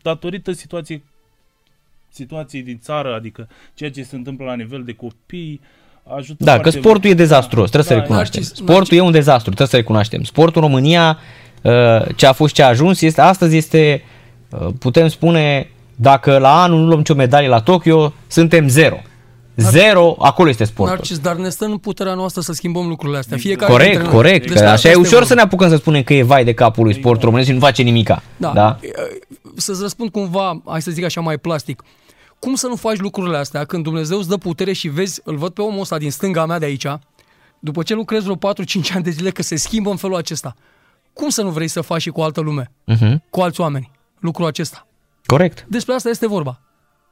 [0.02, 1.04] datorită situației,
[2.10, 5.62] situației din țară, adică ceea ce se întâmplă la nivel de copii,
[6.16, 7.20] ajută Da, că foarte sportul mult.
[7.20, 8.42] e dezastruos, trebuie să Da, recunoaștem.
[8.42, 10.24] Narcis- Sportul e un dezastru, trebuie să recunoaștem.
[10.24, 11.18] Sportul în România,
[11.62, 14.04] uh, ce a fost ce a ajuns, este, astăzi este,
[14.50, 18.98] uh, putem spune, dacă la anul nu luăm nicio medalie la Tokyo, suntem zero.
[19.56, 20.96] Zero, acolo este sportul.
[20.96, 23.38] Narcis, dar ne stă în puterea noastră să schimbăm lucrurile astea.
[23.38, 24.16] Fiecare Corect, dintre noi.
[24.16, 25.28] corect, că Despre așa asta e este ușor vorba.
[25.28, 27.60] să ne apucăm să spunem că e vai de capul lui sportul românesc și nu
[27.60, 28.24] face nimica.
[28.38, 28.52] Da.
[28.54, 28.80] da?
[29.56, 31.84] Să-ți răspund cumva, hai să zic așa mai plastic.
[32.40, 35.52] Cum să nu faci lucrurile astea când Dumnezeu îți dă putere și vezi, îl văd
[35.54, 36.86] pe omul ăsta din stânga mea de aici,
[37.60, 40.56] după ce lucrezi vreo 4-5 ani de zile că se schimbă în felul acesta.
[41.14, 43.24] Cum să nu vrei să faci și cu altă lume, Mhm.
[43.30, 44.88] cu alți oameni, lucrul acesta?
[45.34, 45.66] Corect.
[45.70, 46.60] Despre asta este vorba.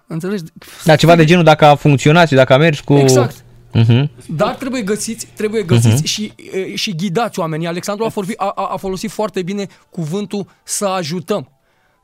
[0.07, 0.43] Înțelegi?
[0.83, 2.93] Da, ceva de genul dacă a funcționat și dacă a mers cu...
[2.93, 3.43] Exact.
[3.73, 4.09] Mhm.
[4.35, 6.03] Dar trebuie găsiți, trebuie găsiți Mhm.
[6.05, 7.67] și, e, și ghidați oamenii.
[7.67, 11.49] Alexandru a, forbi, a, a a folosit foarte bine cuvântul să ajutăm.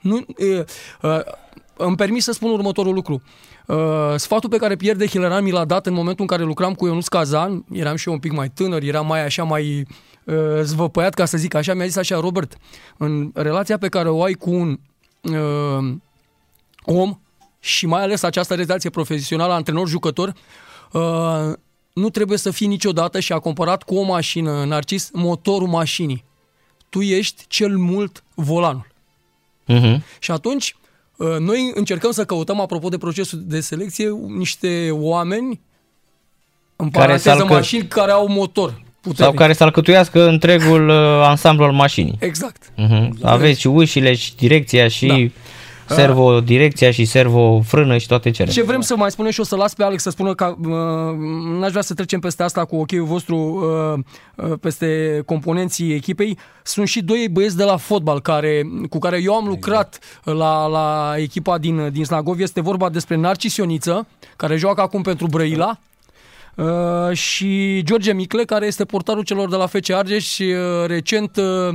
[0.02, 0.66] Nu, e, e,
[1.78, 3.22] îmi permis să spun următorul lucru.
[4.14, 6.74] E, Sfatul pe care Pierre de Hileran mi l-a dat în momentul în care lucram
[6.74, 9.88] cu Ionuț Cazan, eram și eu un pic mai tânăr, eram mai așa mai
[10.26, 12.58] e, zvăpăiat, ca să zic așa, mi-a zis așa, Robert,
[12.98, 14.80] în relația pe care o ai cu un
[15.22, 15.38] e,
[16.96, 17.20] om
[17.60, 20.34] și mai ales această relație profesională antrenor-jucător,
[20.92, 21.02] uh,
[21.94, 26.24] nu trebuie să fii niciodată și a comparat cu o mașină, Narcis, motorul mașinii.
[26.90, 28.88] Tu ești cel mult volanul.
[29.66, 30.04] Mhm.
[30.20, 30.76] Și atunci,
[31.18, 35.60] uh, noi încercăm să căutăm, apropo de procesul de selecție, niște oameni,
[36.76, 38.70] în Care paranteză să alcă- mașini, care au motor
[39.02, 39.18] puternic.
[39.26, 42.16] Sau care să alcătuiască întregul uh, ansamblu al mașinii.
[42.20, 42.72] Exact.
[42.76, 43.18] Mhm.
[43.22, 45.16] Aveți și ușile și direcția și Da.
[45.88, 48.52] Servo direcția și servo frână și toate cele.
[48.52, 50.70] Ce vrem să mai spunem și o să las pe Alex să spună că uh,
[51.60, 54.00] n-aș vrea să trecem peste asta cu ocheiul vostru uh,
[54.36, 56.38] uh, peste componenții echipei.
[56.64, 61.14] Sunt și doi băieți de la fotbal care, cu care eu am lucrat la, la
[61.18, 62.40] echipa din, din Snagov.
[62.40, 65.80] Este vorba despre Narcis Ioniță, care joacă acum pentru Brăila.
[66.56, 71.38] Uh, și George Micle, care este portarul celor de la FC Argeș și uh, recent
[71.38, 71.74] uh, uh,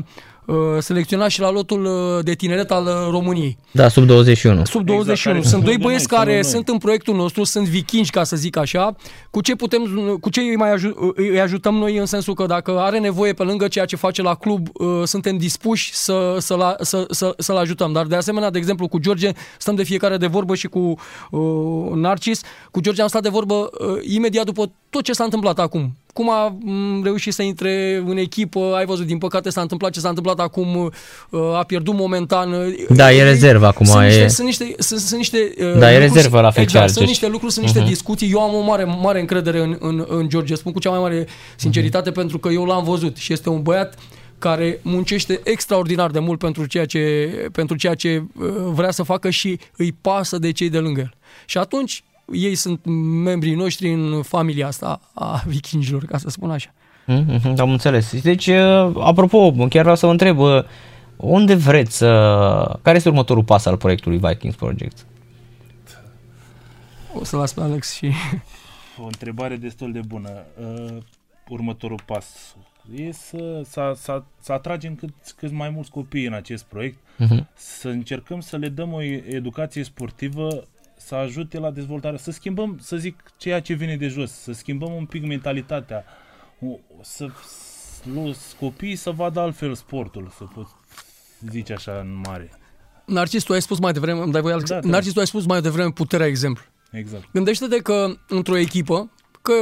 [0.79, 3.59] selecționat și la lotul uh, de tineret al uh, României.
[3.71, 4.65] Da, sub 21.
[4.65, 5.01] Sub 21.
[5.01, 6.53] Exact, care sunt sunt doi de băieți noi, care sunt de noi.
[6.53, 8.97] sunt în proiectul nostru, sunt vikingi, ca să zic așa.
[9.31, 12.79] Cu ce putem, cu ce îi, mai aju- îi ajutăm noi în sensul că dacă
[12.79, 16.75] are nevoie pe lângă ceea ce face la club, uh, suntem dispuși să, să, la,
[16.81, 17.93] să, să, să-l ajutăm.
[17.93, 20.95] Dar de asemenea, de exemplu, cu George stăm de fiecare de vorbă și cu
[21.31, 22.41] uh, Narcis.
[22.71, 25.97] Cu George am stat de vorbă uh, imediat după tot ce s-a întâmplat acum.
[26.13, 30.01] Cum a m, reușit să intre în echipă, ai văzut, din păcate s-a întâmplat ce
[30.01, 30.75] s-a întâmplat acum,
[31.31, 32.53] uh, a pierdut momentan.
[32.53, 35.93] uh, Da, e rezervă acum, Sunt e- niște, sunt niște, sunt, sunt niște uh, Da,
[35.93, 37.09] e lucruri- rezervă la FC Exact, sunt Argeș.
[37.09, 37.89] niște lucruri, sunt niște Mhm.
[37.89, 38.31] discuții.
[38.31, 41.27] Eu am o mare, mare încredere în, în, în George, spun cu cea mai mare
[41.57, 42.19] sinceritate, Mhm.
[42.19, 43.95] pentru că eu l-am văzut și este un băiat
[44.39, 49.31] care muncește extraordinar de mult pentru ceea ce, pentru ceea ce uh, vrea să facă
[49.31, 51.15] și îi pasă de cei de lângă el.
[51.47, 52.03] Și atunci
[52.33, 52.81] ei sunt
[53.25, 56.75] membrii noștri în familia asta a vikingilor, ca să spun așa.
[57.07, 58.23] Mhm, Am înțeles.
[58.23, 60.63] Deci, uh, apropo, chiar vreau să vă întreb, uh,
[61.17, 62.09] unde vreți să...
[62.83, 65.07] Care este următorul pas al proiectului Vikings Project?
[67.15, 68.11] O să las pe Alex și...
[69.03, 70.31] O întrebare destul de bună.
[70.61, 70.97] Uh,
[71.49, 72.57] următorul pas
[72.97, 77.49] e să, să, să, să atragem cât, cât mai mulți copii în acest proiect, Mhm.
[77.55, 80.65] să încercăm să le dăm o educație sportivă
[81.07, 84.93] să ajute la dezvoltare, să schimbăm, să zic, ceea ce vine de jos, să schimbăm
[84.93, 86.05] un pic mentalitatea,
[86.61, 87.27] o- să,
[88.35, 90.67] să copiii să vadă altfel sportul, să pot
[91.51, 92.51] zice așa în mare.
[93.07, 94.69] Narcis, tu ai spus mai devreme, îmi dai voie, Alex?
[94.69, 94.89] Da, da.
[94.89, 96.65] Narcis, tu ai spus mai devreme puterea exemplu.
[96.91, 97.25] Exact.
[97.33, 99.11] Gândește-te că într-o echipă
[99.43, 99.53] că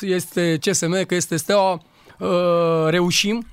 [0.00, 1.82] este CSM, că este Steaua,
[2.18, 3.46] uh, reușim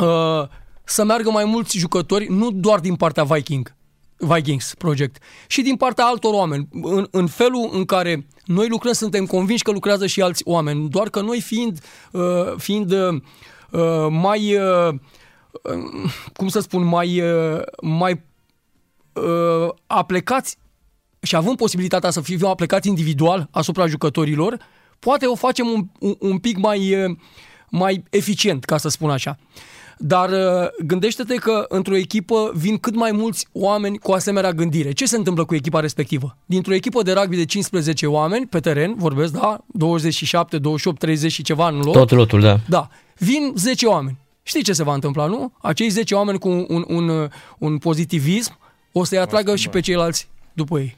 [0.00, 0.48] uh,
[0.84, 3.74] să meargă mai mulți jucători, nu doar din partea Viking,
[4.22, 6.68] Vikings Project, și din partea altor oameni.
[6.82, 11.08] În, în felul în care noi lucrăm, suntem convinși că lucrează și alți oameni, doar
[11.08, 11.78] că noi fiind,
[12.12, 12.22] uh,
[12.56, 13.20] fiind uh,
[13.70, 14.94] uh, mai, uh,
[15.62, 18.22] uh, cum să spun, mai, uh, mai
[19.12, 20.58] uh, aplecați
[21.22, 24.58] și având posibilitatea să fim aplecați individual asupra jucătorilor,
[24.98, 27.16] poate o facem un, un, un pic mai, uh,
[27.68, 29.38] mai eficient, ca să spun așa.
[30.04, 34.92] Dar uh, gândește-te că într-o echipă vin cât mai mulți oameni cu asemenea gândire.
[34.92, 36.36] Ce se întâmplă cu echipa respectivă?
[36.46, 41.42] Dintr-o echipă de rugby de 15 oameni pe teren, vorbesc, da, 27, 28, 30 și
[41.42, 41.92] ceva în lot.
[41.92, 42.58] Tot lotul, da.
[42.68, 42.88] Da.
[43.18, 44.18] Vin 10 oameni.
[44.42, 45.52] Știi ce se va întâmpla, nu?
[45.60, 48.58] Acei 10 oameni cu un, un, un, un pozitivism
[48.92, 50.96] o să-i atragă și pe ceilalți după ei.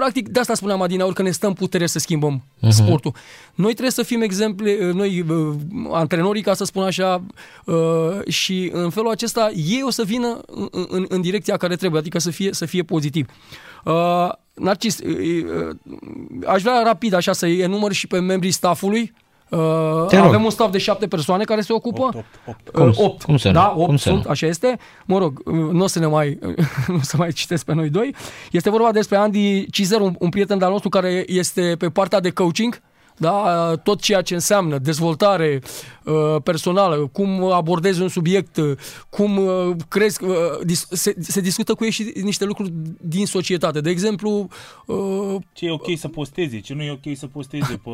[0.00, 2.68] Practic, de asta spuneam Adinaur, că ne stăm putere să schimbăm uh-huh.
[2.68, 3.14] sportul.
[3.54, 5.54] Noi trebuie să fim exemple, noi, uh,
[5.90, 7.24] antrenorii, ca să spun așa,
[7.64, 12.00] uh, și în felul acesta ei o să vină în, în, în direcția care trebuie,
[12.00, 13.26] adică să fie, să fie pozitiv.
[13.84, 15.76] Uh, Narcis, uh, uh,
[16.46, 19.12] aș vrea rapid așa să enumăr și pe membrii staffului,
[19.48, 19.58] Uh,
[20.08, 20.26] Te rog.
[20.26, 22.02] avem un staff de șapte persoane care se ocupă.
[22.02, 22.68] 8, 8, 8.
[22.96, 23.22] Cum- 8.
[23.22, 23.54] cum să nu?
[23.54, 24.30] Da, 8 Cum să sunt, nu?
[24.30, 24.78] așa este.
[25.04, 26.38] Mă rog, uh, nu o să ne mai,
[26.86, 28.14] nu o să mai citesc pe noi doi.
[28.50, 32.30] Este vorba despre Andy Cizer, un, un prieten de-al nostru care este pe partea de
[32.30, 32.80] coaching.
[33.16, 33.30] Da,
[33.70, 35.60] uh, tot ceea ce înseamnă dezvoltare
[36.04, 38.76] uh, personală, cum abordezi un subiect, uh,
[39.10, 43.80] cum uh, crezi, uh, dis- se, se discută cu ei și niște lucruri din societate.
[43.80, 44.48] De exemplu,
[44.86, 47.90] uh, Ce e ok să posteze, ce nu e ok să posteze pe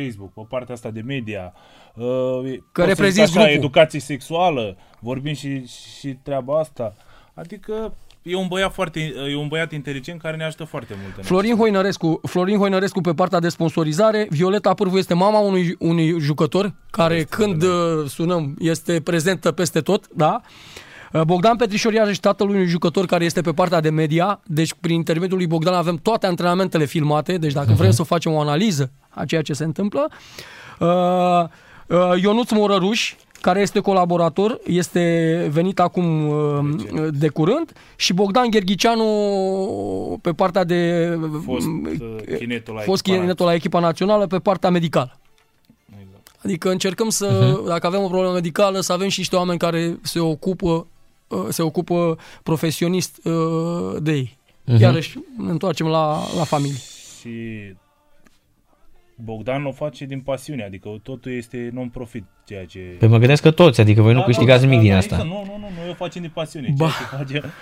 [0.00, 1.52] Facebook, pe partea asta de media.
[1.94, 2.04] Uh,
[2.42, 3.64] poți să reprezinți zici așa, grupul.
[3.64, 5.66] educație sexuală, vorbim și,
[5.98, 6.94] și treaba asta.
[7.34, 11.16] Adică e un băiat foarte, e un băiat inteligent care ne ajută foarte mult.
[11.16, 16.20] în Florin Hoinărescu, Florin Hoinărescu pe partea de sponsorizare, Violeta Pârvu este mama unui, unui
[16.20, 17.70] jucător care este când uh,
[18.06, 20.40] sunăm este prezentă peste tot, da?
[21.12, 24.94] Uh, Bogdan Petrișor iarăși tatălui unui jucător care este pe partea de media, deci prin
[24.94, 27.76] intermediul lui Bogdan avem toate antrenamentele filmate, deci dacă uh-huh.
[27.76, 30.08] vrem să facem o analiză a ceea ce se întâmplă.
[30.78, 30.88] Uh,
[31.86, 36.58] uh, Ionuț Morăruș, care este colaborator, este venit acum uh,
[37.10, 41.10] de curând și Bogdan Gherghicianu pe partea de
[41.44, 45.16] Fost, uh, chinetul la fost echipa chinetul la echipa națională pe partea medicală.
[46.44, 47.66] Adică încercăm să, uh-huh.
[47.66, 50.86] dacă avem o problemă medicală, să avem și niște oameni care se ocupă
[51.28, 54.38] uh, se ocupă profesionist uh, de ei.
[54.64, 54.80] Mhm.
[54.80, 56.80] Iarăși ne întoarcem la, la familie.
[57.20, 57.30] Și
[59.24, 62.78] Bogdan o face din pasiune, adică totul este non-profit, ceea ce...
[62.78, 64.98] Păi mă gândesc că toți, adică voi nu Da, câștigați da, nimic da, din da,
[64.98, 65.14] asta.
[65.14, 66.74] exact, Nu, nu, nu, noi o facem din pasiune.
[66.76, 66.88] Ba.
[66.88, 67.52] Ceea ce face...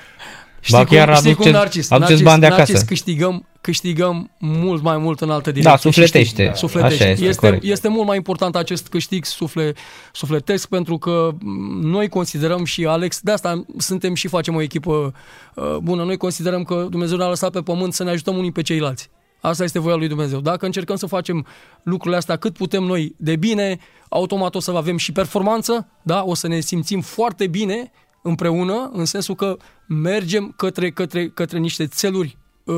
[0.71, 2.85] Ba chiar știi aduceți- Narcis, aduceți Narcis, bani de Narcis, acasă.
[2.85, 5.71] câștigăm, câștigăm mult mai mult în altă direcție.
[5.71, 6.23] Da, și sufletește.
[6.25, 6.53] știi, Da.
[6.55, 7.03] sufletește.
[7.03, 7.65] Așa este, este, corect.
[7.65, 9.73] este mult mai important acest câștig sufle,
[10.13, 15.13] sufletesc pentru că m, noi considerăm și Alex, de asta suntem și facem o echipă
[15.55, 18.63] uh, bună, noi considerăm că Dumnezeu ne-a lăsat pe pământ să ne ajutăm unii pe
[18.63, 19.11] ceilalți.
[19.41, 20.41] Asta este voia lui Dumnezeu.
[20.41, 21.47] Dacă încercăm să facem
[21.83, 26.25] lucrurile astea cât putem noi de bine, automat o să avem și performanță, da?
[26.25, 27.93] o să ne simțim foarte bine
[28.23, 29.57] împreună, în sensul că
[29.87, 32.75] mergem către, către, către niște țeluri uh,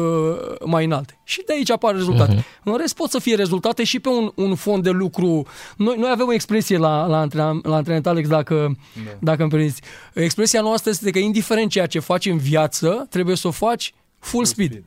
[0.65, 1.21] mai înalte.
[1.25, 2.33] Și de aici apar rezultate.
[2.33, 2.41] Mhm.
[2.41, 2.63] Uh-huh.
[2.65, 5.47] În rest pot să fie rezultate și pe un, un fond de lucru.
[5.77, 9.11] Noi, noi avem o expresie la, la, antren, la antrenament, Alex, dacă, da.
[9.21, 9.83] dacă îmi permiți.
[10.15, 14.45] Expresia noastră este că indiferent ceea ce faci în viață, trebuie să o faci full
[14.45, 14.85] speed.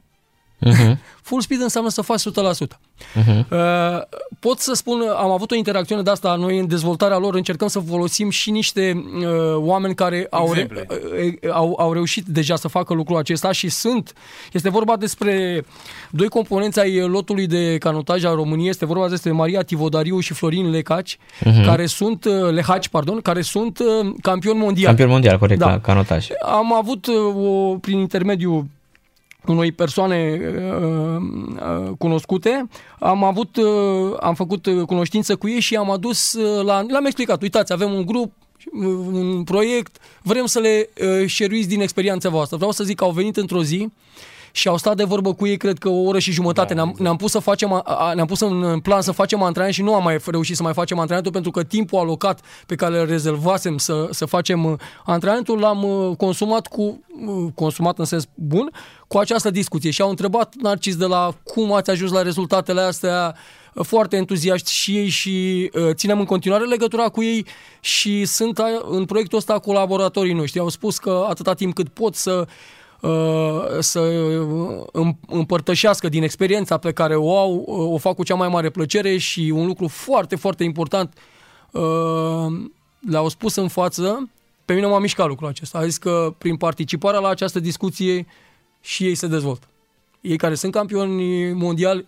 [0.60, 1.00] Mhm.
[1.26, 2.80] Full speed înseamnă să faci 100%.
[3.14, 3.46] Mhm.
[3.52, 3.58] Uh,
[4.40, 7.80] pot să spun, am avut o interacțiune de asta, noi în dezvoltarea lor încercăm să
[7.80, 10.88] folosim și niște uh, oameni care au, re, Exemple.
[11.44, 14.14] uh, au, au reușit deja să facă lucrul acesta și sunt,
[14.52, 15.66] este vorba despre
[16.12, 20.70] doi componenți ai lotului de canotaj al României, este vorba despre Maria Tivodariu și Florin
[20.70, 21.66] Lecaci, Mhm.
[21.66, 24.86] care sunt, uh, Lehaci, pardon, care sunt uh, campioni mondiali.
[24.88, 25.70] Campion mondial, corect, Da.
[25.70, 26.28] la canotaj.
[26.46, 27.16] Am avut uh,
[27.48, 28.66] o, prin intermediul
[29.54, 32.68] unei persoane uh, uh, cunoscute,
[33.00, 37.06] am avut, uh, am făcut uh, cunoștință cu ei și am adus uh, la, le-am
[37.06, 38.32] explicat, uitați, avem un grup,
[38.74, 42.58] uh, un proiect, vrem să le uh, șeruiți din experiența voastră.
[42.58, 43.90] Vreau să zic că au venit într-o zi
[44.56, 46.74] și au stat de vorbă cu ei, cred că o oră și jumătate.
[46.74, 49.74] Da, ne-am, ne-am pus să facem, a- a, ne-am pus în plan să facem antrenament
[49.76, 53.00] și nu am mai reușit să mai facem antrenamentul pentru că timpul alocat pe care
[53.00, 54.74] îl rezervasem să, să facem uh,
[55.06, 58.72] antrenamentul l-am uh, consumat cu uh, consumat în sens bun
[59.08, 63.36] cu această discuție și au întrebat Narcis de la cum ați ajuns la rezultatele astea
[63.74, 67.46] uh, foarte entuziaști și ei și uh, ținem în continuare legătura cu ei
[67.80, 70.60] și sunt uh, în proiectul ăsta colaboratorii noștri.
[70.60, 72.48] Au spus că atâta timp cât pot să uh,
[73.80, 74.00] să
[74.94, 78.70] îm- împărtășească din experiența pe care o au, uh, o fac cu cea mai mare
[78.70, 81.14] plăcere și un lucru foarte, foarte important,
[81.72, 81.82] uh,
[83.10, 84.30] le-au spus în față,
[84.66, 85.78] pe mine m-a mișcat lucrul acesta.
[85.78, 88.26] A zis că prin participarea la această discuție
[88.82, 89.68] și ei se dezvoltă.
[90.22, 92.06] Ei care sunt campioni mondiali,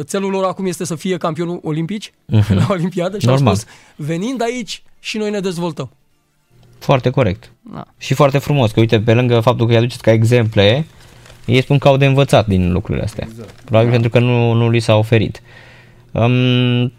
[0.00, 2.54] țelul lor acum este să fie campioni olimpici Mhm.
[2.58, 3.48] la Olimpiadă și Normal.
[3.48, 5.90] au spus, venind aici și noi ne dezvoltăm.
[6.78, 7.52] Foarte corect.
[7.74, 7.84] Da.
[7.98, 10.86] Și foarte frumos, că uite, pe lângă faptul că îi aduceți ca exemple,
[11.46, 13.26] ei spun că au de învățat din lucrurile astea.
[13.30, 13.60] Exact.
[13.64, 15.42] Probabil pentru că nu, nu li s-a oferit.
[16.12, 16.92] Um,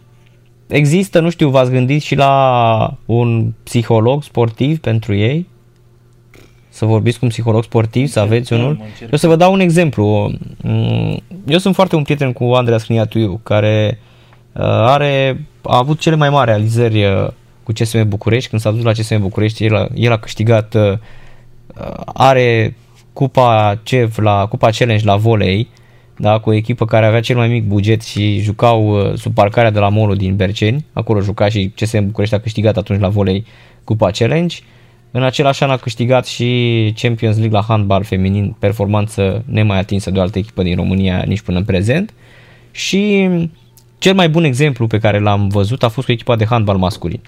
[0.66, 5.48] există, nu știu, v-ați gândit și la un psiholog sportiv pentru ei?
[6.68, 8.70] Să vorbiți cu un psiholog sportiv, să aveți unul?
[8.70, 9.08] încercăm.
[9.10, 10.32] Eu să vă dau un exemplu.
[10.62, 13.98] Mm, Eu sunt foarte un prieten cu Andreea Scriniatuiu, care
[14.52, 17.28] uh, are, a avut cele mai mari realizări uh,
[17.68, 18.48] cu CSM București.
[18.48, 22.76] Când s-a dus la CSM București, el a, el a câștigat, uh, uh, are
[23.12, 25.68] cupa CEV la Cupa Challenge la volei,
[26.16, 29.70] da, cu o echipă care avea cel mai mic buget și jucau uh, sub parcarea
[29.70, 30.84] de la Molo din Berceni.
[30.92, 33.44] Acolo juca și CSM București a câștigat atunci la volei
[33.84, 34.56] Cupa Challenge.
[35.10, 40.18] În același an a câștigat și Champions League la handbal feminin, performanță nemai atinsă de
[40.18, 42.14] o altă echipă din România nici până în prezent.
[42.70, 43.28] Și
[43.98, 47.20] cel mai bun exemplu pe care l-am văzut a fost cu echipa de handbal masculin.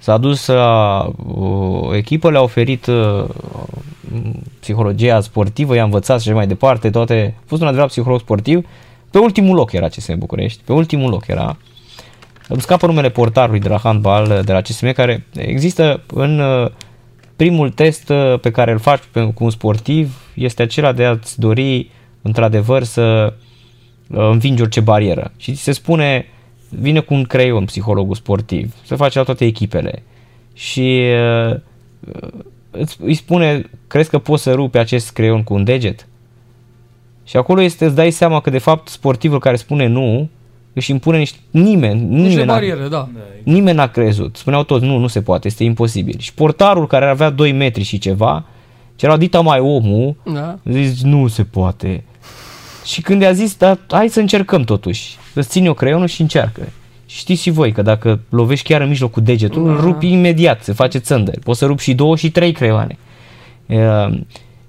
[0.00, 3.24] S-a dus la o echipă, le-a oferit uh,
[4.60, 7.34] psihologia sportivă, i-a învățat și așa mai departe, toate.
[7.38, 8.66] A fost un adevărat psiholog sportiv.
[9.10, 11.56] Pe ultimul loc era CSM București, pe ultimul loc era.
[12.48, 16.70] Îmi scapă numele portarului de la handbal, de la CSM, care există în uh,
[17.36, 21.40] primul test uh, pe care îl faci pe- cu un sportiv, este acela de a-ți
[21.40, 21.90] dori
[22.22, 23.32] într-adevăr să
[24.06, 25.32] uh, învingi orice barieră.
[25.36, 26.26] Și ți se spune,
[26.70, 30.02] vine cu un creion psihologul sportiv, se face la toate echipele
[30.52, 31.02] și
[31.50, 31.56] uh,
[32.70, 36.06] îți, îi spune, crezi că poți să rupi acest creion cu un deget?
[37.24, 40.28] Și acolo este, îți dai seama că de fapt sportivul care spune nu,
[40.72, 43.08] își impune niște, nimeni, Niște nimeni, n-a- bariere, da.
[43.42, 44.36] nimeni n-a crezut.
[44.36, 46.14] Spuneau toți, nu, nu se poate, este imposibil.
[46.18, 48.44] Și portarul care avea 2 metri și ceva,
[48.96, 50.58] ce era dita mai omul, Da.
[50.70, 52.04] Zici, nu se poate.
[52.84, 55.16] Și când i-a zis, da, hai să încercăm totuși.
[55.34, 56.60] Îți țin eu creionul și încearcă.
[57.06, 59.70] Și știți și voi că dacă lovești chiar în mijloc cu degetul, Da.
[59.70, 61.38] îl rupi imediat, se face țândări.
[61.40, 62.98] Poți să rupi și două și trei creioane.
[63.66, 64.18] Uh,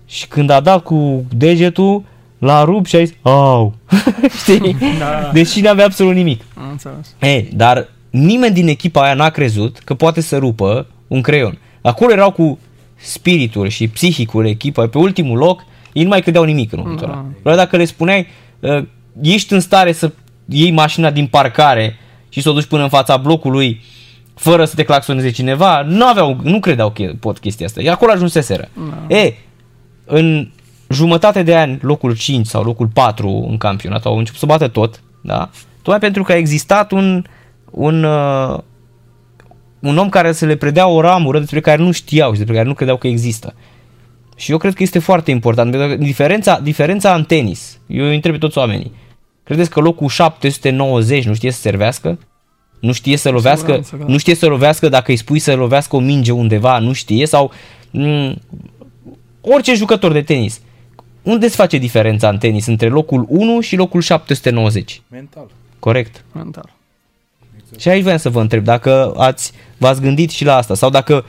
[0.05, 2.03] și când a dat cu degetul,
[2.37, 3.73] l-a rupt și a zis, au,
[4.41, 4.77] știi?
[4.99, 5.29] Da.
[5.33, 6.41] Deși n-avea absolut nimic.
[6.53, 7.15] Am înțeles.
[7.19, 11.57] E, dar nimeni din echipa aia n-a crezut că poate să rupă un creion.
[11.81, 12.59] Acolo erau cu
[12.95, 15.63] spiritul și psihicul echipei pe ultimul loc,
[15.93, 17.25] ei nu mai credeau nimic în momentul ăla.
[17.43, 18.27] Doar dacă le spuneai,
[18.59, 18.83] uh,
[19.21, 20.11] ești în stare să
[20.45, 21.97] iei mașina din parcare
[22.29, 23.81] și să o duci până în fața blocului
[24.35, 27.81] fără să te claxoneze cineva, nu aveau, nu credeau că pot chestia asta.
[27.81, 28.69] Iar acolo ajunseseră.
[29.07, 29.33] E,
[30.05, 30.49] în
[30.89, 35.01] jumătate de ani, locul 5 sau locul 4 în campionat au început să bată tot,
[35.21, 35.49] da?
[35.81, 37.23] Tocmai pentru că a existat un,
[37.71, 38.57] un, uh,
[39.79, 42.67] un om care să le predea o ramură despre care nu știau și despre care
[42.67, 43.53] nu credeau că există.
[44.41, 45.71] Și eu cred că este foarte important.
[45.71, 48.91] Pentru că diferența, diferența în tenis, eu îi întreb pe toți oamenii,
[49.43, 52.19] credeți că locul 790 nu știe să servească?
[52.79, 54.05] Nu știe să lovească, siguranță, da.
[54.07, 57.51] nu știe să lovească dacă îi spui să lovească o minge undeva, nu știe sau
[57.97, 58.33] m-
[59.41, 60.61] orice jucător de tenis.
[61.21, 65.01] Unde se face diferența în tenis între locul 1 și locul 790?
[65.07, 65.47] Mental.
[65.79, 66.23] Corect.
[66.31, 66.73] Mental.
[67.79, 71.13] Și aici vreau să vă întreb dacă ați, v-ați gândit și la asta sau dacă
[71.15, 71.23] uh,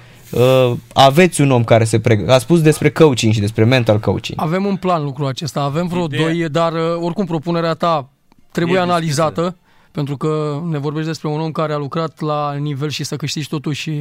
[0.92, 2.34] aveți un om care se pregătește.
[2.34, 4.40] Ați spus despre coaching și despre mental coaching.
[4.40, 8.08] Avem un plan lucrul acesta, avem vreo Ideea- doi, dar uh, oricum propunerea ta
[8.50, 9.56] trebuie E analizată,
[9.90, 13.48] pentru că ne vorbești despre un om care a lucrat la nivel și să câștigi
[13.48, 13.90] totuși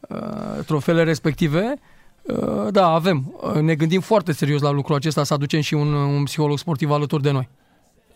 [0.00, 1.74] uh, trofele respective.
[2.22, 3.34] Uh, Da, avem.
[3.54, 6.90] Uh, Ne gândim foarte serios la lucrul acesta, să aducem și un, un psiholog sportiv
[6.90, 7.48] alături de noi.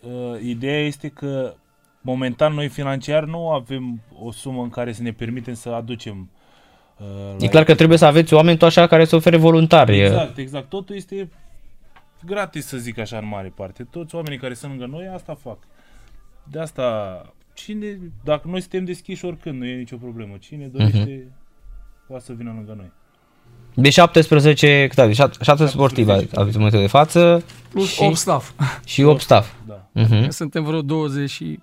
[0.01, 1.53] Uh, ideea este că
[2.01, 6.41] momentan noi financiar nu avem o sumă în care să ne permitem să aducem uh,
[7.39, 9.99] E clar că trebuie să aveți oameni tot așa care să ofere voluntari.
[9.99, 10.69] Exact, exact.
[10.69, 11.29] Totul este
[12.25, 13.83] gratis, să zic așa, în mare parte.
[13.83, 15.57] Toți oamenii care sunt lângă noi asta fac.
[16.43, 17.21] De asta,
[17.53, 20.33] cine, dacă noi suntem deschiși oricând, nu e nicio problemă.
[20.39, 21.31] Cine dorește,
[22.07, 22.91] poate să vină lângă noi.
[23.75, 25.15] De 17, cât aveți?
[25.17, 27.43] 17 sportivi aveți în momentul de față.
[27.69, 28.51] Plus și, 8 staff.
[28.85, 29.53] Și 8 staff.
[29.67, 29.89] Da.
[29.95, 30.27] Uh-huh.
[30.27, 31.61] Suntem vreo 25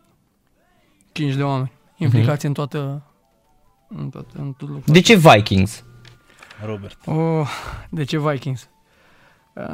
[1.34, 3.02] de oameni implicați în toată...
[3.96, 5.84] În toată în tot lucrul De ce Vikings?
[6.64, 6.96] Robert.
[7.04, 7.48] Oh,
[7.88, 8.68] de ce Vikings?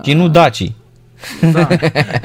[0.03, 0.73] Și nu Daci.
[1.53, 1.69] Da.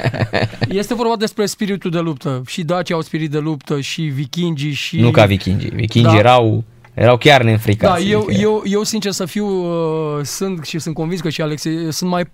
[0.70, 2.42] Este vorba despre spiritul de luptă.
[2.48, 5.00] Și Daci au spirit de luptă, și vikingii, și...
[5.00, 5.70] Nu ca vikingii.
[5.70, 6.18] Vikingii Da.
[6.18, 6.64] erau
[6.94, 8.08] Erau chiar Da, neînfricați.
[8.10, 11.62] eu, adică- eu, eu sincer să fiu, uh, sunt și sunt convins că și Alex,
[11.90, 12.32] sunt mai,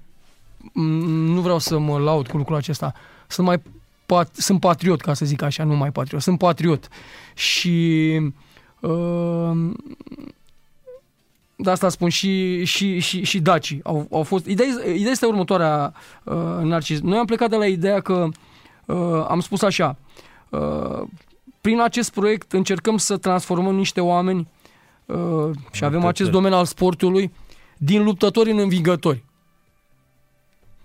[0.73, 0.81] m,
[1.33, 2.93] nu vreau să mă laud cu lucrul acesta,
[3.27, 3.61] sunt mai,
[4.05, 6.87] pat, sunt patriot, ca să zic așa, nu mai patriot, sunt patriot.
[7.35, 7.69] Și
[8.21, 8.31] uh,
[11.55, 14.45] de asta spun și, și, și, și Daci au, au fost.
[14.45, 15.93] Ideea, ideea este următoarea,
[16.23, 16.99] uh, Narcis.
[16.99, 18.27] Noi am plecat de la ideea că
[18.85, 19.97] uh, am spus așa,
[20.49, 21.01] uh,
[21.61, 24.47] prin acest proiect încercăm să transformăm niște oameni
[25.05, 27.31] uh, și avem acest domeniu al sportului
[27.77, 29.23] din luptători în învingători.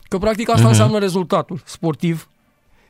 [0.03, 0.71] Că practic asta Mhm.
[0.71, 2.29] înseamnă rezultatul sportiv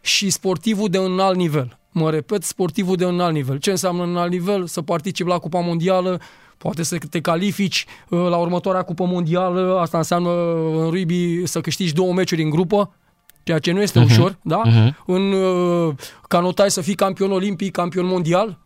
[0.01, 1.79] și sportivul de un alt nivel.
[1.93, 3.57] Mă repet, sportivul de un alt nivel.
[3.59, 4.67] Ce înseamnă un alt nivel?
[4.67, 6.21] Să participi la Cupa Mondială,
[6.59, 11.61] poate să te califici uh, la următoarea Cupă Mondială, asta înseamnă uh, în rugby să
[11.61, 12.95] câștigi două meciuri în grupă,
[13.43, 14.09] ceea ce nu este Mhm.
[14.11, 14.61] ușor, da?
[14.65, 14.97] Mhm.
[15.07, 15.95] În uh,
[16.29, 18.59] canotai să fii campion olimpic, campion mondial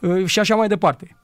[0.00, 1.16] uh, și așa mai departe.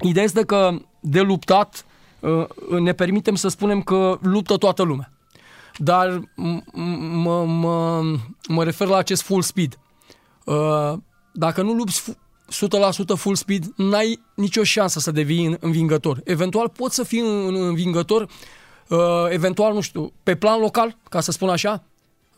[0.00, 0.70] Ideea este că
[1.00, 1.84] de luptat
[2.20, 2.46] uh,
[2.80, 5.10] ne permitem să spunem că luptă toată lumea.
[5.78, 8.02] Dar m- m- mă, mă,
[8.48, 9.78] mă refer la acest full speed.
[10.54, 10.92] Uh,
[11.32, 12.16] Dacă nu lupți fu-
[12.50, 16.20] 100% full speed, n-ai nicio șansă să devii în- învingător.
[16.24, 18.28] Eventual poți să fii un învingător,
[18.88, 18.98] uh,
[19.28, 21.82] eventual, nu știu, pe plan local, ca să spun așa.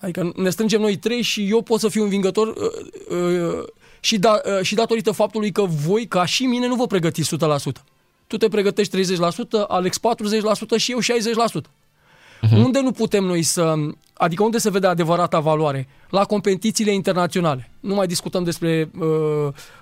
[0.01, 3.65] Adică ne strângem noi trei și eu pot să fiu învingător uh, uh,
[4.01, 7.85] și, da, uh, și datorită faptului că voi, ca și mine, nu vă pregătiți 100%.
[8.27, 11.67] Tu te pregătești 30%, Alex 40% și eu 60%.
[12.47, 12.51] Uh-huh.
[12.65, 13.75] Unde nu putem noi să...
[14.19, 15.89] Adică unde se vede adevărata valoare?
[16.11, 17.71] La competițiile internaționale.
[17.81, 19.07] Nu mai discutăm despre uh,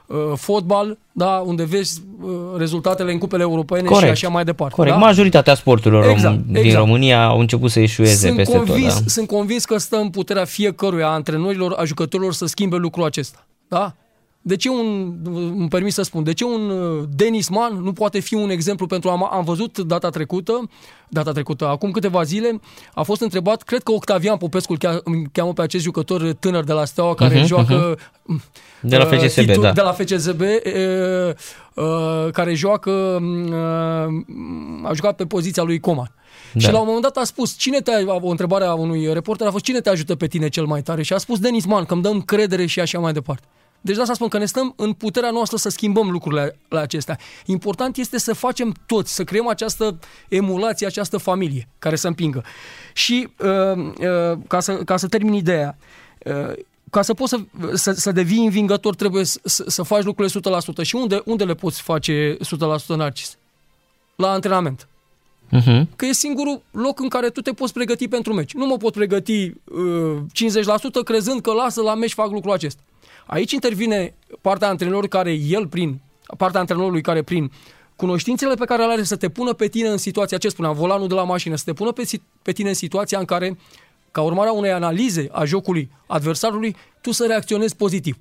[0.07, 4.75] uh, fotbal, da, unde vezi uh, rezultatele în cupele europene și așa mai departe.
[4.75, 4.95] Corect.
[4.95, 5.01] Da?
[5.01, 6.85] Majoritatea sporturilor Exact, rom- din exact.
[6.85, 9.03] România au început să eșueze sunt peste convins, tot.
[9.03, 9.09] Da?
[9.09, 13.47] Sunt convins că stă în puterea fiecăruia, a antrenorilor, a jucătorilor să schimbe lucrul acesta.
[13.69, 13.95] Da?
[14.47, 18.19] De ce un, îmi permis să spun, de ce un uh, Denis Mann nu poate
[18.21, 20.69] fi un exemplu pentru, am, am văzut data trecută,
[21.09, 22.61] data trecută, acum câteva zile,
[22.95, 26.65] a fost întrebat, cred că Octavian Popescu îl chea- îl cheamă pe acest jucător tânăr
[26.65, 27.99] de la Steaua, care Mhm, joacă...
[28.81, 29.73] De la uh, FCSB, titul- da.
[29.73, 30.49] De la FCSB, uh,
[31.75, 36.15] uh, care joacă, uh, a jucat pe poziția lui Coman.
[36.53, 36.61] Da.
[36.61, 39.51] Și la un moment dat a spus, cine te o întrebare a unui reporter a
[39.51, 41.03] fost, cine te ajută pe tine cel mai tare?
[41.03, 43.47] Și a spus Denis Man, că îmi dă încredere și așa mai departe.
[43.87, 47.19] Deci de asta spun că ne stăm în puterea noastră să schimbăm lucrurile la acestea.
[47.45, 49.99] Important este să facem toți, să creăm această
[50.29, 52.45] emulație, această familie care să împingă.
[52.93, 55.79] Și uh, uh, ca, să, ca să termin ideea,
[56.25, 56.53] uh,
[56.91, 57.39] ca să poți să,
[57.75, 60.41] să, să devii învingător trebuie să, să, să faci lucrurile
[60.81, 60.83] 100%.
[60.83, 63.37] Și unde, unde le poți face 100% Narcis?
[64.17, 64.89] La antrenament.
[65.53, 65.97] Uh-huh.
[65.97, 68.55] Că e singurul loc în care tu te poți pregăti pentru meci.
[68.55, 70.17] Nu mă pot pregăti uh,
[71.01, 72.81] 50% crezând că lasă la meci fac lucrul acesta.
[73.27, 76.01] Aici intervine partea antrenorului care el prin
[76.37, 77.51] partea antrenorului care prin
[77.97, 81.09] cunoștințele pe care le are să te pună pe tine în situația, ce spuneam, volanul
[81.09, 83.59] de la mașină, să te pună pe, si- pe tine în situația în care,
[84.11, 88.17] ca urmare a unei analize a jocului adversarului, tu să reacționezi pozitiv.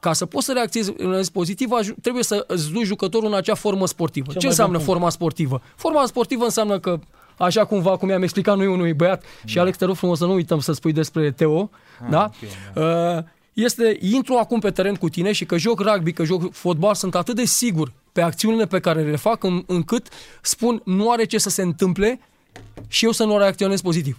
[0.00, 3.86] Ca să poți să reacționezi pozitiv, aj- trebuie să îți duci jucătorul în acea formă
[3.86, 4.26] sportivă.
[4.26, 4.98] Cel Ce mai înseamnă bun punct.
[5.00, 5.62] forma sportivă?
[5.76, 6.98] Forma sportivă înseamnă că,
[7.36, 10.32] așa cumva, cum i-am explicat noi unui băiat, și Alex, te rog frumos să nu
[10.32, 11.70] uităm să spui despre Teo,
[12.10, 12.30] da?
[12.74, 13.22] Uh,
[13.62, 17.14] este, intru acum pe teren cu tine și că joc rugby, că joc fotbal, sunt
[17.14, 20.08] atât de sigur pe acțiunile pe care le fac în, încât
[20.42, 22.20] spun nu are ce să se întâmple
[22.88, 24.18] și eu să nu reacționez pozitiv.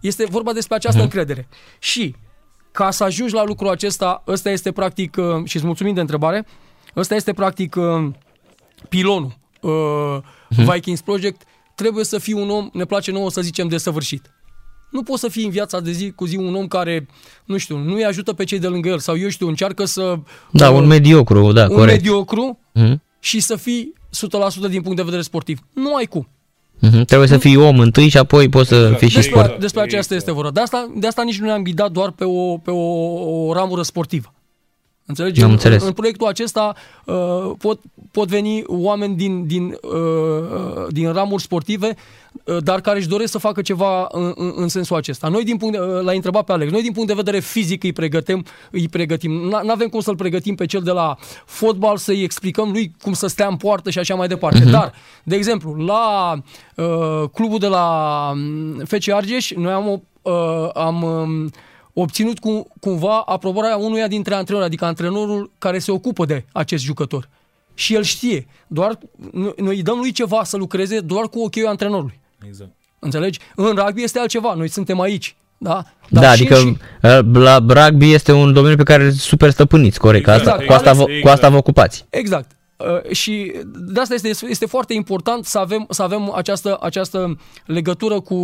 [0.00, 1.06] Este vorba despre această Mhm.
[1.06, 1.48] încredere.
[1.78, 2.14] Și
[2.72, 6.46] ca să ajungi la lucrul acesta, ăsta este practic, uh, și îți mulțumim de întrebare,
[6.96, 8.10] ăsta este practic uh,
[8.88, 10.16] pilonul uh,
[10.48, 11.42] Vikings Project,
[11.74, 14.30] trebuie să fii un om, ne place nouă să zicem, desăvârșit.
[14.94, 17.06] Nu poți să fii în viața de zi cu zi un om care,
[17.44, 20.14] nu știu, nu îi ajută pe cei de lângă el sau eu știu, încearcă să...
[20.50, 21.96] Da, uh, un mediocru, da, un corect.
[21.96, 23.02] mediocru Mhm.
[23.20, 25.58] și să fii 100% din punct de vedere sportiv.
[25.72, 26.28] Nu ai cum.
[26.78, 27.04] Mhm.
[27.04, 29.60] Trebuie să fii om întâi și apoi poți să fii și Despre, sport.
[29.60, 30.50] despre aceasta este vorba.
[30.50, 33.82] De asta, de asta nici nu ne-am ghidat doar pe o, pe o, o ramură
[33.82, 34.33] sportivă.
[35.06, 35.40] Înțelegi?
[35.40, 35.82] Am în, înțeles.
[35.82, 36.74] în proiectul acesta
[37.04, 41.94] uh, pot, pot veni oameni din, din, uh, uh, din ramuri sportive,
[42.44, 45.28] uh, dar care își doresc să facă ceva în, în, în sensul acesta.
[45.28, 47.82] Noi, din punct de, uh, l-a întrebat pe Alex, noi din punct de vedere fizic
[47.82, 49.32] îi pregătim, îi pregătim.
[49.32, 53.26] Nu avem cum să-l pregătim pe cel de la fotbal, să-i explicăm lui cum să
[53.26, 54.58] stea în poartă și așa mai departe.
[54.58, 54.70] Mhm.
[54.70, 56.32] Dar, de exemplu, la
[56.76, 61.50] uh, clubul de la um, FC Argeș, noi am, o- uh, am um,
[61.94, 67.28] obținut cu, cumva aprobarea unuia dintre antrenori, adică antrenorul care se ocupă de acest jucător.
[67.74, 68.46] Și el știe.
[68.66, 68.98] Doar
[69.32, 72.20] noi, noi îi dăm lui ceva să lucreze doar cu ochiul antrenorului.
[72.46, 72.70] Exact.
[72.98, 73.38] Înțelegi?
[73.54, 74.54] În rugby este altceva.
[74.54, 75.36] Noi suntem aici.
[75.58, 75.84] Da?
[76.08, 79.98] Da, Dar adică și, uh, la rugby este un domeniu pe care îl super stăpâniți,
[79.98, 80.28] corect.
[80.28, 82.04] Exact, asta, cu, asta vă, cu asta vă ocupați.
[82.10, 82.53] Exact.
[82.76, 88.20] Uh, și de asta este, este foarte important să avem, să avem această, această legătură
[88.20, 88.36] cu,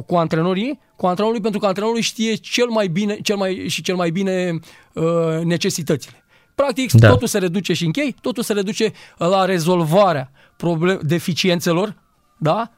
[0.00, 3.94] cu antrenorii, cu antrenorii, pentru că antrenorii știe cel mai bine, cel mai, și cel
[3.94, 4.58] mai bine
[4.92, 5.04] uh,
[5.42, 6.24] necesitățile.
[6.54, 7.08] Practic, da.
[7.08, 11.96] totul se reduce și închei, totul se reduce la rezolvarea problem, deficiențelor,
[12.38, 12.70] da?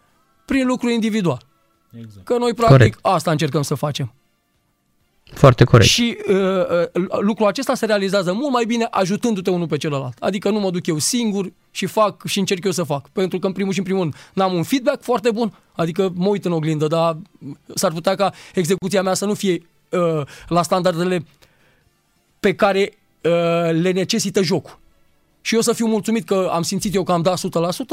[0.44, 1.42] Prin lucru individual.
[1.92, 2.24] Exact.
[2.24, 2.98] Că noi, practic, Corect.
[3.02, 4.14] asta încercăm să facem.
[5.34, 5.88] Foarte corect.
[5.88, 10.16] Și uh, uh, lucrul acesta se realizează mult mai bine ajutându-te unul pe celălalt.
[10.18, 13.08] Adică nu mă duc eu singur și fac și încerc eu să fac.
[13.08, 16.28] Pentru că în primul și în primul rând n-am un feedback foarte bun, adică mă
[16.28, 17.16] uit în oglindă, dar
[17.74, 21.24] s-ar putea ca execuția mea să nu fie uh, la standardele
[22.40, 23.30] pe care uh,
[23.72, 24.78] le necesită jocul.
[25.42, 27.40] Și eu să fiu mulțumit că am simțit eu că am dat 100%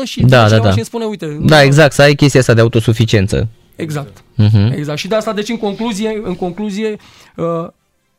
[0.03, 0.69] și da, da, da.
[0.71, 1.37] și îmi spune, uite...
[1.41, 3.47] Da, exact, să ai chestia asta de autosuficiență.
[3.77, 4.23] Exact.
[4.37, 4.75] Uh-huh.
[4.75, 4.99] Exact.
[4.99, 6.95] Și de asta, deci, în concluzie, în concluzie
[7.35, 7.67] uh,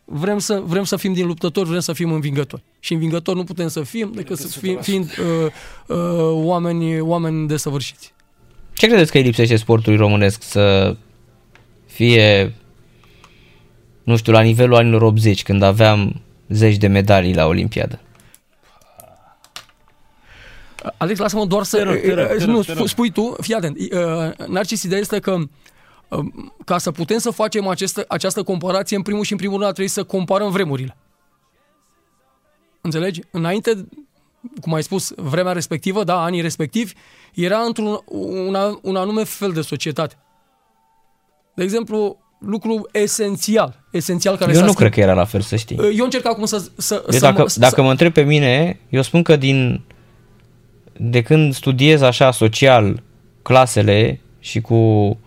[0.04, 2.62] vrem, să, vrem să fim din luptători, vrem să fim învingători.
[2.80, 5.50] Și învingători nu putem să fim decât să fim, fiind uh,
[5.86, 5.96] uh,
[6.32, 8.12] oameni, oameni desăvârșiți.
[8.72, 10.96] Ce credeți că îi lipsește sportului românesc să
[11.86, 12.54] fie,
[14.02, 18.00] nu știu, la nivelul anilor 80, când aveam zeci de medalii la Olimpiadă?
[20.96, 21.76] Alex, lasă-mă doar să...
[21.76, 22.88] Te rog, te rog, te rog, nu, te rog.
[22.88, 23.78] spui tu, fii atent.
[24.46, 25.36] Narcis, ideea este că
[26.64, 29.88] ca să putem să facem această, această comparație, în primul și în primul rând trebuie
[29.88, 30.96] să comparăm vremurile.
[32.80, 33.20] Înțelegi?
[33.30, 33.88] Înainte,
[34.60, 36.92] cum ai spus, vremea respectivă, da, anii respectivi,
[37.34, 40.18] era într-un un, un anume fel de societate.
[41.54, 45.76] De exemplu, lucru esențial, esențial care Eu nu cred că era la fel, să știi.
[45.76, 46.58] Eu încerc acum să...
[46.76, 47.82] să, să dacă, mă, dacă să...
[47.82, 49.84] mă întreb pe mine, eu spun că din
[50.98, 53.02] de când studiez așa social
[53.42, 55.18] clasele și cu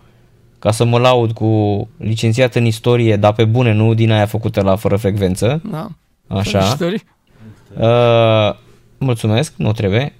[0.58, 4.62] ca să mă laud cu licențiat în istorie, dar pe bune, nu din aia făcută
[4.62, 5.62] la fără frecvență.
[5.70, 5.88] Da.
[6.26, 6.76] Așa.
[7.78, 8.54] Uh,
[8.98, 10.12] mulțumesc, nu trebuie.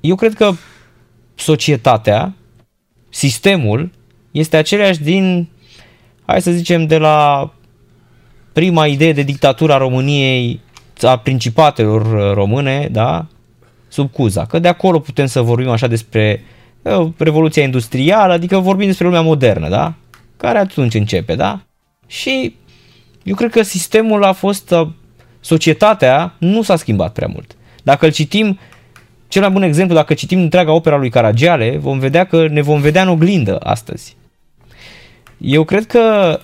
[0.00, 0.50] Eu cred că
[1.34, 2.34] societatea,
[3.08, 3.90] sistemul,
[4.30, 5.48] este același din,
[6.26, 7.50] hai să zicem, de la
[8.52, 10.60] prima idee de dictatura României,
[11.00, 13.26] a principatelor române, da?
[13.92, 16.44] Sub Cuza, că de acolo putem să vorbim așa despre
[16.82, 19.94] uh, revoluția industrială, adică vorbim despre lumea modernă, da?
[20.36, 21.60] Care atunci începe, da?
[22.06, 22.54] Și
[23.22, 24.88] eu cred că sistemul a fost, uh,
[25.40, 27.56] societatea nu s-a schimbat prea mult.
[27.82, 28.58] Dacă îl citim,
[29.28, 32.80] cel mai bun exemplu, dacă citim întreaga opera lui Caragiale, vom vedea că ne vom
[32.80, 34.16] vedea în oglindă astăzi.
[35.38, 36.38] Eu cred că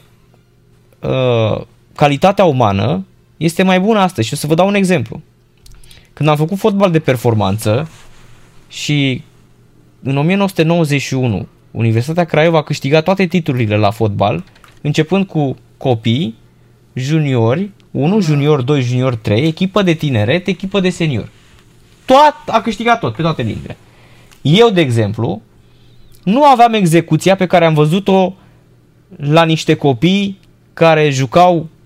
[1.01, 3.07] uh, calitatea umană
[3.37, 5.21] este mai bună astăzi și o să vă dau un exemplu.
[6.19, 7.89] Când am făcut fotbal de performanță
[8.69, 9.23] și
[10.03, 14.45] în 1991 Universitatea Craiova a câștigat toate titlurile la fotbal,
[14.81, 16.35] începând cu copii,
[16.93, 21.29] juniori, 1, junior 2, junior 3, echipă de tineret, echipă de senior.
[22.05, 23.77] Tot, a câștigat tot, pe toate limbile.
[24.43, 25.43] Eu, de exemplu,
[26.25, 28.35] nu aveam execuția pe care am văzut-o
[29.17, 30.39] la niște copii
[30.73, 31.78] care jucau Uh,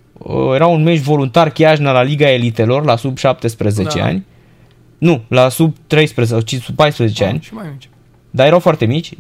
[0.55, 4.05] era un meci voluntar Chiajna la Liga Elitelor, la sub 17 da.
[4.05, 4.27] ani.
[4.99, 7.41] Nu, la sub 13 sau sub 14 da, ani.
[7.43, 7.89] Și mai mici.
[8.31, 9.11] Dar erau foarte mici.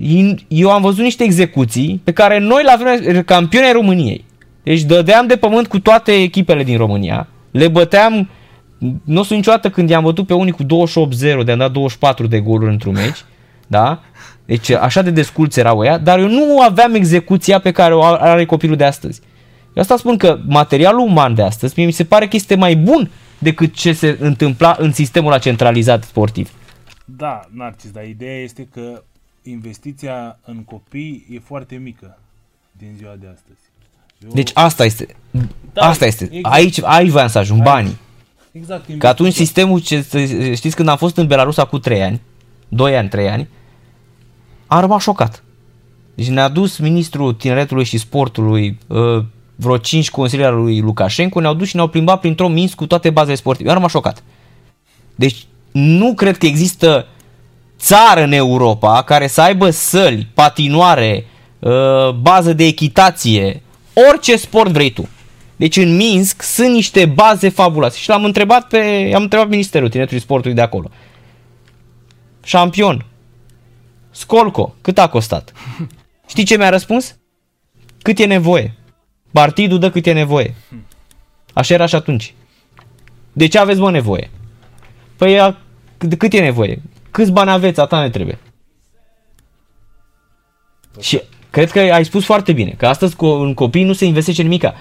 [0.49, 4.24] Eu am văzut niște execuții pe care noi la vremea campioni ai României.
[4.62, 7.29] Deci dădeam de pământ cu toate echipele din România.
[7.51, 8.29] Le băteam
[9.05, 10.66] nu o să niciodată când i-am bătut pe unii cu 28-0,
[11.45, 13.24] de am dat 24 de goluri într-un meci.
[13.66, 14.03] Da?
[14.45, 18.45] Deci așa de desculți erau ea, dar eu nu aveam execuția pe care o are
[18.45, 19.20] copilul de astăzi.
[19.73, 22.77] Eu asta spun că materialul uman de astăzi, mie mi se pare că este mai
[22.77, 26.51] bun decât ce se întâmpla în sistemul centralizat sportiv.
[27.05, 29.03] Da, Narcis, dar ideea este că
[29.43, 32.19] investiția în copii e foarte mică
[32.73, 33.61] din ziua de astăzi.
[34.24, 34.31] Eu...
[34.35, 35.07] Deci asta este.
[35.73, 36.24] Da, asta este.
[36.24, 36.55] Exact.
[36.55, 37.97] Aici, aici voiam să ajung, banii.
[38.53, 38.99] Exact.
[38.99, 40.05] Că atunci sistemul, ce,
[40.55, 42.20] știți, când am fost în Belarus acum 3 ani,
[42.69, 43.49] 2 ani, 3 ani,
[44.66, 45.43] am rămas șocat.
[46.15, 49.24] Deci ne-a dus ministrul tineretului și sportului, uh,
[49.62, 53.36] vreo 5 consilieri lui Lukashenko ne-au dus și ne-au plimbat printr-o Minsk cu toate bazele
[53.36, 53.64] sportive.
[53.68, 54.22] Eu am rămas șocat.
[55.14, 57.06] Deci nu cred că există
[57.78, 61.26] țară în Europa care să aibă săli, patinoare,
[61.59, 63.62] uh, bază de echitație,
[64.10, 65.09] orice sport vrei tu.
[65.56, 67.98] Deci în Minsk sunt niște baze fabuloase.
[67.98, 70.90] Și l-am întrebat pe, am întrebat Ministerul Tineretului Sportului de acolo.
[72.44, 73.05] Șampion.
[74.10, 75.52] Scolco, cât a costat?
[76.28, 77.16] Știi ce mi-a răspuns?
[78.02, 78.74] Cât e nevoie.
[79.33, 80.55] Partidul dă cât e nevoie.
[81.53, 82.35] Așa era și atunci.
[83.33, 84.31] De ce aveți, mă, nevoie?
[85.17, 85.57] Păi,
[85.99, 86.83] de cât e nevoie?
[87.11, 88.39] Câți bani aveți, atâta ne trebuie.
[91.01, 94.75] Și cred că ai spus foarte bine, că astăzi în copii nu se investește nimica.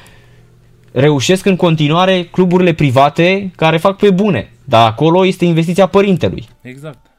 [0.91, 4.51] Reușesc în continuare cluburile private care fac pe bune.
[4.63, 6.47] Dar acolo este investiția părintelui.
[6.61, 7.10] Exact.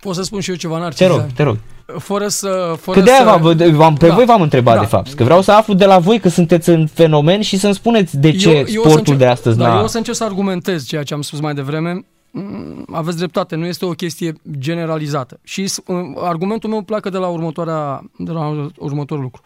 [0.00, 0.98] Pot să spun și eu ceva, Narcis?
[0.98, 1.56] Te rog, te rog.
[1.98, 2.74] Fără să...
[2.80, 3.24] Fără Că de-aia să...
[3.38, 4.14] v-am, v-am, pe Da.
[4.14, 4.80] voi v-am întrebat Da.
[4.80, 5.12] de fapt.
[5.12, 8.30] Că vreau să aflu de la voi că sunteți în fenomen și să-mi spuneți de
[8.36, 9.76] ce Eu- eu o să sportul încerc- de astăzi da, n-a...
[9.78, 12.04] Eu o să încerc să argumentez ceea ce am spus mai devreme.
[12.30, 15.38] Mm, Aveți dreptate, nu este o chestie generalizată.
[15.44, 19.42] Și s- uh, argumentul meu pleacă de la, următoarea, de la următorul lucru.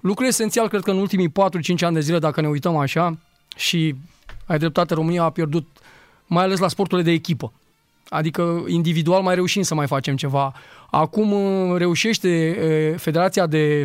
[0.00, 3.18] Lucrul esențial, cred că în ultimii 4-5 ani de zile, dacă ne uităm așa,
[3.56, 3.94] și
[4.46, 5.66] ai dreptate, România a pierdut,
[6.26, 7.52] mai ales la sporturile de echipă.
[8.08, 10.52] Adică individual mai reușim să mai facem ceva.
[10.90, 12.58] Acum uh, reușește
[12.92, 13.84] uh, Federația de,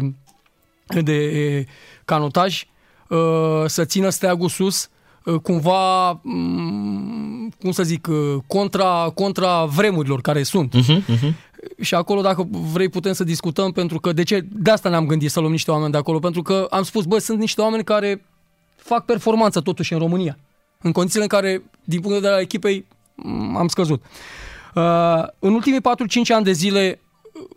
[1.02, 1.74] de uh,
[2.06, 2.66] canotaj
[3.08, 4.90] uh, să țină steagul sus,
[5.26, 10.74] uh, cumva, mm, cum să zic, uh, contra, contra vremurilor care sunt.
[10.74, 11.36] Mhm, mhm.
[11.82, 14.46] Și acolo, dacă vrei, putem să discutăm, pentru că de ce?
[14.52, 17.18] De asta ne-am gândit să luăm niște oameni de acolo, pentru că am spus, bă,
[17.18, 18.26] sunt niște oameni care
[18.76, 20.38] fac performanță totuși în România,
[20.82, 23.01] în condițiile în care, din punct de vedere al echipei, m,
[23.58, 24.04] am scăzut.
[24.76, 24.84] Uh,
[25.40, 25.84] în ultimii 4-5
[26.36, 27.00] ani de zile,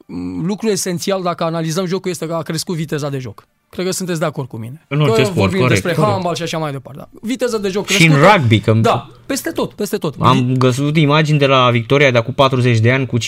[0.06, 3.46] m, lucrul esențial, dacă analizăm jocul, este că a crescut viteza de joc.
[3.70, 4.84] Cred că sunteți de acord cu mine.
[4.88, 6.12] În orice că sport, vorbim corect, despre corect.
[6.12, 6.98] handbal și așa mai departe.
[7.12, 7.18] Da.
[7.22, 8.34] Viteză de joc Și în crescută.
[8.36, 10.14] rugby, că Da, peste tot, peste tot.
[10.18, 13.22] am găsit imagini de la victoria de acum 40 de ani cu 15-0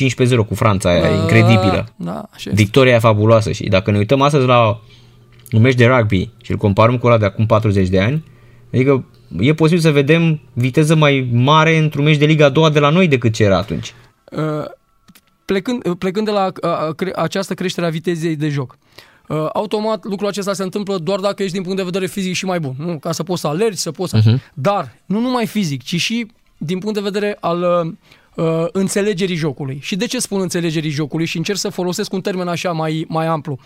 [0.49, 1.87] cu Franța, aia, Da, incredibilă.
[1.97, 2.63] Da, așa este.
[2.63, 4.81] Victoria e fabuloasă și dacă ne uităm astăzi la
[5.53, 8.25] un meci de rugby și îl comparăm cu ăla de acum 40 de ani,
[8.75, 9.05] adică
[9.39, 12.91] e posibil să vedem viteză mai mare într-un meci de Liga a doua de la
[12.91, 13.95] noi decât ce era atunci.
[14.31, 14.65] Uh,
[15.45, 18.79] plecând, plecând de la uh, cre- această creștere a vitezei de joc.
[19.29, 22.45] Uh, automat lucrul acesta se întâmplă doar dacă ești din punct de vedere fizic și
[22.45, 22.75] mai bun.
[22.79, 22.99] Nu?
[22.99, 24.21] Ca să poți să alergi, să poți să...
[24.25, 24.43] Mhm.
[24.55, 26.27] Dar nu numai fizic, ci și
[26.57, 27.63] din punct de vedere al
[28.35, 29.79] uh, uh, înțelegerii jocului.
[29.83, 31.27] Și de ce spun înțelegerii jocului?
[31.27, 33.59] Și încerc să folosesc un termen așa mai, mai amplu.
[33.61, 33.65] Uh,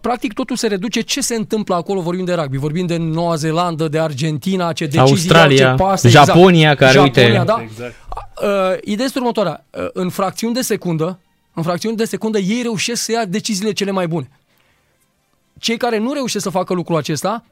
[0.00, 3.88] practic totul se reduce ce se întâmplă acolo, vorbim de rugby, vorbim de Noua Zeelandă,
[3.88, 7.62] de Argentina, ce decizii Australia, iau, ce pase, Japonia, care, Japonia, uite- da?
[7.62, 7.94] Exact.
[8.42, 9.64] Uh, ideea este următoarea.
[9.70, 11.18] Uh, în fracțiuni de secundă,
[11.54, 14.30] în fracțiuni de secundă, ei reușesc să ia deciziile cele mai bune.
[15.58, 17.44] Cei care nu reușesc să facă lucrul acesta,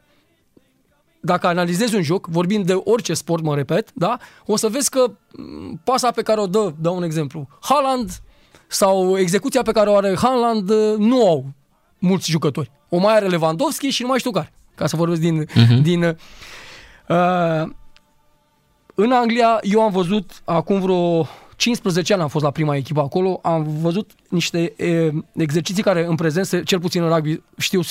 [1.20, 4.18] dacă analizezi un joc, vorbim de orice sport, mă repet, da?
[4.46, 8.10] o să vezi că m, pasa pe care o dă, dau un exemplu, Haaland
[8.66, 11.46] sau execuția pe care o are Haaland uh, nu au
[12.01, 12.70] mulți jucători.
[12.89, 15.47] O mai are Lewandowski și nu mai știu care, ca să vorbesc din...
[15.55, 15.82] Mhm.
[15.82, 16.05] din
[17.09, 17.68] uh,
[18.94, 23.40] în Anglia, eu am văzut acum vreo 15 ani am fost la prima echipă acolo,
[23.43, 27.85] am văzut niște e, exerciții care în prezent, se, cel puțin în rugby, știu 100%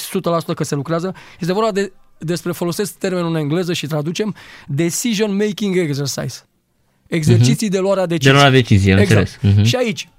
[0.56, 1.14] că se lucrează.
[1.40, 4.36] Este vorba de, despre, folosesc termenul în engleză și traducem,
[4.68, 6.42] decision making exercise.
[7.08, 8.10] Exerciții de luarea Mhm.
[8.10, 8.34] De deciziei.
[8.34, 9.20] luarea decizie, am exact.
[9.42, 9.56] înțeles.
[9.56, 9.64] Mhm.
[9.66, 10.10] Și aici,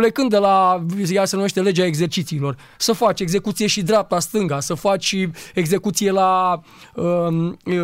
[0.00, 4.74] plecând de la, ea se numește legea exercițiilor, să faci execuție și dreapta, stânga, să
[4.74, 6.60] faci și execuție la
[6.94, 7.74] um, uh,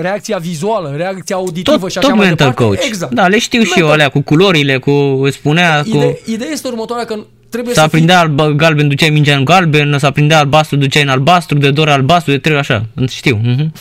[0.00, 2.74] reacția vizuală, reacția auditivă Tot, și așa tot mai mental departe.
[2.74, 2.86] coach.
[2.86, 3.12] Exact.
[3.14, 3.92] Da, le știu și eu Mental.
[3.92, 5.96] alea cu culorile, cu îți spunea, cu...
[5.96, 7.18] Ide- ideea este următoarea că
[7.48, 11.02] trebuie să să fii, aprindea alb, galben, duceai mingea în galben, să aprindea albastru, duceai
[11.02, 12.86] în albastru, de dor albastru, de trei așa.
[13.08, 13.40] Știu.
[13.42, 13.72] Mhm.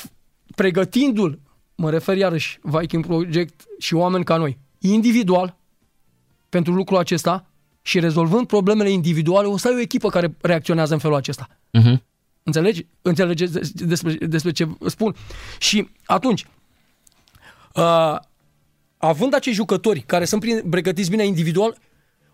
[0.55, 1.39] pregătindu-l,
[1.75, 5.57] mă refer iarăși Viking Project și oameni ca noi, individual,
[6.49, 7.45] pentru lucrul acesta
[7.81, 11.47] și rezolvând problemele individuale, o să ai o echipă care reacționează în felul acesta.
[11.71, 12.03] Mhm.
[12.43, 12.85] Înțelegi?
[13.01, 15.15] Înțelegeți des- despre, despre ce spun?
[15.59, 16.45] Și atunci,
[17.75, 18.15] uh,
[18.97, 21.77] având acești jucători care sunt prin- pregătiți bine individual,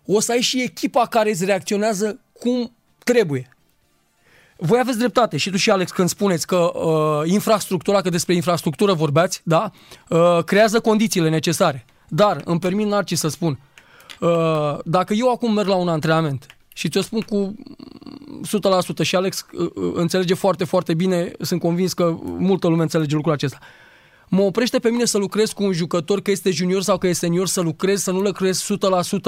[0.06, 2.72] o să ai și echipa care îți reacționează cum
[3.04, 3.48] trebuie.
[4.56, 8.92] Voi aveți dreptate și tu și Alex când spuneți că uh, infrastructura, că despre infrastructură
[8.92, 9.70] vorbeați, da,
[10.08, 11.84] uh, creează condițiile necesare.
[12.08, 13.67] Dar îmi permit Narcis să spun, uh,
[14.84, 17.54] dacă eu acum merg la un antrenament și ți-o spun cu
[19.02, 23.14] 100% și Alex uh, uh, înțelege foarte, foarte bine, sunt convins că multă lume înțelege
[23.14, 23.58] lucrul acesta.
[24.28, 27.26] Mă oprește pe mine să lucrez cu un jucător, că este junior sau că este
[27.26, 28.66] senior, să lucrez, să nu lucrez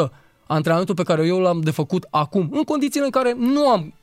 [0.07, 0.11] 100%
[0.47, 3.95] antrenamentul pe care eu l-am de făcut acum, în condițiile în care nu am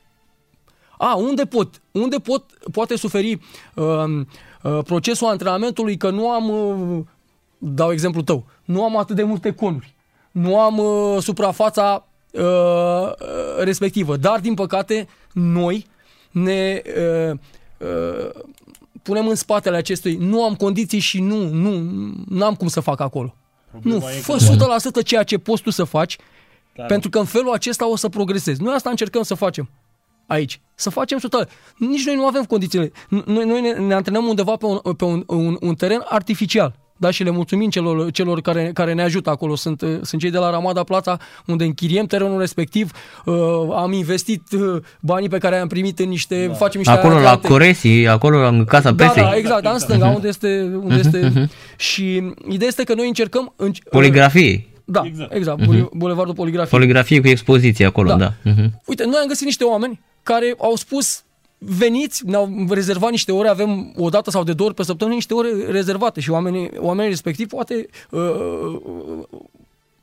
[0.98, 1.80] a, unde pot?
[1.90, 3.40] Unde pot, poate suferi
[3.74, 4.04] uh,
[4.62, 7.04] uh, procesul antrenamentului că nu am, uh,
[7.58, 9.94] dau exemplu tău, nu am atât de multe conuri,
[10.38, 13.10] nu am uh, suprafața uh, uh,
[13.58, 15.86] respectivă, dar din păcate noi
[16.30, 16.82] ne
[17.30, 17.38] uh,
[17.78, 18.30] uh,
[19.02, 21.70] punem în spatele acestui, nu am condiții și nu, nu,
[22.28, 23.34] nu am cum să fac acolo.
[23.70, 26.16] Problema nu, e fă că- 100% ceea ce poți tu să faci,
[26.76, 28.62] Dar- pentru că în felul acesta o să progresezi.
[28.62, 29.70] Noi asta încercăm să facem
[30.26, 30.60] aici.
[30.74, 31.48] Să facem 100%.
[31.76, 32.92] Nici noi nu avem condițiile.
[33.08, 36.74] Noi, noi ne, ne antrenăm undeva pe un, pe un, un, un teren artificial.
[37.00, 39.54] Da, și le mulțumim celor, celor care, care ne ajută acolo.
[39.54, 42.90] Sunt, uh, sunt cei de la Ramada Plața, unde închiriem terenul respectiv.
[43.24, 43.34] Uh,
[43.76, 46.46] am investit uh, banii pe care i-am primit în niște...
[46.46, 46.52] Da.
[46.54, 49.22] Facem niște Acolo la alte- Coresi, acolo în casa da, presei.
[49.30, 50.14] da, exact, da, în stânga, Mhm.
[50.14, 50.60] unde este...
[50.82, 51.50] Unde Mhm, este mhm.
[51.76, 53.52] Și ideea este că noi încercăm...
[53.56, 54.66] În, Poligrafie.
[54.84, 55.90] Da, exact, exact Mhm.
[55.98, 56.78] Bulevardul Poligrafie.
[56.78, 58.16] Poligrafie cu expoziție acolo, Da.
[58.16, 58.32] da.
[58.42, 58.80] Mhm.
[58.86, 61.22] Uite, noi am găsit niște oameni care au spus
[61.58, 65.34] veniți, ne-au rezervat niște ore, avem o dată sau de două ori pe săptămână niște
[65.34, 69.22] ore rezervate și oamenii, oamenii respectivi poate uh, uh,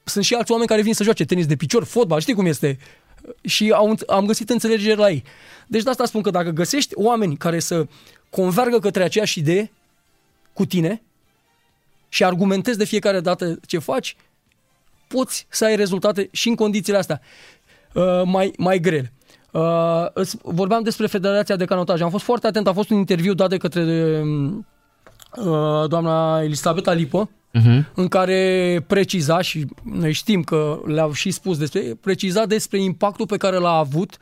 [0.03, 2.77] sunt și alți oameni care vin să joace tenis de picior, fotbal, știi cum este
[3.41, 5.23] și au, am găsit înțelegere la ei.
[5.67, 7.87] Deci de asta spun că dacă găsești oameni care să
[8.29, 9.71] convergă către aceeași idee
[10.53, 11.01] cu tine
[12.09, 14.15] și argumentezi de fiecare dată ce faci,
[15.07, 17.21] poți să ai rezultate și în condițiile astea
[17.93, 19.13] uh, mai, mai grele.
[19.55, 22.01] Uh, îți vorbeam despre Federația de Canotaj.
[22.01, 24.21] Am fost foarte atent, a fost un interviu dat de către
[25.35, 27.87] uh, doamna Elisabeta Lipă, Mhm.
[27.95, 33.37] în care preciza și noi știm că le-au și spus despre, preciza despre impactul pe
[33.37, 34.17] care l-a avut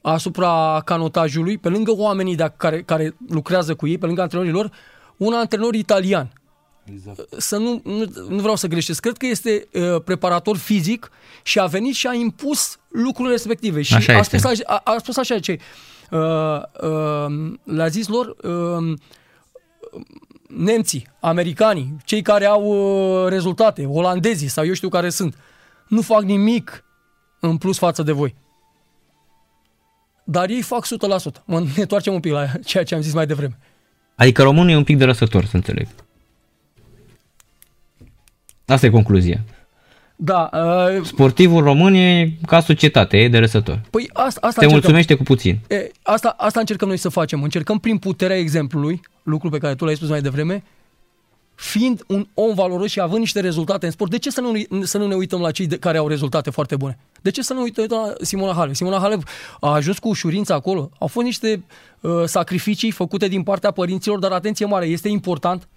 [0.00, 4.70] asupra canotajului, pe lângă oamenii de care, care lucrează cu ei, pe lângă antrenorii lor,
[5.16, 6.30] un antrenor italian.
[6.92, 7.40] Exact.
[7.40, 11.10] Să nu, nu, nu vreau să greșesc, cred că este uh, preparator fizic
[11.42, 13.82] și a venit și a impus lucrurile respective.
[13.82, 14.38] Și Așa a, este.
[14.38, 15.58] spus, a, a spus așa ce
[16.10, 16.18] uh,
[16.82, 18.98] uh, le-a zis lor uh,
[20.46, 25.36] nemții, americanii, cei care au uh, rezultate, olandezii sau eu știu care sunt,
[25.88, 26.84] nu fac nimic
[27.40, 28.34] în plus față de voi.
[30.24, 30.88] Dar ei fac 100%.
[31.44, 33.58] Mă ne întoarcem un pic la ceea ce am zis mai devreme.
[34.14, 35.88] Adică românul e un pic de răsător, să înțeleg.
[38.68, 39.40] Asta e concluzia.
[40.16, 43.80] Da, uh, Sportivul român e ca societate, e de răsător.
[43.90, 44.70] păi asta, asta Te încercăm.
[44.70, 45.58] mulțumește cu puțin.
[45.68, 47.42] E, asta, asta încercăm noi să facem.
[47.42, 50.62] Încercăm prin puterea exemplului, lucru pe care tu l-ai spus mai devreme,
[51.54, 54.98] fiind un om valoros și având niște rezultate în sport, de ce să nu, să
[54.98, 56.98] nu ne uităm la cei de, care au rezultate foarte bune?
[57.20, 58.74] De ce să nu uităm la Simona Halep?
[58.74, 59.22] Simona Halep
[59.60, 60.90] a ajuns cu ușurință acolo.
[60.98, 61.64] Au fost niște
[62.00, 65.68] uh, sacrificii făcute din partea părinților, dar atenție mare, este important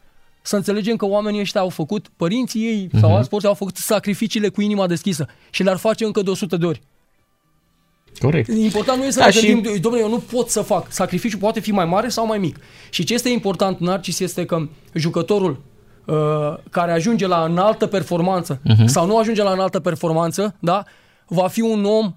[0.41, 3.11] să înțelegem că oamenii ăștia au făcut, părinții ei sau Mhm.
[3.11, 6.65] alți sporți au făcut sacrificiile cu inima deschisă și le-ar face încă de 100 de
[6.65, 6.81] ori.
[8.19, 8.47] Corect.
[8.49, 10.91] Important nu e să Da, ne și- gândim, domnule, eu nu pot să fac.
[10.91, 12.57] Sacrificiul poate fi mai mare sau mai mic.
[12.89, 15.61] Și ce este important, Narcis, este că jucătorul
[16.05, 16.15] uh,
[16.69, 18.85] care ajunge la înaltă performanță Mhm.
[18.85, 20.83] sau nu ajunge la înaltă performanță, da,
[21.27, 22.15] va fi un om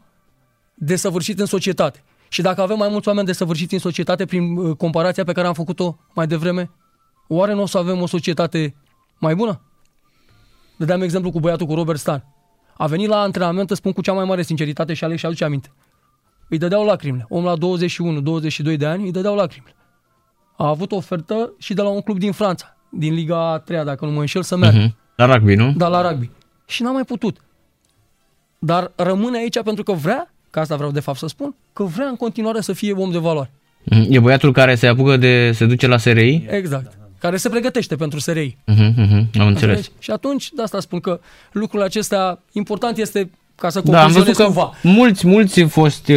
[0.74, 2.02] desăvârșit în societate.
[2.28, 5.54] Și dacă avem mai mulți oameni desăvârșiți în societate prin uh, comparația pe care am
[5.54, 6.70] făcut-o mai devreme,
[7.28, 8.74] oare nu o să avem o societate
[9.18, 9.60] mai bună?
[10.76, 12.24] Dădeam exemplu cu băiatul cu Robert Stan.
[12.76, 15.44] A venit la antrenament, îți spun cu cea mai mare sinceritate și Alex și aduce
[15.44, 15.72] aminte.
[16.48, 17.26] Îi dădeau lacrimile.
[17.28, 17.54] Om la
[18.74, 19.74] 21-22 de ani îi dădeau lacrimile.
[20.56, 23.84] A avut o ofertă și de la un club din Franța, din Liga a 3
[23.84, 24.78] dacă nu mă înșel, să meargă.
[24.78, 24.96] Mhm.
[25.16, 25.72] La rugby, nu?
[25.72, 26.30] Dar la rugby.
[26.66, 27.36] Și n-a mai putut.
[28.58, 32.06] Dar rămâne aici pentru că vrea, că asta vreau de fapt să spun, că vrea
[32.06, 33.50] în continuare să fie om de valoare.
[33.84, 34.06] Mhm.
[34.08, 36.46] E băiatul care se apucă de se duce la SRI?
[36.48, 36.98] Exact.
[37.24, 38.56] Care se pregătește pentru SRI.
[38.66, 39.46] Mhm, mhm, Am înțeles.
[39.46, 39.88] Înțelegi?
[39.98, 41.20] Și atunci, de asta spun că
[41.52, 44.96] lucrurile acestea, important este ca să Da, am văzut concluzionez că cumva.
[44.98, 46.16] mulți, mulți au fost uh,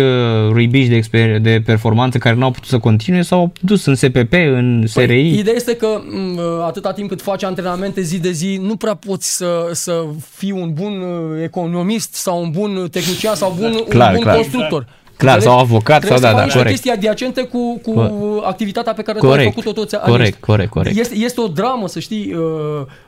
[0.52, 4.34] ruibiși de, exper- de performanță care n-au putut să continue sau au dus în SPP,
[4.34, 5.06] în SRI.
[5.06, 8.94] Păi, ideea este că m, atâta timp cât faci antrenamente zi de zi, nu prea
[8.96, 10.06] poți să, să
[10.36, 14.36] fii un bun uh, economist sau un bun tehnician sau bun, Clar, un bun clar.
[14.36, 14.88] constructor.
[15.18, 15.56] Clar, Înțelegi?
[15.58, 16.76] sau avocat, Trebuie sau da, să da, faci niște corect.
[16.76, 20.34] chestii adiacente cu, cu Co- activitatea pe care tu ai Corect, făcut-o toți corect, anii.
[20.40, 20.98] corect, corect.
[20.98, 22.42] Este, este o dramă, să știi, uh,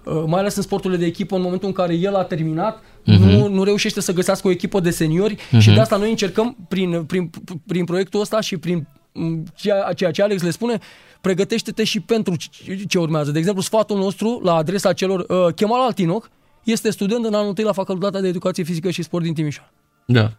[0.03, 3.23] uh, mai ales în sporturile de echipă, în momentul în care el a terminat, Mhm.
[3.23, 5.59] nu, nu reușește să găsească o echipă de seniori Mhm.
[5.61, 7.29] și de asta noi încercăm prin, prin,
[7.67, 10.77] prin proiectul ăsta și prin m, ceea, ceea ce Alex le spune,
[11.21, 13.31] pregătește-te și pentru ce- ce urmează.
[13.31, 15.19] De exemplu, sfatul nostru la adresa celor...
[15.27, 16.29] Uh, Kemal Altinoc
[16.63, 19.71] este student în anul întâi la Facultatea de Educație Fizică și Sport din Timișoara.
[20.05, 20.31] Da.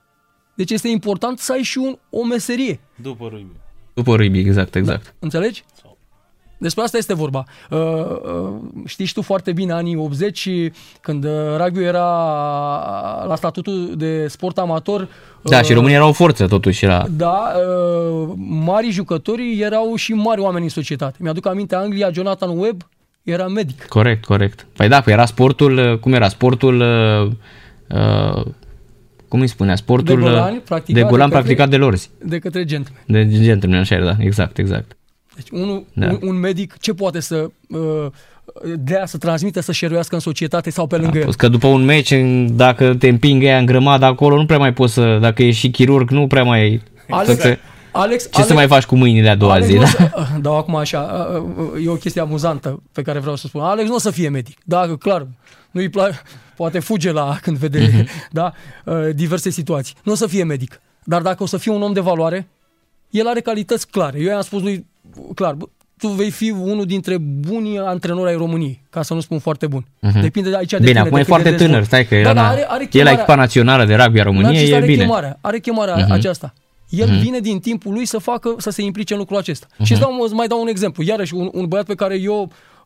[0.61, 2.81] Deci este important să ai și un, o meserie.
[2.95, 3.57] După rugby.
[3.95, 5.15] După rugby, exact, exact.
[5.19, 5.65] Înțelegi?
[6.59, 7.45] Despre asta este vorba.
[7.71, 8.53] Uh, uh,
[8.87, 10.49] știți și tu foarte bine anii 80
[11.01, 12.05] când uh, rugby era
[13.27, 15.09] la statutul de sport amator.
[15.43, 16.85] Da, uh, și România era o forță totuși.
[16.85, 17.07] Era...
[17.11, 21.17] Da, uh, mari jucători erau și mari oameni în societate.
[21.21, 22.89] Mi-aduc aminte Anglia, Jonathan Webb
[23.23, 23.87] era medic.
[23.87, 24.67] Corect, corect.
[24.77, 26.29] Păi da, păi era sportul, uh, cum era?
[26.29, 27.31] Sportul, uh,
[27.99, 28.45] uh,
[29.31, 29.77] cum îi spunea?
[29.77, 32.11] Sportul De uh, golani, practicat de golan de către- practicat de lorzi.
[32.25, 33.03] De către gentleman.
[33.07, 34.97] De gentleman, așa era, da, exact, exact.
[35.35, 36.07] Deci unul, Da.
[36.07, 38.07] un, un medic ce poate să uh,
[38.79, 41.25] dea, să transmită, să șeruiască în societate sau pe lângă el?
[41.25, 44.59] Că Păi după un meci, în- dacă te împing ea în grămadă acolo, nu prea
[44.59, 46.83] mai poți să, dacă ești și chirurg, nu prea mai...
[47.09, 47.59] Alex, să te-
[47.93, 49.87] Alex, Ce Alex, să mai faci cu mâinile a doua Alex zi, nu da?
[49.87, 51.27] o Să, dau acum așa,
[51.85, 53.61] e o chestie amuzantă pe care vreau să spun.
[53.61, 54.57] Alex nu o să fie medic.
[54.65, 55.27] Da, clar,
[55.71, 56.21] nu-i place,
[56.57, 58.07] poate fuge la când vede Mhm.
[58.31, 58.53] da,
[58.85, 59.95] uh, diverse situații.
[60.05, 60.81] Nu o să fie medic.
[61.05, 62.49] Dar dacă o să fie un om de valoare,
[63.11, 64.19] el are calități clare.
[64.21, 64.87] Eu i-am spus lui,
[65.35, 65.65] clar, bă,
[65.99, 69.87] tu vei fi unul dintre bunii antrenori ai României, ca să nu spun foarte bun.
[70.01, 70.21] Mhm.
[70.21, 71.71] Depinde de aici de Bine, tine, acum de e cât de foarte dezvolt.
[71.71, 73.95] tânăr, stai că da, era da, na- are, are e la chemarea- echipa națională de
[73.95, 75.03] rugby a României, Narcis e are bine.
[75.05, 76.11] Chemarea, are chemarea Mhm.
[76.11, 76.53] aceasta.
[76.89, 77.19] El Mhm.
[77.21, 79.67] vine din timpul lui să facă, să se implice în lucrul acesta.
[79.73, 79.85] Mhm.
[79.85, 81.03] Și îți, dau, îți mai dau un exemplu.
[81.03, 82.80] Iarăși, un, un băiat pe care eu Uh, m-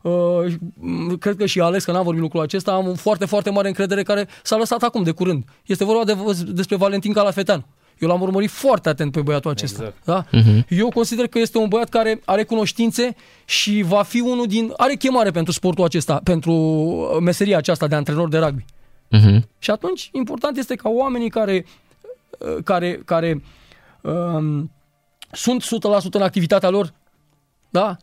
[1.19, 4.03] cred că și Alex, că n-am vorbit lucrul acesta, am un foarte, foarte mare încredere
[4.03, 5.43] care s-a lăsat acum de curând.
[5.65, 7.65] Este vorba de, despre Valentin Calafetan.
[7.99, 9.83] Eu l-am urmărit foarte atent pe băiatul acesta.
[9.83, 10.05] Exact.
[10.31, 10.39] Da?
[10.39, 10.65] Mhm.
[10.69, 13.15] Eu consider că este un băiat care are cunoștințe
[13.45, 14.73] și va fi unul din...
[14.77, 18.65] are chemare pentru sportul acesta, pentru uh, meseria aceasta de antrenor de rugby.
[19.09, 19.47] Mhm.
[19.59, 21.65] Și atunci, important este ca oamenii care,
[22.39, 23.43] uh, care, care
[24.01, 24.71] um,
[25.31, 25.67] sunt 100%
[26.11, 26.93] în activitatea lor,
[27.69, 27.97] da?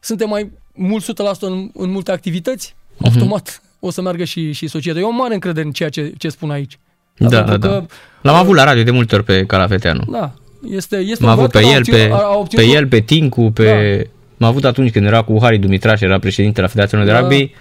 [0.00, 1.06] Suntem mai mult 100%
[1.40, 3.04] în, în multe activități, Mhm.
[3.12, 5.06] automat o să meargă și, și societatea.
[5.06, 6.78] Eu am mare încredere în ceea ce, ce spun aici.
[7.16, 7.74] Da, da, pentru da.
[7.74, 7.84] că,
[8.22, 10.02] L-am avut la radio de multe ori pe Calafeteanu.
[10.10, 10.32] Da,
[10.70, 12.64] este, este M-a un avut băiat pe care el, a obținut- pe, a- a obținut
[12.64, 14.10] pe o- el, pe Tincu, pe...
[14.36, 17.18] M-a avut atunci când era cu Harry Dumitraș, era președinte la Federația de Da.
[17.18, 17.52] Rugby.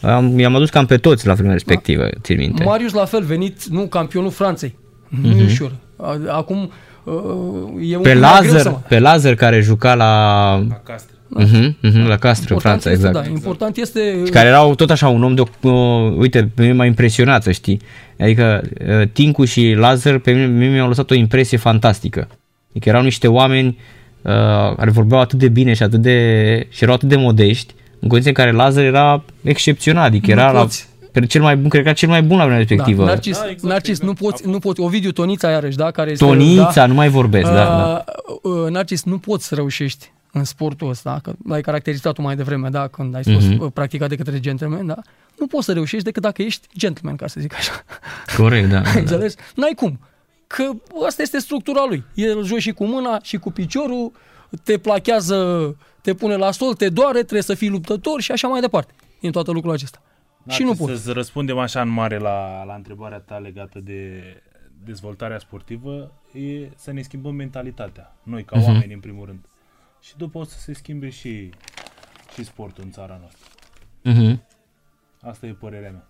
[0.00, 2.64] Am, i-am adus cam pe toți la vremea respectivă, țin minte.
[2.64, 4.76] Marius la fel, venit, nu, campionul Franței.
[5.08, 5.44] Nu e Mhm.
[5.44, 5.72] ușor.
[5.96, 6.70] A- Acum
[7.04, 7.12] uh,
[7.90, 10.54] e un Pe pic mai greu să Lazar, mă- pe Lazar care juca la...
[10.68, 11.14] La Castre.
[11.34, 13.24] Mhm, mhm, la Castre, în Franța, este, exact.
[13.26, 14.22] Da, important este...
[14.24, 15.72] Și care erau tot așa un om de o, o
[16.16, 17.80] uite, pe mine m-a impresionat, să știi.
[18.18, 18.62] Adică
[19.00, 22.28] uh, Tincu și Lazar pe mine, mie mi-au lăsat o impresie fantastică.
[22.70, 23.78] Adică erau niște oameni
[24.22, 24.32] uh,
[24.76, 28.30] care vorbeau atât de bine și atât de și erau atât de modești, în condiții
[28.36, 30.88] în care Lazar era excepțional, adică Nu era la poți.
[31.12, 33.04] pe cel mai bun, cred că era cel mai bun la vremea respectivă.
[33.04, 36.24] Da, Narcis, da, exact, Narcis nu poți, nu poți, Ovidiu Tonița iarăși, da, care este,
[36.24, 38.04] Tonița, da, nu mai vorbesc, da, da.
[38.42, 42.36] Uh, uh, Narcis, nu poți să reușești în sportul ăsta, că l-ai caracterizat tu mai
[42.36, 43.54] devreme, da, când ai spus Mhm.
[43.70, 43.72] mm-hmm.
[43.72, 44.96] practicat de către gentleman, da,
[45.38, 47.72] nu poți să reușești decât dacă ești gentleman, ca să zic așa.
[48.36, 48.80] Corect, da.
[48.80, 49.00] da, Ai da.
[49.00, 49.34] înțeles?
[49.54, 49.98] N-ai cum.
[50.46, 50.70] Că
[51.06, 52.04] asta este structura lui.
[52.14, 54.12] El joci și cu mâna și cu piciorul,
[54.64, 58.60] te plachează, te pune la sol, te doare, trebuie să fii luptător și așa mai
[58.60, 58.92] departe.
[59.20, 60.02] În toată lucrul acesta.
[60.42, 61.02] Da, și nu să- poți.
[61.02, 64.22] Să răspundem așa în mare la, la întrebarea ta legată de
[64.84, 68.66] dezvoltarea sportivă, e să ne schimbăm mentalitatea, noi ca Mhm.
[68.66, 69.38] oameni în primul rând.
[70.02, 71.50] Și după o să se schimbe și,
[72.34, 73.46] și sportul în țara noastră.
[74.02, 74.42] Mhm.
[75.22, 76.06] Asta e părerea mea.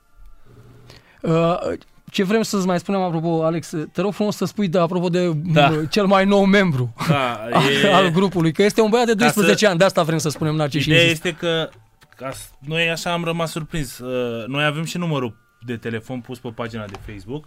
[1.23, 1.79] Uh,
[2.11, 5.33] ce vrem să-ți mai spunem apropo, Alex, te rog frumos să spui de apropo de
[5.35, 5.69] Da.
[5.69, 9.13] m, cel mai nou membru Da, al, e- al grupului, că este un băiat de
[9.15, 11.25] Ca 12 să- ani, de asta vrem să spunem Narcis și Ideea insist.
[11.25, 11.69] este că
[12.17, 13.99] ca, s- noi așa am rămas surprins.
[13.99, 15.37] Uh, Noi avem și numărul
[15.67, 17.45] de telefon pus pe pagina de Facebook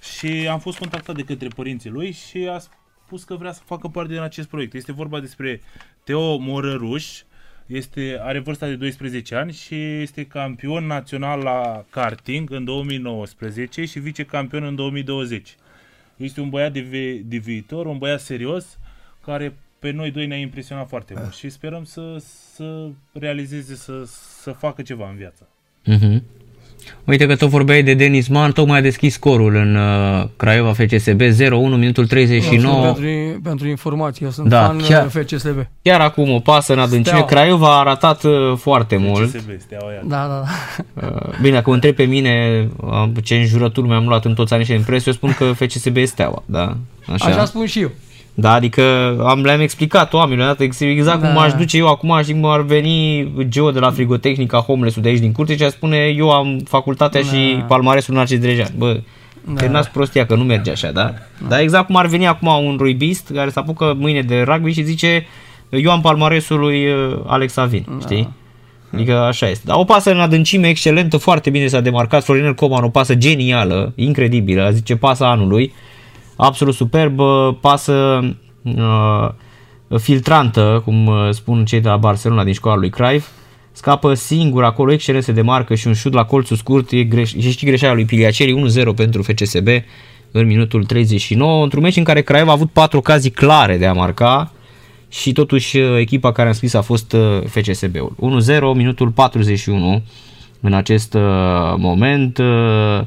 [0.00, 2.58] și am fost contactat de către părinții lui și a
[3.08, 4.74] spus că vrea să facă parte din acest proiect.
[4.74, 5.60] Este vorba despre
[6.04, 7.06] Teo Morăruș,
[7.66, 13.98] este, are vârsta de 12 ani și este campion național la karting în 2019 și
[13.98, 15.56] vicecampion în 2020.
[16.16, 18.78] Este un băiat de, vi- de viitor, un băiat serios,
[19.24, 22.16] care pe noi doi ne-a impresionat foarte mult și sperăm să,
[22.54, 24.02] să realizeze, să,
[24.40, 25.48] să facă ceva în viață.
[25.84, 26.22] Mhm.
[27.04, 31.20] Uite că tot vorbeai de Denis Man, tocmai a deschis scorul în uh, Craiova FCSB
[31.20, 32.84] 0-1, minutul 39.
[32.92, 35.24] Pentru, pentru informație, eu sunt Da, fan chiar- chiar.
[35.24, 35.66] FCSB.
[35.82, 37.04] Chiar acum o pasă în adâncime.
[37.16, 37.24] Steaua.
[37.24, 39.30] Craiova a arătat uh, foarte mult.
[39.30, 40.06] FCSB, steaua iată.
[40.08, 40.42] Da, da,
[40.94, 41.06] da.
[41.06, 44.64] Uh, Bine, dacă mă întreb pe mine uh, ce înjurături mi-am luat în toți anii
[44.66, 46.76] și în presă, eu spun că FCSB este steaua, da?
[47.12, 47.26] Așa.
[47.26, 47.90] Așa spun și eu.
[48.40, 48.82] Da, adică
[49.26, 51.40] am, le-am explicat oamenilor, dat exact cum Da.
[51.40, 55.18] aș duce eu acum și cum ar veni Geo de la Frigotehnica Homeless-ul de aici
[55.18, 58.68] din curte și ar spune eu am facultatea și palmaresul Narcis Drejan.
[58.76, 59.00] Bă,
[59.44, 59.54] Da.
[59.54, 61.12] terminați prostia că nu merge așa, da?
[61.48, 64.82] Dar exact cum ar veni acum un ruibist care se apucă mâine de rugby și
[64.82, 65.26] zice
[65.68, 68.28] eu am palmaresul lui uh, Alex Avin, știi?
[68.94, 69.62] Adică așa este.
[69.66, 73.92] Dar o pasă în adâncime excelentă, foarte bine s-a demarcat Florinel Coman, o pasă genială,
[73.96, 75.72] incredibilă, zice pasa anului,
[76.46, 78.20] absolut superbă, pasă
[78.62, 79.28] uh,
[79.98, 83.28] filtrantă, cum uh, spun cei de la Barcelona din școala lui Cruyff,
[83.72, 87.50] scapă singur acolo, excelent se demarcă și un șut la colțul scurt, e greș- și
[87.50, 89.68] știi greșeala lui Piliaceri, 1-0 pentru FCSB
[90.30, 93.92] în minutul 39, într-un meci în care Craiova a avut patru ocazii clare de a
[93.92, 94.52] marca
[95.08, 98.40] și totuși uh, echipa care a înscris a fost uh, FCSB-ul.
[98.74, 100.02] 1-0, minutul 41
[100.60, 101.22] în acest uh,
[101.76, 102.38] moment.
[102.38, 103.00] Uh,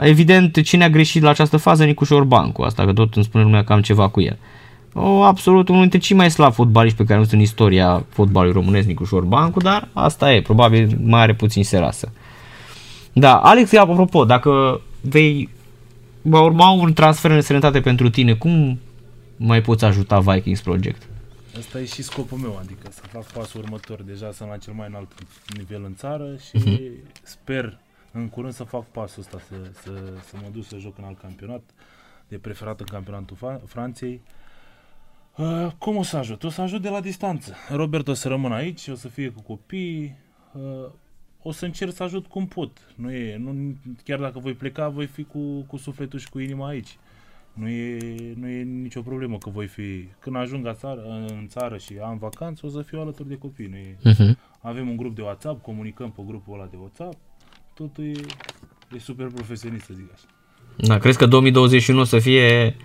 [0.00, 1.84] Evident, cine a greșit la această fază?
[1.84, 4.38] Nicușor Bancu, asta că tot îmi spune lumea că am ceva cu el.
[4.94, 8.54] O, absolut unul dintre cei mai slabi fotbaliști pe care am văzut în istoria fotbalului
[8.54, 12.12] românesc, Nicușor Bancu, dar asta e, probabil mai are puțin serasă.
[13.12, 15.48] Da, Alex, apropo, dacă vei
[16.22, 18.78] va urma un transfer în sănătate pentru tine, cum
[19.36, 21.02] mai poți ajuta Vikings Project?
[21.58, 24.02] Asta e și scopul meu, adică să fac pasul următor.
[24.06, 25.08] Deja sunt la cel mai înalt
[25.56, 26.80] nivel în țară și Mhm.
[27.22, 27.78] sper
[28.12, 29.90] în curând să fac pasul ăsta, să, să,
[30.24, 31.62] să mă duc să joc în alt campionat,
[32.28, 34.20] de preferat în campionatul Fa- Franței.
[35.36, 36.44] Uh, cum o să ajut?
[36.44, 37.54] O să ajut de la distanță.
[37.68, 40.16] Robert o să rămână aici, o să fie cu copii,
[40.52, 40.90] uh,
[41.42, 42.78] o să încerc să ajut cum pot.
[42.96, 43.74] Nu e, nu,
[44.04, 46.98] chiar dacă voi pleca, voi fi cu, cu sufletul și cu inima aici.
[47.52, 47.98] Nu e,
[48.36, 50.08] nu e nicio problemă că voi fi...
[50.18, 53.66] Când ajung la țară, în țară și am vacanță, o să fiu alături de copii.
[53.66, 54.38] Nu e, Mhm.
[54.60, 57.16] Avem un grup de WhatsApp, comunicăm pe grupul ăla de WhatsApp.
[57.80, 58.20] Totul e,
[58.94, 60.26] e super profesionist, să zic așa.
[60.76, 62.76] Da, crezi că 2021 o să fie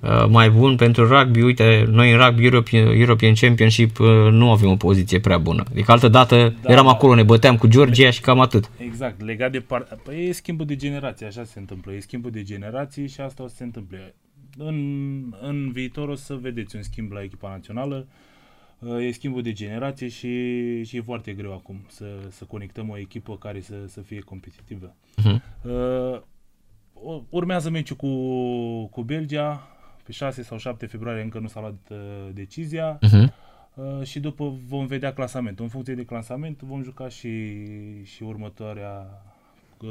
[0.00, 1.42] uh, mai bun pentru rugby?
[1.42, 5.62] Uite, noi în rugby European, European Championship uh, nu avem o poziție prea bună.
[5.70, 6.90] Adică altă dată Da, eram da.
[6.90, 8.70] acolo, ne băteam cu Georgia și cam atât.
[8.76, 9.98] Exact, legat de par...
[10.02, 11.92] Păi e schimbul de generații, așa se întâmplă.
[11.92, 14.14] E schimbul de generații și asta o să se întâmple.
[14.58, 14.76] În,
[15.40, 18.06] în viitor o să vedeți un schimb la echipa națională.
[18.08, 18.29] Uh,
[19.00, 23.36] E schimbul de generație și, și e foarte greu acum să, să conectăm o echipă
[23.36, 24.94] care să, să fie competitivă.
[25.16, 25.42] Mhm.
[25.64, 26.20] Uh,
[27.02, 28.08] o- urmează meciul cu,
[28.86, 29.68] cu Belgia,
[30.04, 32.98] pe 6 sau 7 februarie încă nu s-a luat uh, decizia.
[33.00, 33.32] Mhm.
[33.74, 35.64] Uh, și după vom vedea clasamentul.
[35.64, 37.54] În funcție de clasament vom juca și,
[38.04, 39.22] și următoarea
[39.82, 39.88] uh,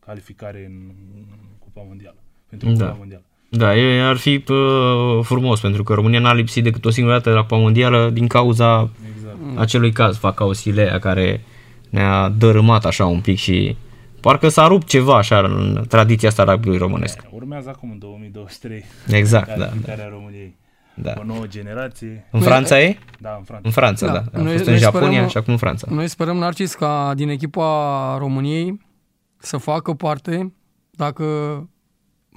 [0.00, 1.24] calificare în, în
[1.58, 2.16] Cupa Mondială.
[2.48, 2.84] Pentru Da.
[2.84, 3.24] Cupa Mondială.
[3.54, 7.28] Da, e, ar fi uh, frumos, pentru că România n-a lipsit decât o singură dată
[7.28, 9.58] de la Cupa Mondială din cauza Exact.
[9.58, 11.44] acelui caz, Facao Silea, care
[11.90, 13.76] ne-a dărâmat așa un pic și
[14.20, 17.20] parcă s-a rupt ceva așa în tradiția asta rugby românesc.
[17.30, 20.56] Urmează acum în 2023 Exact, da, calificarea României.
[20.94, 21.12] Da.
[21.18, 22.28] O nouă generație.
[22.30, 22.98] În Franța e?
[23.18, 23.62] Da, în Franța.
[23.66, 24.12] În Franța, da.
[24.12, 24.38] da.
[24.38, 25.86] A Noi- fost noi în Japonia sperăm- și acum în Franța.
[25.90, 28.80] Noi sperăm, Narcis, ca din echipa României
[29.38, 30.52] să facă parte,
[30.90, 31.24] dacă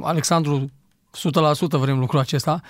[0.02, 0.70] Alexandru
[1.18, 2.62] 100% vrem lucrul acesta,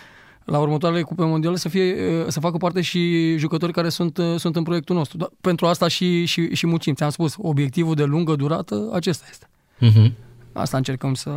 [0.46, 1.96] la următoarele cupe mondiale să, fie,
[2.28, 5.18] să facă parte și jucători care sunt, sunt în proiectul nostru.
[5.18, 6.94] Da, Pentru asta și, și, și muncim.
[6.94, 9.50] Ți-am spus, obiectivul de lungă durată, acesta este.
[9.80, 10.14] Mhm.
[10.54, 11.32] Asta încercăm să,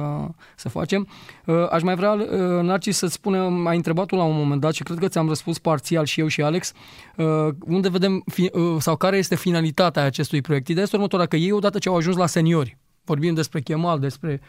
[0.56, 1.08] să facem.
[1.44, 4.72] Uh, Aș mai vrea, uh, Narcis, să-ți spunem, ai întrebat tu la un moment dat
[4.72, 6.72] și cred că ți-am răspuns parțial și eu și Alex,
[7.16, 7.26] uh,
[7.66, 10.68] unde vedem fi- uh, sau care este finalitatea acestui proiect.
[10.68, 14.40] Ideea este următoarea, că ei odată ce au ajuns la seniori, vorbim despre Chemal, despre...
[14.42, 14.48] uh,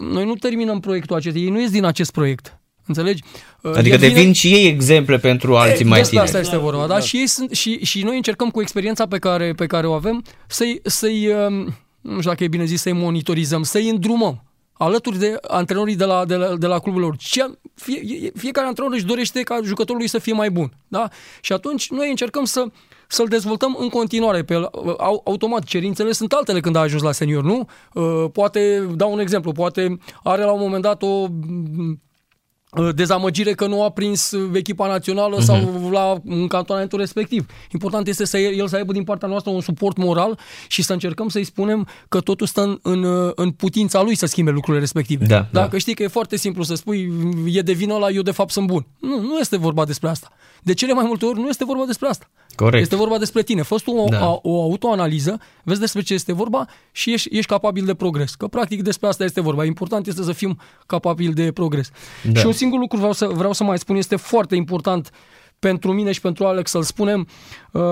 [0.00, 2.58] Noi nu terminăm proiectul acesta, ei nu ies din acest proiect.
[2.86, 3.22] Înțelegi?
[3.62, 6.36] Uh, Adică el vine- devin și ei exemple pentru alții mai despre tineri.
[6.36, 7.00] asta este vorba, da?
[7.00, 10.24] Și, ei sunt, și, și noi încercăm cu experiența pe care, pe care o avem
[10.46, 11.52] să-i, să-i um,
[12.00, 14.42] nu știu dacă e bine zis, să-i monitorizăm, să-i îndrumăm
[14.72, 17.16] alături de antrenorii de la, de la, de la clubul lor.
[17.16, 17.44] Ce,
[17.74, 20.72] fie, fiecare antrenor își dorește ca jucătorul lui să fie mai bun.
[20.88, 21.08] Da?
[21.40, 22.64] Și atunci noi încercăm să,
[23.08, 24.42] să-l dezvoltăm în continuare.
[24.42, 24.68] Pe, el.
[24.98, 27.68] au, automat, cerințele sunt altele când a ajuns la senior, nu?
[27.94, 33.66] Uh, Poate, dau un exemplu, poate are la un moment dat o uh, dezamăgire că
[33.66, 35.44] nu a prins uh, echipa națională Mhm.
[35.44, 37.46] sau la în cantonamentul respectiv.
[37.72, 40.38] Important este să el să aibă din partea noastră un suport moral
[40.68, 44.26] și să încercăm să-i spunem că totul stă în, în, uh, în putința lui să
[44.26, 45.24] schimbe lucrurile respective.
[45.26, 45.60] Da, da.
[45.60, 47.12] Dacă știi că e foarte simplu să spui
[47.46, 48.86] e de vină la eu de fapt sunt bun.
[49.00, 50.28] Nu, nu este vorba despre asta.
[50.62, 52.30] De cele mai multe ori nu este vorba despre asta.
[52.54, 52.82] Corect.
[52.82, 53.62] Este vorba despre tine.
[53.62, 54.18] Fă tu o, Da.
[54.18, 54.38] da.
[54.42, 58.34] o autoanaliză, vezi despre ce este vorba și ești, ești capabil de progres.
[58.34, 59.64] Că practic despre asta este vorba.
[59.64, 61.90] Important este să fim capabili de progres.
[62.32, 62.40] Da.
[62.40, 65.10] Și un singur lucru vreau să, vreau să mai spun, este foarte important
[65.58, 67.28] pentru mine și pentru Alex să-l spunem.
[67.72, 67.82] Uh,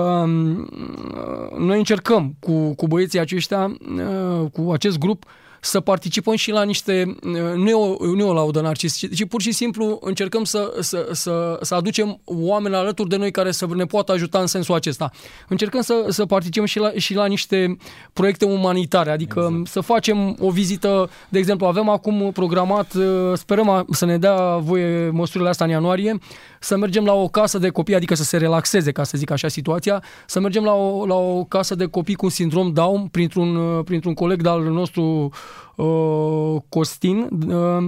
[1.57, 5.25] noi încercăm cu, cu băieții aceștia, uh, cu acest grup,
[5.65, 9.15] să participăm și la niște, uh, nu e o, nu e o laudă narcis, ci,
[9.15, 13.51] ci pur și simplu încercăm să, să, să, să aducem oameni alături de noi care
[13.51, 15.11] să ne poată ajuta în sensul acesta.
[15.47, 17.77] Încercăm să, să participăm și la, și la niște
[18.13, 19.67] proiecte umanitare, adică exact.
[19.67, 24.57] să facem o vizită, de exemplu, avem acum programat, uh, sperăm a- să ne dea
[24.57, 26.17] voie măsurile astea în ianuarie,
[26.65, 29.47] să mergem la o casă de copii, adică să se relaxeze, ca să zic așa,
[29.47, 33.83] situația, să mergem la o, la o casă de copii cu sindrom Down printr-un, uh,
[33.83, 35.29] printr-un coleg de-al nostru
[35.75, 37.87] uh, Costin, uh,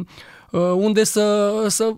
[0.51, 1.95] uh, unde să, să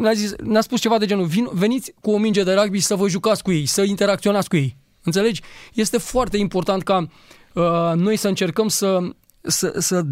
[0.00, 2.94] ne-a, zis, ne-a spus ceva de genul, Vin, veniți cu o minge de rugby să
[2.94, 4.76] vă jucați cu ei, să interacționați cu ei.
[5.02, 5.42] Înțelegi?
[5.74, 7.06] Este foarte important ca
[7.54, 8.98] uh, noi să încercăm să,
[9.40, 10.02] să, să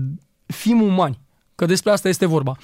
[0.46, 1.18] fim umani,
[1.54, 2.56] că despre asta este vorba.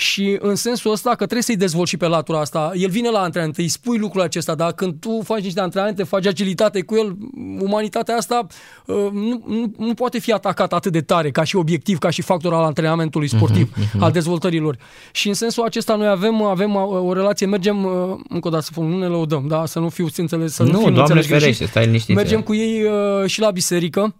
[0.00, 2.70] Și în sensul ăsta că trebuie să-i dezvolți și pe latura asta.
[2.74, 6.26] El vine la antrenament, îi spui lucrul acesta, dar când tu faci niște antrenamente, faci
[6.26, 7.16] agilitate cu el,
[7.58, 8.46] umanitatea asta
[8.86, 12.22] uh, nu, nu, nu poate fi atacată atât de tare ca și obiectiv, ca și
[12.22, 14.02] factor al antrenamentului sportiv, Mhm, mhm.
[14.02, 14.76] al dezvoltărilor.
[15.12, 17.92] Și în sensul acesta noi avem, avem uh, o relație, mergem, uh,
[18.28, 19.66] încă o dată să spun, nu ne lăudăm, da?
[19.66, 21.68] să nu fiu înțeles, să nu, Nu, fim Doamne înțeles ferește, greșit.
[21.68, 22.14] stai liniștit.
[22.14, 24.14] Mergem cu ei uh, și la biserică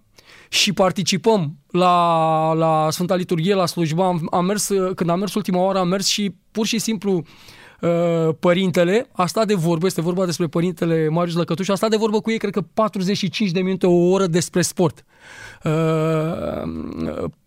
[0.52, 4.06] și participăm la, la Sfânta Liturghie, la slujba.
[4.06, 7.24] Am, am mers, când am mers ultima oară, am mers și pur și simplu uh,
[8.40, 12.20] părintele a stat de vorbă, este vorba despre părintele Marius Lăcătuș, a stat de vorbă
[12.20, 15.04] cu ei, cred că 45 de minute, o oră despre sport.
[15.64, 15.70] Uh,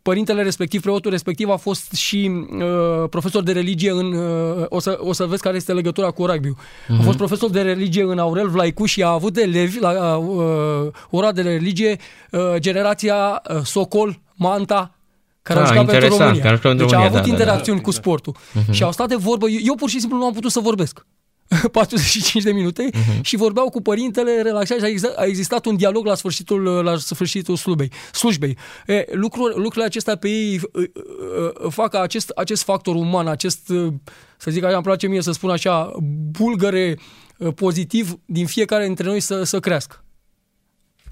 [0.01, 4.97] părintele respectiv, preotul respectiv a fost și uh, profesor de religie în, uh, o, să,
[5.01, 6.87] o să vezi care este legătura cu rugby uh-huh.
[6.89, 7.03] A Mhm.
[7.03, 11.41] fost profesor de religie în Aurel Vlaicu și a avut elevi la uh, ora de
[11.41, 11.97] religie
[12.31, 14.95] uh, generația uh, Socol, Manta,
[15.43, 16.41] care Ah, au jucat pentru interesant, România.
[16.41, 17.41] care au jucat pentru deci a România, avut da, da, da.
[17.43, 18.35] interacțiuni cu sportul.
[18.53, 18.71] Mhm.
[18.71, 21.05] Și au stat de vorbă, eu, eu pur și simplu nu am putut să vorbesc.
[21.71, 23.21] 45 de minute Mhm.
[23.23, 26.97] și vorbeau cu părintele, relaxat și a existat, a existat un dialog la sfârșitul, la
[26.97, 27.91] sfârșitul slujbei.
[28.11, 28.57] slujbei.
[28.87, 30.85] E, lucruri, lucrurile acestea pe ei uh, uh,
[31.65, 33.93] uh, fac ca acest, acest factor uman, acest, uh,
[34.37, 35.91] să zic așa, îmi place mie să spun așa,
[36.31, 36.99] bulgăre
[37.37, 40.03] uh, pozitiv din fiecare dintre noi să, să crească.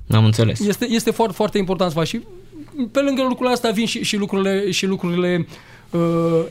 [0.10, 0.60] Am înțeles.
[0.60, 2.22] Este, este foarte, foarte important să faci și
[2.91, 5.45] pe lângă lucrurile astea vin și, și lucrurile, și lucrurile
[5.90, 5.99] uh,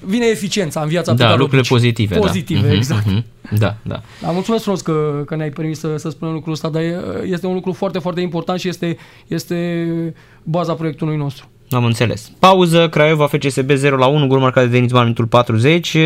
[0.05, 1.71] vine eficiența în viața pe Da, care o lucrurile duci.
[1.79, 2.17] pozitive.
[2.17, 2.67] Pozitive, da.
[2.67, 3.07] Mhm, exact.
[3.07, 3.25] mhm.
[3.59, 4.01] Da, da.
[4.23, 7.47] Da, mulțumesc frumos că, că ne-ai permis să, să spunem lucrul ăsta, dar e- este
[7.47, 8.97] un lucru foarte, foarte important și este,
[9.27, 11.49] este baza proiectului nostru.
[11.71, 12.31] Am înțeles.
[12.39, 15.95] Pauză, Craiova FCSB 0 la 1, gol marcat de Denis Ban, minutul 40.
[15.95, 16.01] Uh,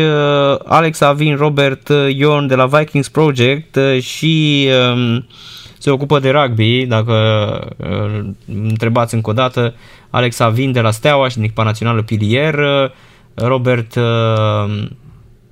[0.65, 5.25] Alex Avin, Robert uh, Ion de la Vikings Project uh, și um,
[5.85, 7.13] se ocupă de rugby, dacă
[7.77, 8.29] uh,
[8.67, 9.73] întrebați încă o dată,
[10.09, 12.89] Alex Avin de la Steaua și din echipa națională Pilier, uh,
[13.33, 14.87] Robert, uh,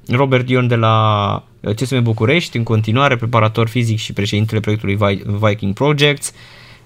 [0.08, 1.44] Robert Ion de la
[1.76, 6.34] CSM București, în continuare preparator fizic și președintele proiectului Vi- Viking Projects.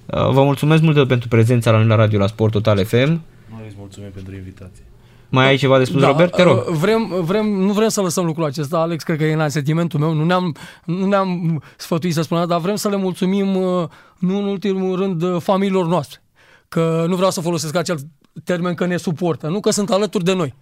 [0.06, 3.22] Uh, Vă mulțumesc mult pentru prezența la noi la radio la Sport Total FM.
[3.50, 4.84] Noi îți mulțumim pentru invitație.
[5.30, 6.36] Mai ai ceva de spus, Robert?
[6.36, 6.58] Te rog.
[6.58, 10.00] uh, Vrem, vrem, nu vrem să lăsăm lucrul acesta, Alex, cred că e în sentimentul
[10.00, 10.56] meu, nu ne-am,
[10.86, 13.88] nu ne-am sfătuit să spunem, dar vrem să le mulțumim, uh,
[14.20, 16.22] nu în ultimul rând, uh, familiilor noastre.
[16.68, 17.98] Că nu vreau să folosesc acel
[18.44, 20.54] termen că ne suportă, nu că sunt alături de noi.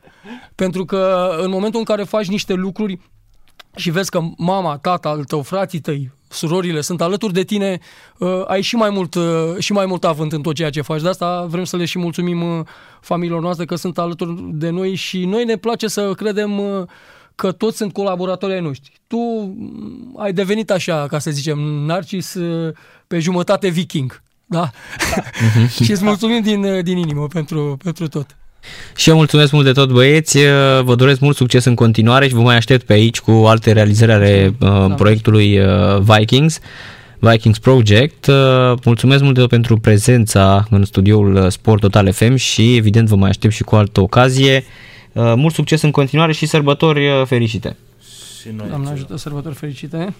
[0.55, 2.99] Pentru că în momentul în care faci niște lucruri
[3.75, 7.80] și vezi că mama, tata, al tău, frații tăi, surorile sunt alături de tine,
[8.18, 9.23] uh, ai și mai, mult, uh,
[9.57, 11.02] și mai mult avânt în tot ceea ce faci.
[11.02, 12.65] De asta vrem să le și mulțumim uh,
[13.02, 16.84] familiilor noastre că sunt alături de noi și noi ne place să credem uh,
[17.35, 18.91] că toți sunt colaboratori ai noștri.
[19.07, 22.73] Tu mm, ai devenit așa, ca să zicem, Narcis uh,
[23.07, 24.23] pe jumătate viking.
[24.45, 24.69] Da?
[25.84, 28.38] și îți mulțumim din, uh, din inimă pentru, pentru tot.
[28.95, 30.37] Și eu mulțumesc mult de tot băieți,
[30.83, 34.11] vă doresc mult succes în continuare și vă mai aștept pe aici cu alte realizări
[34.11, 35.65] ale uh, proiectului uh,
[35.99, 36.59] Vikings,
[37.19, 38.25] Vikings Project.
[38.25, 43.07] Uh, mulțumesc mult de tot pentru prezența în studioul uh, Sport Total FM și evident
[43.07, 44.63] vă mai aștept și cu altă ocazie.
[45.11, 47.75] Uh, mult succes în continuare și sărbători uh, fericite!
[48.41, 48.67] Și noi.
[48.69, 50.13] Doamne ajută, sărbători fericite!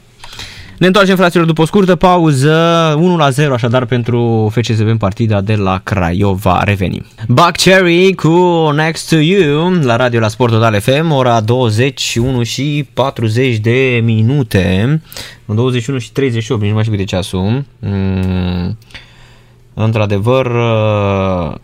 [0.78, 5.42] Ne întoarcem, fraților, după o scurtă pauză, 1 la 0, așadar, pentru FCSB în partida
[5.42, 6.64] de la Craiova.
[6.64, 7.06] Revenim.
[7.28, 12.88] Buck Cherry cu Next to You la radio la Sport Total FM, ora 21 și
[12.94, 15.02] 40 de minute.
[15.46, 17.66] 21 și 38, nici nu mai știu cât de ceasul.
[17.80, 18.78] Mm,
[19.74, 21.56] într-adevăr, uh,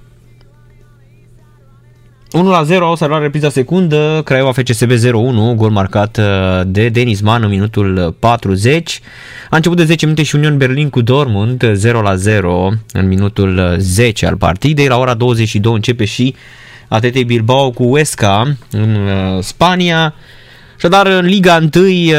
[2.32, 7.22] 1 la 0 au salvat repriza secundă, Craiova FCSB 0-1, gol marcat uh, de Denis
[7.22, 9.00] Man în minutul 40.
[9.50, 13.76] A început de 10 minute și Union Berlin cu Dortmund 0 la 0 în minutul
[13.78, 14.88] 10 al partidei.
[14.88, 16.36] La ora 22 începe și
[16.88, 20.14] ATT Bilbao cu Huesca în uh, Spania.
[20.78, 22.14] Așadar, în Liga 1 uh,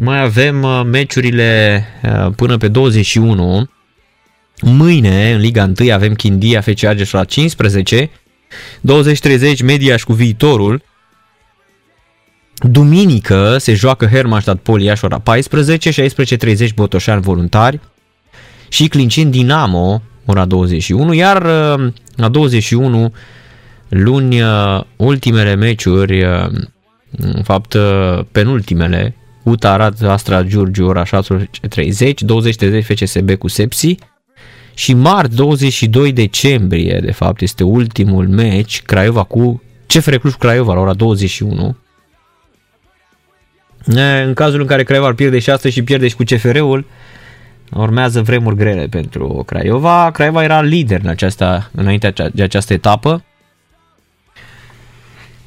[0.00, 3.68] mai avem uh, meciurile uh, până pe 21.
[4.62, 8.10] Mâine, în Liga 1, avem Chindia FC Argeș la 15,
[8.88, 10.82] 20-30 Mediaș cu viitorul.
[12.62, 17.80] Duminică se joacă Hermannstadt Poliaș ora 14, 16.30 Botoșani Voluntari
[18.68, 23.12] și Clincin Dinamo ora 21, iar uh, la 21
[23.88, 26.46] luni uh, ultimele meciuri, uh,
[27.10, 33.94] în fapt uh, penultimele, UTA Arad Astra Giurgiu ora 16.30, 20.30 FCSB cu Sepsi,
[34.80, 40.80] și marți 22 decembrie, de fapt, este ultimul meci, Craiova cu CFR Cluj Craiova la
[40.80, 41.76] ora 21.
[43.96, 46.84] E, În cazul în care Craiova ar pierde și astăzi și pierde și cu CFR-ul,
[47.72, 50.10] urmează vremuri grele pentru Craiova.
[50.10, 53.24] Craiova era lider în aceasta, înainte de această etapă.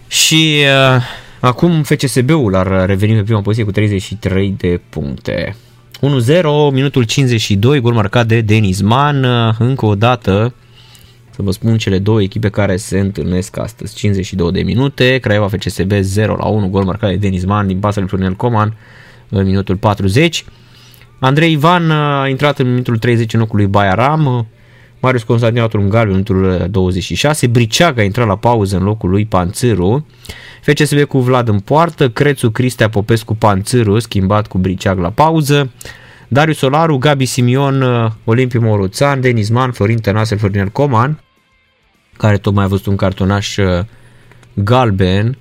[0.08, 0.60] Și
[0.96, 1.04] uh,
[1.40, 5.56] acum FCSB-ul ar reveni pe prima poziție cu 33 de puncte.
[6.04, 9.26] 1-0, minutul 52, gol marcat de Denis Man.
[9.60, 10.54] Încă o dată,
[11.30, 13.96] să vă spun cele două echipe care se întâlnesc astăzi.
[13.96, 18.00] 52 de minute, Craiova FCSB 0 la 1, gol marcat de Denis Man din pasă
[18.00, 18.78] lui Florinel Coman
[19.30, 20.46] în minutul 40.
[21.20, 24.48] Andrei Ivan a intrat în minutul 30 în locul lui Baia Ram.
[25.04, 29.10] Marius Constantin a un galben în minutul 26, Briceaga a intrat la pauză în locul
[29.10, 30.06] lui Panțâru,
[30.62, 35.72] FCSB cu Vlad în poartă, Crețu Cristea Popescu Panțâru, schimbat cu Briceag la pauză,
[36.28, 37.84] Darius Solaru, Gabi Simion,
[38.24, 41.24] Olimpiu Moruțan, Denis Man, Florin Tănase, Florin Coman,
[42.18, 43.86] care tocmai a văzut un cartonaș uh,
[44.54, 45.38] galben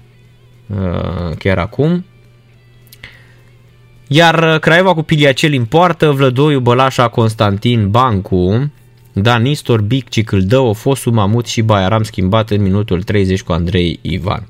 [0.66, 2.04] uh, chiar acum.
[4.06, 8.70] Iar Craiova cu Piliacel în poartă, Vlădoiu, Bălașa, Constantin, Bancu,
[9.12, 14.46] Dan Nistor, Bic, Cicâldău, Fosu, Mamut și Baiaram schimbat în minutul 30 cu Andrei Ivan.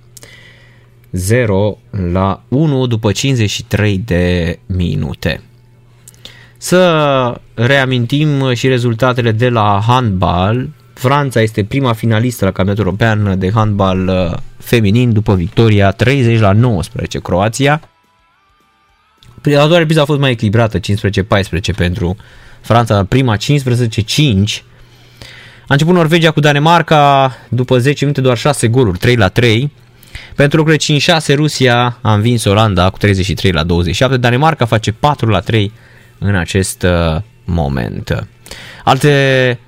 [1.11, 1.79] 0
[2.13, 5.43] la 1 după 53 de minute.
[6.57, 10.69] Să reamintim și rezultatele de la handbal.
[10.95, 16.53] Franța este prima finalistă la campionatul european de handbal uh, feminin după victoria 30 la
[16.53, 17.81] 19 Croația.
[19.45, 20.81] A doua repriză a fost mai echilibrată, 15-14
[21.77, 22.17] pentru
[22.63, 23.41] Franța, prima 15-5.
[25.63, 29.73] A început Norvegia cu Danemarca, după 10 minute doar 6 goluri, 3 la 3.
[30.37, 30.99] Pentru locurile
[31.33, 35.73] 5-6 Rusia a învins Olanda cu 33 la 27, Danemarca face 4 la 3
[36.19, 38.27] în acest uh, moment.
[38.85, 39.59] Alte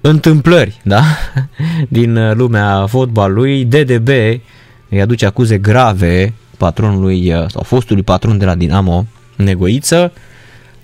[0.00, 1.02] întâmplări da?
[1.88, 4.08] din uh, lumea fotbalului, DDB
[4.88, 9.06] îi aduce acuze grave patronului uh, sau fostului patron de la Dinamo
[9.36, 10.12] Negoiță.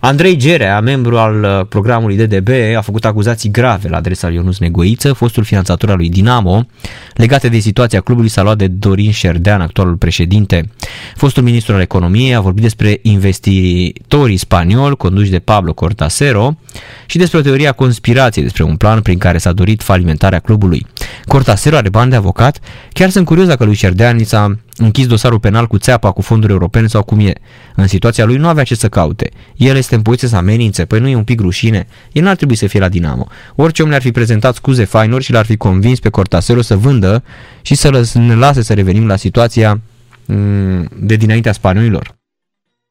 [0.05, 4.59] Andrei Gerea, membru al uh, programului DDB, a făcut acuzații grave la adresa lui Ionus
[4.59, 6.66] Negoiță, fostul finanțator al lui Dinamo,
[7.14, 10.70] legate de situația clubului s-a luat de Dorin Șerdean, actualul președinte.
[11.16, 16.59] Fostul ministru al economiei a vorbit despre investitorii spanioli conduși de Pablo Cortasero
[17.06, 20.86] și despre o teorie a conspirației despre un plan prin care s-a dorit falimentarea clubului.
[21.24, 22.59] Cortasero are bani de avocat?
[22.93, 26.53] Chiar sunt curios dacă lui Șerdean i s-a închis dosarul penal cu țeapa, cu fonduri
[26.53, 27.32] europene sau cum e.
[27.74, 29.31] În situația lui nu avea ce să caute.
[29.57, 31.86] El este în poziție să amenințe, păi nu e un pic rușine.
[32.12, 33.27] El n-ar trebui să fie la Dinamo.
[33.55, 37.23] Orice om le-ar fi prezentat scuze fainuri și l-ar fi convins pe Cortasero să vândă
[37.62, 39.81] și să ne lase să revenim la situația
[40.24, 42.15] mm, de dinaintea spaniolilor.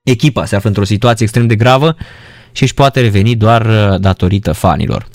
[0.03, 1.95] Echipa se află într-o situație extrem de gravă
[2.51, 5.07] și își poate reveni doar uh, datorită fanilor.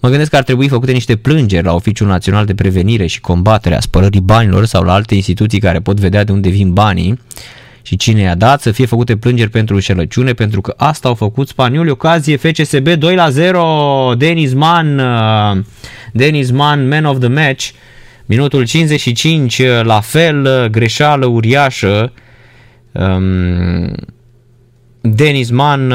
[0.00, 3.74] Mă gândesc că ar trebui făcute niște plângeri la Oficiul Național de Prevenire și Combatere
[3.74, 7.18] a Spălării Banilor sau la alte instituții care pot vedea de unde vin banii.
[7.82, 11.48] Și cine i-a dat, să fie făcute plângeri pentru înșelăciune, pentru că asta au făcut
[11.48, 11.90] spanioli.
[11.90, 15.64] Ocazie FCSB 2 la 0, Denis Man, uh,
[16.12, 17.68] Denis Man, man of the match,
[18.26, 22.12] minutul 55, uh, la fel, uh, greșeală uriașă,
[22.92, 23.94] um,
[25.00, 25.86] Denis Man,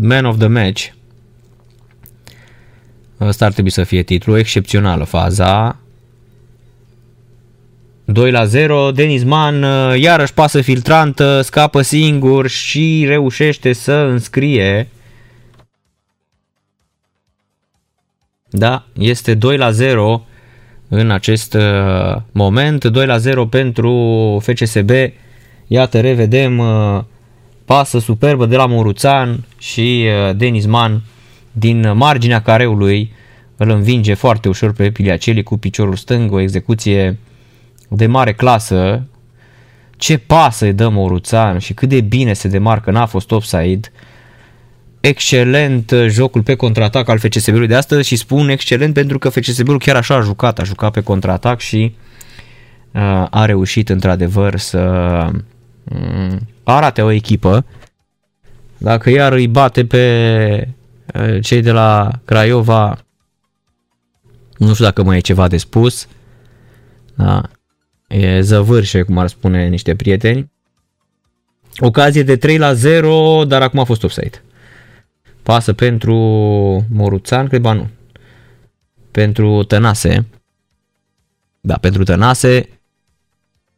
[0.00, 0.88] man of the match,
[3.20, 4.38] Ăsta ar trebui să fie titlul.
[4.38, 5.80] Excepțională faza.
[8.12, 14.88] 2 la 0, Denis Man uh, iarăși pasă filtrantă, scapă singur și reușește să înscrie.
[18.48, 20.24] Da, este 2 la 0
[20.88, 24.90] în acest uh, moment, 2 la 0 pentru FCSB.
[25.66, 27.02] Iată, revedem uh,
[27.64, 31.02] pasă superbă de la Moruțan și Denis Man
[31.52, 33.12] din marginea careului
[33.56, 37.18] îl învinge foarte ușor pe Piliaceli cu piciorul stâng, o execuție
[37.88, 39.02] de mare clasă.
[39.96, 43.88] Ce pasă îi dă Moruțan și cât de bine se demarcă, n-a fost offside.
[45.00, 49.96] Excelent jocul pe contraatac al FCSB-ului de astăzi și spun excelent pentru că FCSB-ul chiar
[49.96, 51.94] așa a jucat, a jucat pe contraatac și
[52.92, 54.80] uh, a reușit într-adevăr să
[55.84, 57.64] uh, arate o echipă.
[58.78, 60.78] Dacă iar îi bate pe uh,
[61.42, 62.98] cei de la Craiova,
[64.56, 66.08] nu știu dacă mai e ceva de spus.
[67.14, 67.42] Da.
[68.08, 70.50] E zăvârșe, cum ar spune niște prieteni.
[71.78, 74.42] Ocazie de 3 la 0, dar acum a fost offside.
[75.42, 76.14] Pasă pentru
[76.88, 77.88] Moruțan, cred ba nu.
[79.10, 80.26] Pentru Tănase.
[81.60, 82.68] Da, pentru Tănase.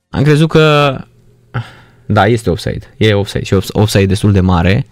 [0.09, 0.97] Am crezut că...
[2.07, 2.95] Da, este offside.
[2.97, 4.87] E offside și offside destul de mare.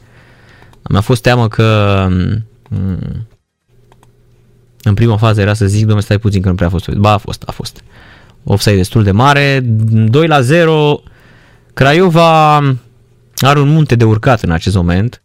[0.91, 2.07] Mi-a fost teamă că
[2.69, 3.27] mm,
[4.83, 6.89] în prima fază era să zic, domnule, stai puțin că nu prea a fost.
[6.89, 7.83] Ba, a fost, a fost.
[8.45, 9.61] Offside destul de mare.
[9.65, 11.03] 2 la 0.
[11.75, 12.57] Craiova
[13.37, 15.23] are un munte de urcat în acest moment.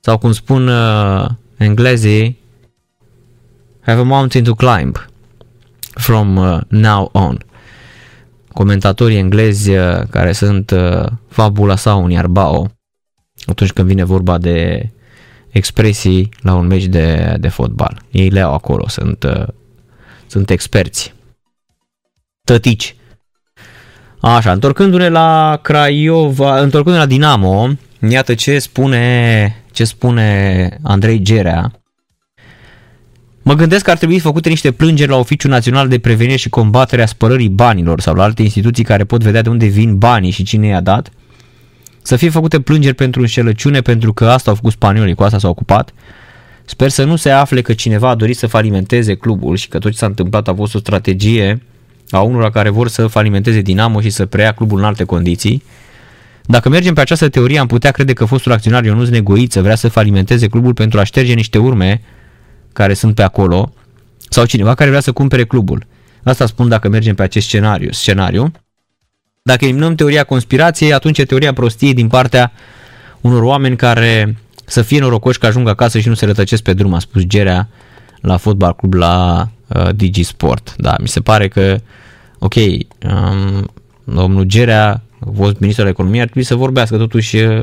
[0.00, 1.26] Sau cum spun uh,
[1.56, 2.38] englezii,
[3.80, 5.06] have a mountain to climb
[5.94, 7.38] from uh, now on.
[8.52, 12.77] Comentatorii englezi uh, care sunt uh, fabula sau un iarbao
[13.48, 14.88] atunci când vine vorba de
[15.50, 18.02] expresii la un meci de, de fotbal.
[18.10, 19.46] Ei le au acolo, sunt, uh,
[20.26, 21.14] sunt experți.
[22.44, 22.96] Tătici.
[24.20, 27.68] Așa, întorcându-ne la Craiova, întorcându-ne la Dinamo,
[28.08, 31.72] iată ce spune, ce spune Andrei Gerea.
[33.42, 37.02] Mă gândesc că ar trebui făcute niște plângeri la Oficiul Național de Prevenire și Combatere
[37.02, 40.42] a Spălării Banilor sau la alte instituții care pot vedea de unde vin banii și
[40.42, 41.10] cine i-a dat.
[42.08, 45.50] Să fie făcute plângeri pentru înșelăciune pentru că asta au făcut spaniolii, cu asta s-au
[45.50, 45.92] ocupat.
[46.64, 49.90] Sper să nu se afle că cineva a dorit să falimenteze clubul și că tot
[49.90, 51.62] ce s-a întâmplat a fost o strategie
[52.10, 55.62] a unora care vor să falimenteze Dinamo și să preia clubul în alte condiții.
[56.44, 59.88] Dacă mergem pe această teorie, am putea crede că fostul acționar Ionuț Negoiță vrea să
[59.88, 62.02] falimenteze clubul pentru a șterge niște urme
[62.72, 63.72] care sunt pe acolo
[64.28, 65.86] sau cineva care vrea să cumpere clubul.
[66.22, 67.92] Asta spun dacă mergem pe acest scenariu.
[67.92, 68.52] scenariu.
[69.48, 72.52] Dacă eliminăm teoria conspirației, atunci e teoria prostiei din partea
[73.20, 76.94] unor oameni care să fie norocoși că ajung acasă și nu se rătăcesc pe drum,
[76.94, 77.68] a spus Gerea
[78.20, 80.74] la fotbal club la uh, Digisport.
[80.76, 81.76] Da, mi se pare că,
[82.38, 83.70] ok, um,
[84.04, 85.02] domnul Gerea,
[85.36, 87.60] fost ministrul al economiei, ar trebui să vorbească totuși uh,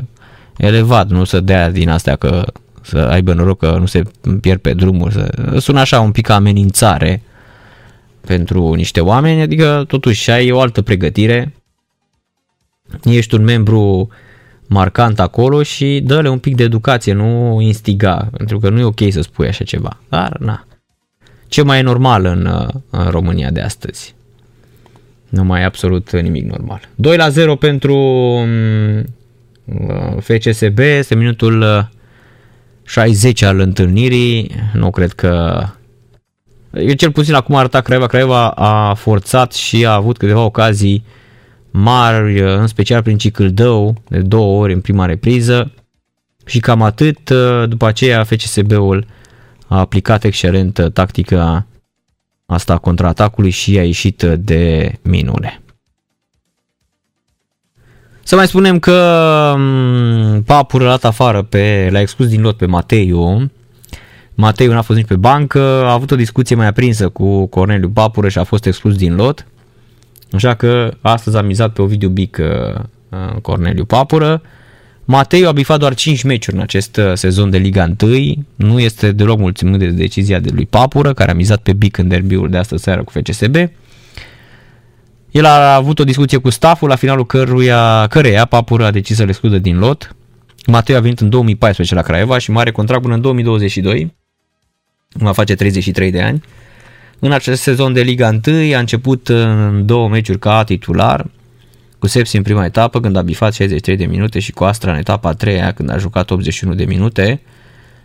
[0.56, 2.44] elevat, nu să dea din astea că
[2.82, 4.02] să aibă noroc că nu se
[4.40, 5.12] pierd pe drumuri.
[5.12, 5.54] Să...
[5.58, 7.22] Sună așa un pic ca amenințare
[8.20, 11.52] pentru niște oameni, adică totuși ai o altă pregătire,
[13.04, 14.08] ești un membru
[14.68, 19.00] marcant acolo și dă-le un pic de educație, nu instiga, pentru că nu e ok
[19.10, 19.98] să spui așa ceva.
[20.08, 20.66] Dar, na,
[21.48, 24.14] ce mai e normal în, în România de astăzi?
[25.28, 26.80] Nu mai e absolut nimic normal.
[26.94, 27.96] 2 la 0 pentru
[28.46, 29.04] mm,
[30.20, 31.88] FCSB, este minutul
[32.84, 35.62] 60 al întâlnirii, nu cred că...
[36.72, 38.06] Eu cel puțin acum arăta Craiova.
[38.06, 41.04] Craiova a forțat și a avut câteva ocazii
[41.78, 45.72] mari, în special prin Cicâldău, de două ori în prima repriză.
[46.46, 47.30] Și cam atât,
[47.68, 49.06] după aceea FCSB-ul
[49.66, 51.66] a aplicat excelent tactica
[52.46, 55.60] asta contraatacului și a ieșit de minune.
[58.22, 62.66] Să mai spunem că mm, Papur a dat afară pe, l-a exclus din lot pe
[62.66, 63.50] Mateiu.
[64.34, 68.28] Mateiu n-a fost nici pe bancă, a avut o discuție mai aprinsă cu Corneliu Papură
[68.28, 69.46] și a fost exclus din lot.
[70.32, 74.42] Așa că astăzi a mizat pe Ovidiu Bic uh, uh, Corneliu Papură.
[75.04, 78.14] Mateiu a bifat doar 5 meciuri în acest uh, sezon de Liga 1.
[78.54, 82.08] Nu este deloc mulțumit de decizia de lui Papură, care a mizat pe Bic în
[82.08, 83.56] derbiul de astă seară cu FCSB.
[85.30, 89.22] El a avut o discuție cu stafful, la finalul căruia, căreia Papură a decis să
[89.22, 90.16] le excludă din lot.
[90.66, 94.14] Matei a venit în 2014 la Craiova și mare contract până în 2022.
[95.08, 96.42] Va face 33 de ani.
[97.18, 101.26] În acest sezon de Liga 1 a început în două meciuri ca titular,
[101.98, 104.98] cu Sepsi în prima etapă când a bifat 63 de minute și cu Astra în
[104.98, 107.40] etapa a treia când a jucat 81 de minute.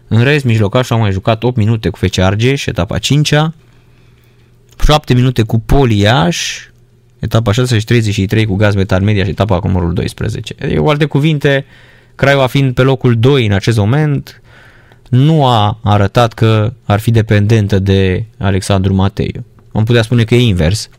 [0.07, 3.53] În rest, mijlocașul a mai jucat 8 minute cu FC Argeș, etapa 5-a,
[4.83, 6.67] 7 minute cu Poliaș,
[7.19, 10.55] etapa 6 și 33 cu Gaz Metal Media și etapa cu numărul 12.
[10.61, 11.65] Adică, cu alte cuvinte,
[12.15, 14.41] Craiova fiind pe locul 2 în acest moment,
[15.11, 19.45] nu a arătat că ar fi dependentă de Alexandru Mateiu.
[19.73, 20.89] Am putea spune că e invers.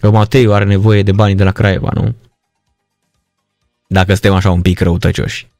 [0.00, 2.14] Că Mateiu are nevoie de banii de la Craiova, nu?
[3.88, 5.50] Dacă suntem așa un pic răutăcioși.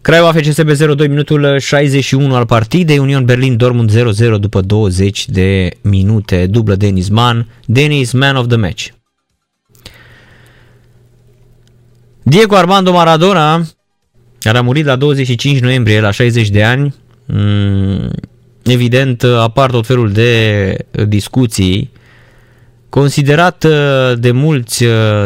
[0.00, 3.90] Craiova FCSB 0-2 minutul 61 al partidei, Union Berlin Dortmund
[4.36, 8.86] 0-0 după 20 de minute, dublă Denis Mann, Denis man of the match.
[12.22, 13.66] Diego Armando Maradona,
[14.44, 16.94] care a murit la 25 noiembrie la 60 de ani,
[17.26, 18.10] mm,
[18.64, 20.76] evident apar tot felul de
[21.06, 21.90] discuții,
[22.88, 23.66] considerat
[24.18, 24.84] de mulți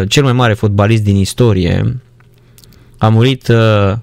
[0.09, 2.01] cel mai mare fotbalist din istorie,
[2.99, 3.57] a murit uh,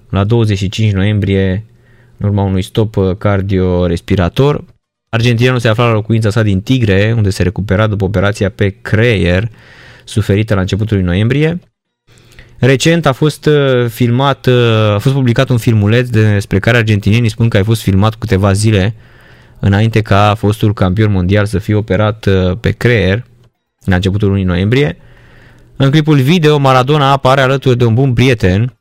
[0.10, 1.66] la 25 noiembrie
[2.18, 4.64] în urma unui stop uh, cardiorespirator.
[5.10, 9.50] Argentinianul se afla la locuința sa din Tigre, unde se recupera după operația pe creier
[10.04, 11.60] suferită la începutul lui noiembrie.
[12.66, 14.48] Recent a fost uh, filmat,
[14.94, 18.96] a fost publicat un filmuleț despre care argentinienii spun că a fost filmat câteva zile
[19.60, 22.28] înainte ca fostul campion mondial să fie operat
[22.60, 23.26] pe creier
[23.84, 24.98] la începutul lunii noiembrie.
[25.76, 28.78] În clipul video, Maradona apare alături de un bun prieten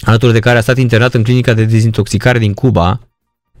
[0.00, 3.00] alături de care a stat internat în clinica de dezintoxicare din Cuba.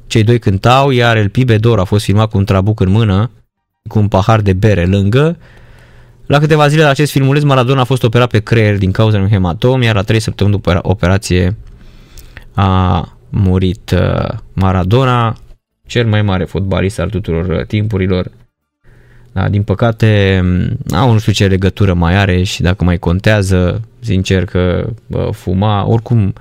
[0.06, 3.30] Cei doi cântau, iar El Pibedor a fost filmat cu un trabuc în mână,
[3.88, 5.38] cu un pahar de bere lângă.
[6.26, 9.30] La câteva zile de acest filmuleț, Maradona a fost operat pe creier din cauza unui
[9.30, 11.56] hematom, iar la trei săptămâni după operație
[12.54, 15.36] a murit uh, Maradona,
[15.86, 18.30] cel mai mare fotbalist al tuturor uh, timpurilor.
[19.32, 20.42] Da, din păcate,
[20.92, 25.86] au nu știu ce legătură mai are și dacă mai contează, sincer că bă, fuma,
[25.86, 26.32] oricum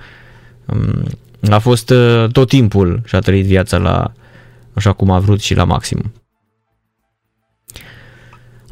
[0.65, 1.03] um,
[1.49, 4.11] a fost uh, tot timpul și a trăit viața la
[4.73, 6.13] așa cum a vrut și la maxim.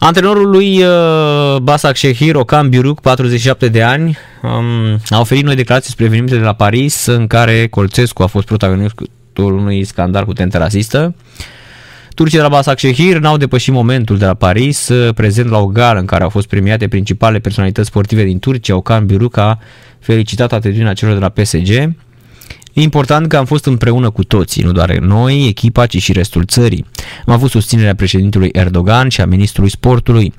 [0.06, 5.92] Antrenorul lui uh, Basak Shehir, Okan Biruc, 47 de ani, um, a oferit noi declarații
[5.92, 8.96] spre evenimente de la Paris în care Colțescu a fost protagonist,
[9.34, 11.16] contextul unui scandal cu tentă rasistă.
[12.16, 16.06] Turcii de la Basaksehir n-au depășit momentul de la Paris, prezent la o gală în
[16.06, 18.76] care au fost premiate principale personalități sportive din Turcia.
[18.76, 19.60] Okan Buruk a
[20.00, 21.94] felicitat atitudinea celor de la PSG.
[22.74, 26.44] E important că am fost împreună cu toții, nu doar noi, echipa, ci și restul
[26.46, 26.86] țării.
[27.26, 30.34] Am avut susținerea președintelui Erdogan și a ministrului sportului.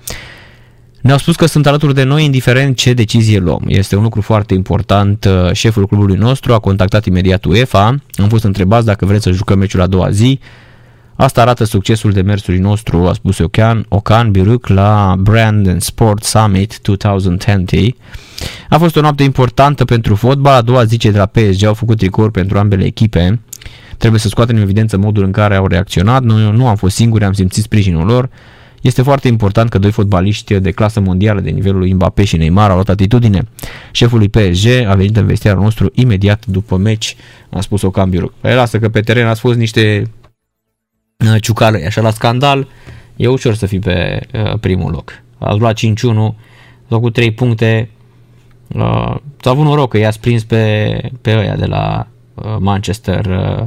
[1.01, 3.63] Ne-au spus că sunt alături de noi indiferent ce decizie luăm.
[3.67, 5.29] Este un lucru foarte important.
[5.53, 7.97] Șeful clubului nostru a contactat imediat UEFA.
[8.13, 10.41] Am fost întrebați dacă vreți să jucăm meciul a doua zi.
[11.17, 16.81] Asta arată succesul demersului nostru, a spus Ocan, Ocan Biruc la Brand and Sport Summit
[16.81, 17.95] 2020.
[18.69, 21.75] A fost o noapte importantă pentru fotbal, a doua zi cei de la PSG au
[21.75, 23.41] făcut tricouri pentru ambele echipe.
[23.97, 27.25] Trebuie să scoatem în evidență modul în care au reacționat, noi nu am fost singuri,
[27.25, 28.31] am simțit sprijinul lor.
[28.83, 32.69] Este foarte important că doi fotbaliști de clasă mondială de nivelul lui Mbappé și Neymar
[32.69, 33.49] au luat atitudine.
[33.93, 37.17] Șeful lui PSG a venit în vestiarul nostru imediat după meci,
[37.51, 38.33] a spus Ocan Biruc.
[38.41, 40.11] Păi lasă că pe teren a fost niște
[41.27, 42.69] uh, ciucală, așa la scandal,
[43.17, 45.23] e ușor să fii pe uh, primul loc.
[45.39, 47.89] Ați luat 5-1, ați făcut 3 puncte,
[48.75, 53.67] uh, s-a avut noroc că i-a prins pe, pe ăia de la uh, Manchester uh,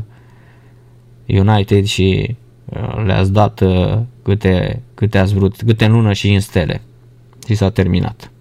[1.40, 2.36] United și
[2.66, 6.82] uh, le-ați dat uh, câte, câte ați vrut, câte în lună și în stele.
[7.48, 8.32] Și s-a terminat.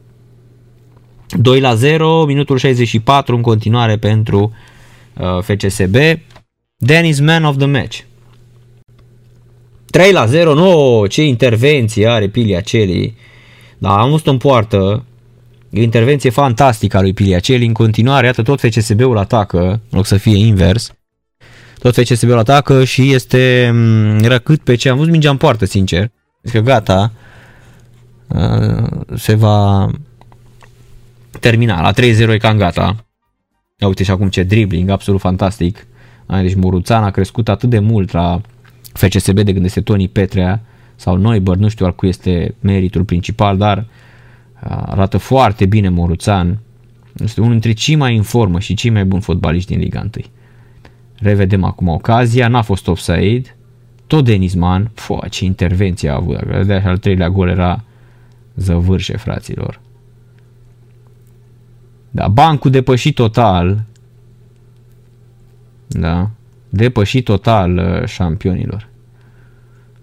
[1.29, 4.53] 2 la 0, minutul 64 în continuare pentru
[5.17, 5.95] uh, FCSB.
[6.77, 8.01] Dennis man of the match.
[9.97, 13.17] 3 la 0, no, ce intervenție are Piliaceli.
[13.79, 15.05] Da, am văzut în poartă,
[15.71, 20.37] intervenție fantastică a lui Piliaceli, în continuare, iată, tot FCSB-ul atacă, în loc să fie
[20.37, 20.95] invers.
[21.79, 23.75] Tot FCSB-ul atacă și este
[24.23, 26.11] răcât pe ce am văzut mingea în poartă, sincer.
[26.53, 27.13] Că gata,
[29.15, 29.91] se va
[31.41, 31.81] termina.
[31.81, 31.97] La 3-0
[32.29, 33.07] e cam gata.
[33.79, 35.87] Ia uite și acum ce dribbling, absolut fantastic.
[36.27, 38.41] Deci Moruțan a crescut atât de mult la
[38.97, 40.61] FCSB de când este Tony Petrea
[40.97, 43.87] sau Neuber, nu știu al cui este meritul principal, dar
[44.69, 46.59] arată foarte bine Moruțan.
[47.17, 50.11] Este unul dintre cei mai în formă și cei mai buni fotbaliști din Liga 1.
[51.15, 53.57] Revedem acum ocazia, n-a fost offside,
[54.07, 57.85] tot Denis Man, fo, ce intervenție a avut, dacă de al treilea gol era
[58.55, 59.81] zăvârșe, fraților.
[62.11, 63.85] Da, bancul depășit total,
[65.87, 66.31] da,
[66.77, 68.89] depășit total uh, șampionilor.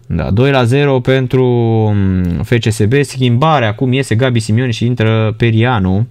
[0.08, 6.08] Da, 2 la 0 pentru um, FCSB, schimbare, acum iese Gabi Simion și intră Perianu,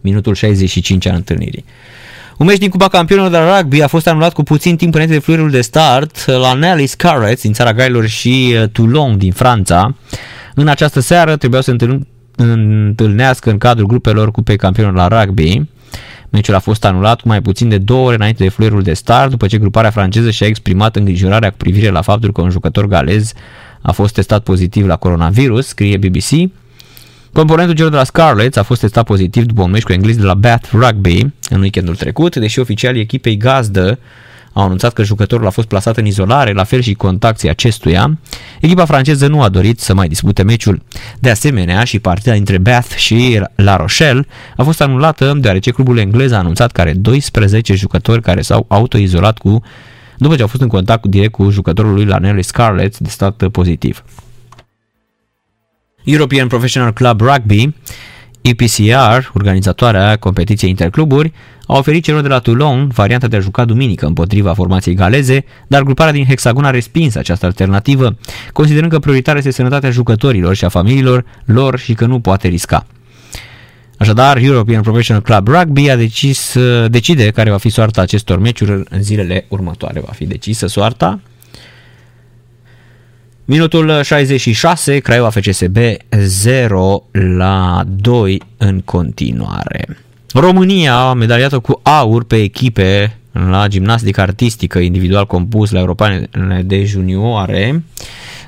[0.00, 1.64] minutul 65 al întâlnirii.
[2.36, 5.14] Un meci din Cupa Campionilor de la rugby a fost anulat cu puțin timp înainte
[5.14, 9.94] de fluierul de start la Nelly Scarlett din țara Gailor și uh, Toulon din Franța.
[10.54, 11.76] În această seară trebuiau să
[12.36, 15.62] întâlnească în cadrul grupelor Cupei Campionilor la rugby.
[16.30, 19.30] Meciul a fost anulat cu mai puțin de două ore înainte de fluierul de start,
[19.30, 23.32] după ce gruparea franceză și-a exprimat îngrijorarea cu privire la faptul că un jucător galez
[23.82, 26.52] a fost testat pozitiv la coronavirus, scrie BBC.
[27.32, 30.24] Componentul celor de la Scarlets a fost testat pozitiv după un meci cu englezi de
[30.24, 33.98] la Bath Rugby în weekendul trecut, deși oficialii echipei gazdă
[34.56, 38.18] au anunțat că jucătorul a fost plasat în izolare, la fel și contacții acestuia.
[38.60, 40.82] Echipa franceză nu a dorit să mai dispute meciul.
[41.18, 44.26] De asemenea, și partida dintre Bath și La Rochelle
[44.56, 49.38] a fost anulată deoarece clubul englez a anunțat că are 12 jucători care s-au autoizolat
[49.38, 49.62] cu
[50.18, 54.04] după ce au fost în contact direct cu jucătorul lui Lanelli Scarlett de stat pozitiv.
[56.04, 57.74] European Professional Club Rugby,
[58.48, 61.32] EPCR, organizatoarea competiției intercluburi,
[61.66, 65.82] a oferit celor de la Toulon varianta de a juca duminică împotriva formației galeze, dar
[65.82, 68.16] gruparea din Hexagon a respins această alternativă,
[68.52, 72.86] considerând că prioritatea este sănătatea jucătorilor și a familiilor lor și că nu poate risca.
[73.98, 76.56] Așadar, European Professional Club Rugby a decis,
[76.88, 80.00] decide care va fi soarta acestor meciuri în zilele următoare.
[80.00, 81.20] Va fi decisă soarta
[83.48, 85.76] Minutul 66, Craiova FCSB
[86.18, 87.02] 0
[87.36, 89.98] la 2 în continuare.
[90.34, 96.28] România, medaliată cu aur pe echipe la gimnastică artistică individual compus la europene
[96.64, 97.84] de junioare.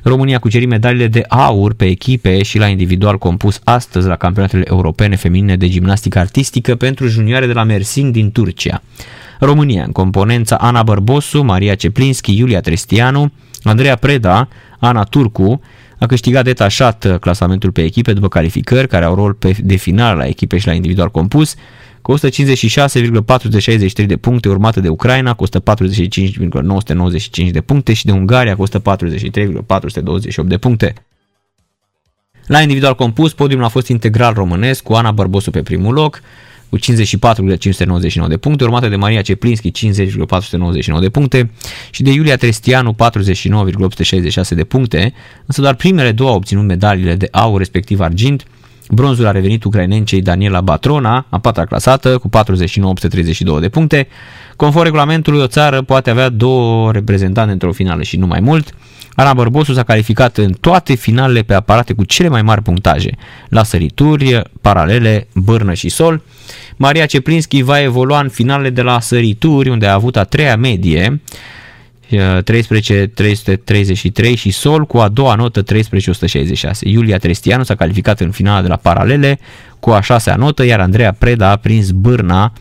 [0.02, 5.16] România cuceri medaliile de aur pe echipe și la individual compus astăzi la campionatele europene
[5.16, 8.82] feminine de gimnastică artistică pentru junioare de la Mersin din Turcia.
[9.40, 15.60] România în componența Ana Bărbosu, Maria Ceplinski, Iulia Tristianu, Andreea Preda, Ana Turcu,
[15.98, 20.26] a câștigat detașat clasamentul pe echipe după calificări care au rol pe, de final la
[20.26, 21.54] echipe și la individual compus,
[22.02, 28.62] cu 156,463 de puncte, urmată de Ucraina cu 145,995 de puncte și de Ungaria cu
[28.62, 30.94] 143,428 de puncte.
[32.46, 36.20] La individual compus, podiumul a fost integral românesc, cu Ana Bărbosu pe primul loc,
[36.70, 41.50] cu 54,599 de puncte, urmată de Maria Ceplinski 50,499 de puncte
[41.90, 45.12] și de Iulia Trestianu 49,866 de puncte,
[45.46, 48.46] însă doar primele două au obținut medaliile de aur respectiv argint,
[48.90, 54.08] Bronzul a revenit ucrainencei Daniela Batrona, a patra clasată, cu 49,832 de puncte.
[54.56, 58.74] Conform regulamentului, o țară poate avea două reprezentante într-o finală și nu mai mult.
[59.14, 63.10] Ana Bărbosu s-a calificat în toate finalele pe aparate cu cele mai mari punctaje,
[63.48, 66.22] la sărituri, paralele, bârnă și sol.
[66.76, 71.20] Maria Ceplinski va evolua în finalele de la sărituri, unde a avut a treia medie,
[72.10, 75.66] 13.333 și Sol cu a doua notă 13.166.
[76.80, 79.38] Iulia Trestianu s-a calificat în finala de la paralele
[79.80, 82.52] cu a șasea notă, iar Andreea Preda a prins bârna,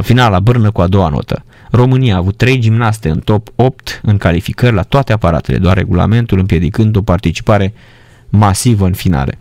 [0.00, 1.44] finala bârnă cu a doua notă.
[1.70, 6.38] România a avut trei gimnaste în top 8 în calificări la toate aparatele, doar regulamentul
[6.38, 7.74] împiedicând o participare
[8.28, 9.38] masivă în finale.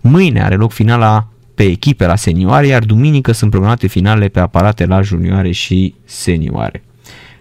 [0.00, 4.86] Mâine are loc finala pe echipe la senioare, iar duminică sunt programate finale pe aparate
[4.86, 6.82] la junioare și senioare.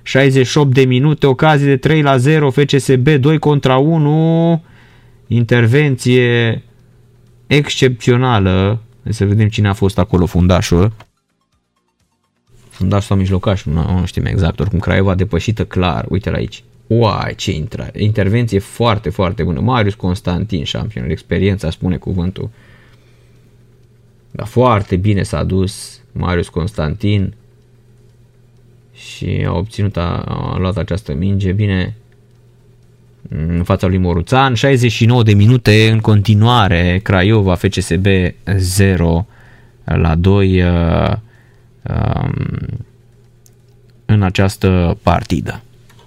[0.07, 4.63] 68 de minute, ocazie de 3 la 0, FCSB 2 contra 1,
[5.27, 6.63] intervenție
[7.47, 8.81] excepțională.
[9.03, 10.93] Hai să vedem cine a fost acolo fundașul.
[12.69, 16.63] Fundașul sau mijlocașul, nu, nu știm exact, oricum Craiova depășită clar, uite la aici.
[16.87, 18.03] Uai, ce intrare!
[18.03, 19.59] Intervenție foarte, foarte bună.
[19.59, 22.49] Marius Constantin, șampion, experiența spune cuvântul.
[24.31, 27.33] Dar foarte bine s-a dus Marius Constantin
[28.97, 31.95] și a obținut, a, a luat această minge bine
[33.29, 34.53] în fața lui Moruțan.
[34.53, 38.05] 69 de minute în continuare, Craiova, FCSB
[38.57, 39.27] 0
[39.83, 41.13] la 2 uh,
[41.81, 42.33] um,
[44.05, 45.61] în această partidă.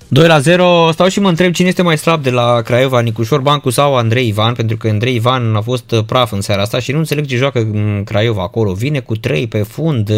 [0.08, 3.40] 2 la 0, stau și mă întreb cine este mai slab de la Craiova, Nicușor
[3.40, 6.92] Bancu sau Andrei Ivan, pentru că Andrei Ivan a fost praf în seara asta și
[6.92, 7.66] nu înțeleg ce joacă
[8.04, 8.72] Craiova acolo.
[8.72, 10.10] Vine cu 3 pe fund,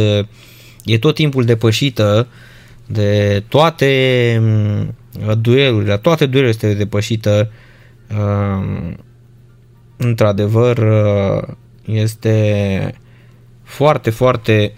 [0.85, 2.27] e tot timpul depășită,
[2.87, 4.95] de toate mm,
[5.41, 7.51] duelurile, toate duelurile este depășită
[8.09, 8.97] mm,
[9.97, 12.95] într-adevăr mm, este
[13.63, 14.75] foarte, foarte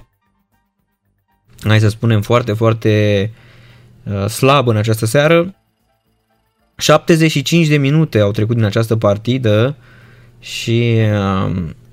[1.63, 3.33] hai să spunem foarte, foarte
[4.29, 5.55] slab în această seară.
[6.77, 9.77] 75 de minute au trecut din această partidă
[10.39, 10.97] și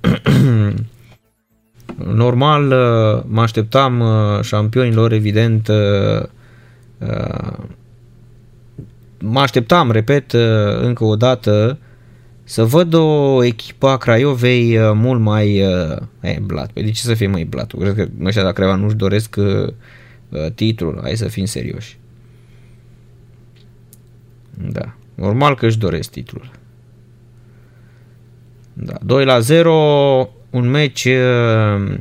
[1.98, 6.28] Normal, uh, mă așteptam uh, șampionilor, evident, uh,
[9.20, 10.32] mă așteptam, repet,
[10.82, 11.78] încă o dată,
[12.44, 15.56] să văd o echipă a Craiovei mult mai
[16.20, 16.72] e, blat.
[16.72, 17.74] Păi de ce să fie mai blat?
[17.80, 19.36] Cred că ăștia la Craiova nu-și doresc
[20.56, 21.00] titlul.
[21.02, 22.00] Hai să fim serioși.
[24.72, 24.95] Da.
[25.16, 26.52] Normal că își doresc titlul.
[28.74, 28.94] Da.
[29.03, 31.98] 2 la 0 un meci uh,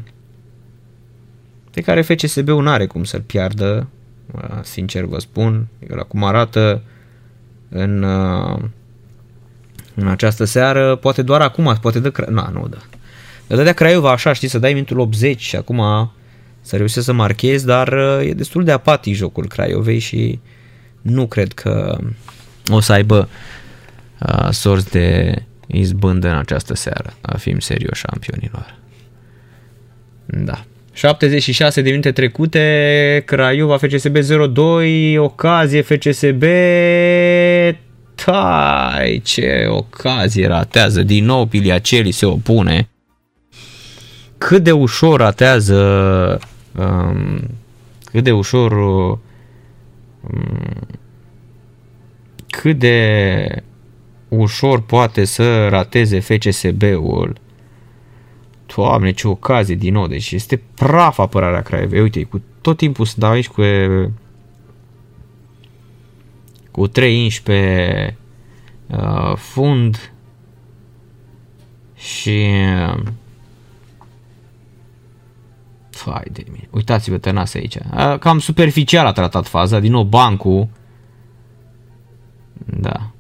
[1.71, 3.89] pe care FCSB-ul nu are cum să-l piardă,
[4.33, 6.83] uh, sincer vă spun, la cum arată
[7.69, 8.59] în, uh,
[9.95, 12.79] în această seară, poate doar acum, poate dă, na, nu, da.
[13.47, 16.11] Dar dădea Craiova așa, știi, să dai minutul 80 și acum
[16.61, 20.41] să reușești să marchezi, dar e destul de apatic jocul Craiovei și
[21.01, 21.99] nu cred că
[22.69, 23.29] o să aibă
[24.27, 25.35] uh, sorți de
[25.73, 27.13] izbândă în această seară.
[27.21, 28.79] A fim serioși șampionilor.
[30.27, 30.65] Da.
[30.93, 36.43] 76 de minute trecute, Craiova FCSB 0-2, ocazie FCSB,
[38.15, 42.89] tai, ce ocazie ratează, din nou Piliaceli se opune.
[44.39, 45.79] Cât de ușor ratează,
[46.79, 47.41] um,
[48.05, 49.19] cât de ușor, um,
[52.49, 53.63] cât de
[54.31, 57.37] ușor poate să rateze FCSB-ul.
[58.75, 62.01] Doamne, ce ocazie din nou, deci este praf apărarea Craiovei.
[62.01, 63.63] Uite, cu tot timpul sunt aici cu
[66.71, 68.15] cu 3 inși pe
[68.87, 70.13] uh, fund
[71.97, 72.47] și
[72.95, 73.03] uh,
[75.91, 76.69] Fai de mine.
[76.71, 77.75] Uitați-vă Tănase aici.
[77.75, 79.79] Uh, cam superficial a tratat faza.
[79.79, 80.69] Din nou bancul.
[82.65, 83.11] Da.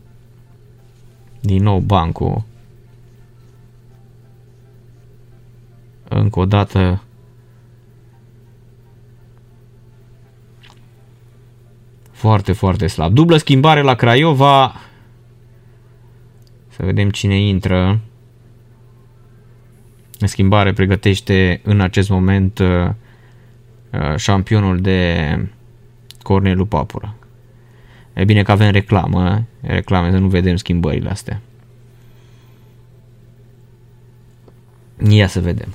[1.40, 2.42] Din nou bancul.
[6.08, 7.02] Încă o dată.
[12.10, 13.14] Foarte, foarte slab.
[13.14, 14.74] Dublă schimbare la Craiova.
[16.68, 18.00] Să vedem cine intră.
[20.18, 22.88] Schimbare pregătește în acest moment uh,
[23.92, 25.48] uh, șampionul de
[26.22, 27.14] Cornelu Papura.
[28.14, 31.40] E bine că avem reclamă, reclame, să nu vedem schimbările astea.
[35.08, 35.74] Ia să vedem.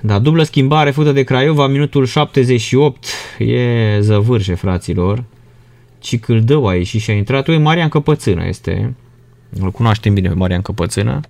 [0.00, 3.06] Da, dublă schimbare făcută de Craiova, minutul 78.
[3.38, 5.24] E zăvârșe, fraților.
[5.98, 7.48] Cicâldău a ieșit și a intrat.
[7.48, 8.94] E Marian Căpățână este.
[9.60, 11.20] Îl cunoaștem bine pe Marian Căpățână.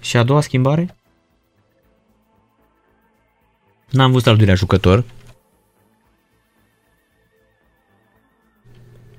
[0.00, 0.96] Și a doua schimbare?
[3.90, 5.04] N-am văzut al doilea jucător.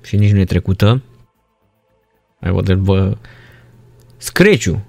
[0.06, 1.02] Și nici nu e trecută.
[2.40, 3.16] Mai văd, vă...
[4.16, 4.84] Screciu.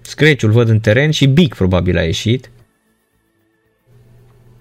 [0.00, 2.50] Screciul văd în teren și Bic probabil a ieșit.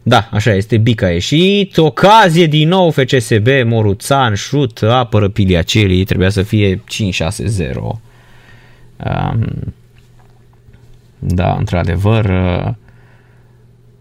[0.03, 6.29] Da, așa este, Bic a ieșit, ocazie din nou FCSB, Moruțan, șut, apără Piliacelii, trebuia
[6.29, 6.81] să fie 5-6-0.
[7.79, 7.99] Um,
[11.19, 12.73] da, într-adevăr, uh,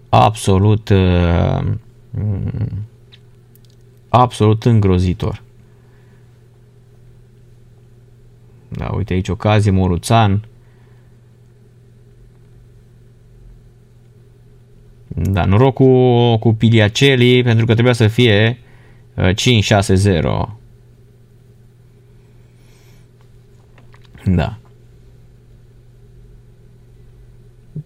[0.08, 1.64] absolut, uh,
[4.08, 5.42] absolut îngrozitor.
[8.68, 10.44] Da, uite aici ocazie, Moruțan.
[15.08, 18.58] Da, noroc cu, cu Piliacelli pentru că trebuia să fie
[19.16, 20.24] 5-6-0.
[20.24, 20.48] Uh,
[24.24, 24.58] da.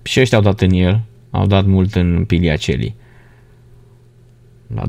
[0.02, 1.00] Și ăștia au dat în el.
[1.30, 2.94] Au dat mult în Piliacelli.
[4.74, 4.82] La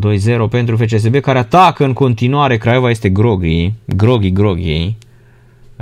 [0.47, 2.57] 2-0 pentru FCSB care atacă în continuare.
[2.57, 3.73] Craiova este groghi.
[3.85, 4.95] Groghi, groghi.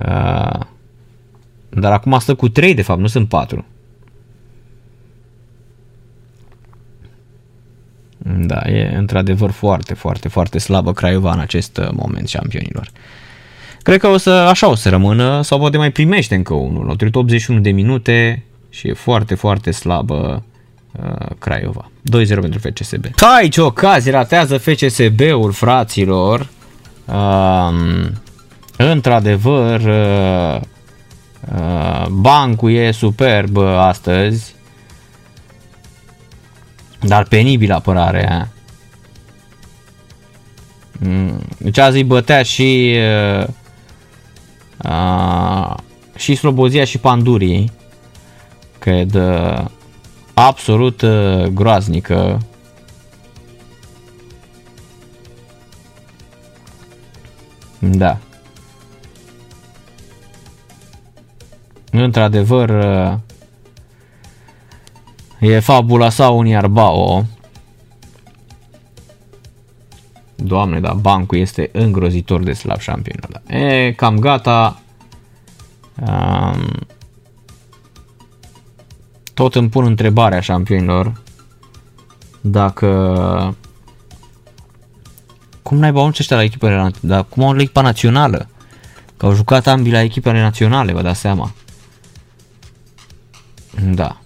[0.05, 0.59] Uh,
[1.69, 3.65] dar acum stă cu 3 de fapt, nu sunt 4.
[8.37, 12.89] Da, e într-adevăr foarte, foarte, foarte slabă Craiova în acest uh, moment șampionilor.
[13.81, 16.89] Cred că o să, așa o să rămână sau poate mai primește încă unul.
[16.89, 20.43] Au trecut 81 de minute și e foarte, foarte slabă
[20.91, 21.91] uh, Craiova.
[21.91, 23.05] 2-0 pentru FCSB.
[23.39, 26.47] Aici ocazie ratează FCSB-ul, fraților.
[27.05, 28.07] Uh,
[28.82, 30.61] într-adevăr, uh,
[31.56, 34.56] uh, bancul e superb astăzi.
[36.99, 38.49] Dar penibil apărarea.
[40.99, 42.95] Mm, deci azi îi bătea și
[43.40, 43.48] uh,
[44.83, 45.75] uh,
[46.16, 47.72] și Slobozia și Pandurii.
[48.80, 49.66] Cred uh,
[50.33, 52.40] absolut uh, groaznică.
[57.80, 58.17] Da.
[61.92, 63.18] Într-adevăr, uh,
[65.40, 67.26] E fabula sa un iarbao.
[70.35, 73.30] Doamne, da, bancul este îngrozitor de slab șampionul.
[73.30, 73.56] Da.
[73.56, 74.80] E, cam gata.
[75.95, 76.88] Um,
[79.34, 81.22] tot îmi pun întrebarea șampionilor
[82.42, 83.56] dacă
[85.61, 88.48] cum n-ai băut ăștia la echipele dar cum au la echipa națională?
[89.18, 91.51] Că au jucat ambii la echipele naționale, vă dați seama.
[93.83, 94.22] Da.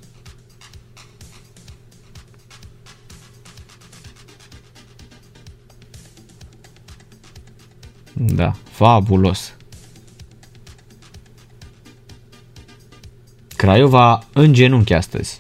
[8.14, 9.54] Da, fabulos.
[13.56, 15.38] Craiova în genunchi astăzi.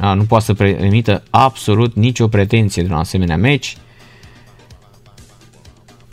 [0.00, 3.76] A, nu poate să emită absolut nicio pretenție de un asemenea meci.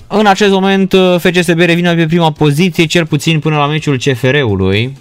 [0.07, 4.97] În acest moment FCSB revine pe prima poziție, cel puțin până la meciul CFR-ului.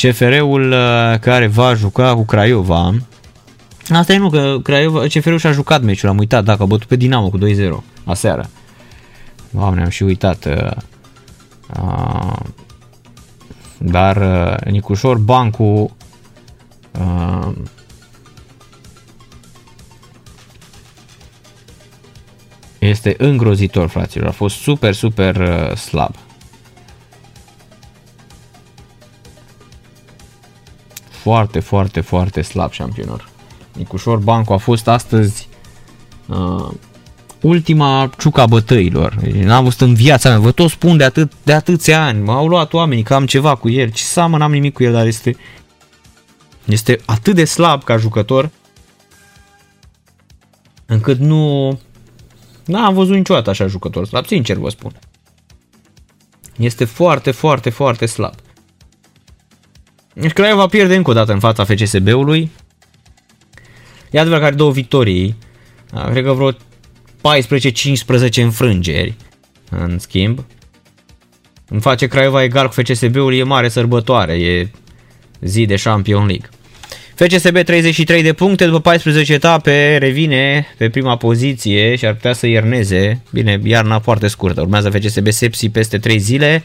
[0.00, 2.94] CFR-ul uh, care va juca cu Craiova.
[3.88, 6.96] Asta e nu, că Craiova, CFR-ul și-a jucat meciul, am uitat, dacă a bătut pe
[6.96, 7.42] Dinamo cu 2-0
[8.04, 8.48] aseară.
[9.50, 10.44] Doamne, am și uitat.
[10.44, 10.70] Uh,
[11.82, 12.36] uh,
[13.78, 15.96] dar uh, Nicușor Bancu
[17.00, 17.52] uh,
[22.78, 24.28] este îngrozitor, fraților.
[24.28, 26.14] A fost super, super uh, slab.
[31.22, 33.28] Foarte, foarte, foarte slab șampionor.
[33.76, 35.48] Nicușor Bancu a fost astăzi
[36.26, 36.68] uh,
[37.40, 39.14] ultima ciuca bătăilor.
[39.14, 42.72] N-am văzut în viața mea, vă tot spun de, atât, de atâția ani, m-au luat
[42.72, 45.36] oamenii că am ceva cu el, ce seamă, n-am nimic cu el, dar este,
[46.64, 48.50] este atât de slab ca jucător,
[50.86, 51.78] încât nu,
[52.64, 54.92] n-am văzut niciodată așa jucător slab, sincer vă spun.
[56.56, 58.34] Este foarte, foarte, foarte slab.
[60.20, 62.50] Deci Craiova pierde încă o dată în fața FCSB-ului.
[64.10, 65.36] E adevărat că are două victorii.
[66.10, 66.56] Cred că vreo 14-15
[68.34, 69.14] înfrângeri.
[69.70, 70.44] În schimb,
[71.68, 74.70] îmi face Craiova egal cu FCSB-ul, e mare sărbătoare, e
[75.40, 76.48] zi de Champion League.
[77.14, 82.46] FCSB 33 de puncte după 14 etape, revine pe prima poziție și ar putea să
[82.46, 83.22] ierneze.
[83.32, 86.62] Bine, iarna foarte scurtă, urmează FCSB Sepsi peste 3 zile.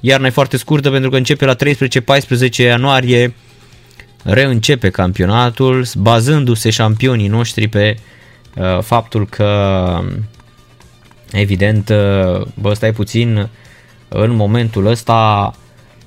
[0.00, 3.34] Iarna e foarte scurtă pentru că începe la 13-14 ianuarie
[4.22, 7.96] reîncepe campionatul, bazându-se șampionii noștri pe
[8.54, 10.00] uh, faptul că,
[11.32, 13.48] evident, uh, bă, stai puțin,
[14.08, 15.52] în momentul ăsta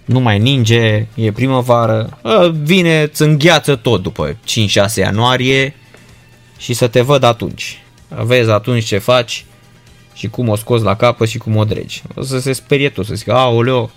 [0.06, 5.76] nu mai ninge, e primăvară, uh, vine, îți îngheață tot după 5-6 ianuarie
[6.58, 7.82] și să te văd atunci.
[8.08, 9.46] Vezi atunci ce faci
[10.14, 12.02] și cum o scoți la capăt și cum o dregi.
[12.16, 13.92] O să se sperie tot, să zică, aoleo,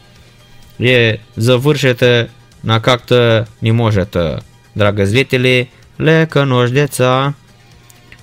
[0.76, 7.34] e zăvârșetă, nacactă, nimojetă, dragă zvetele, le cănoșdeța,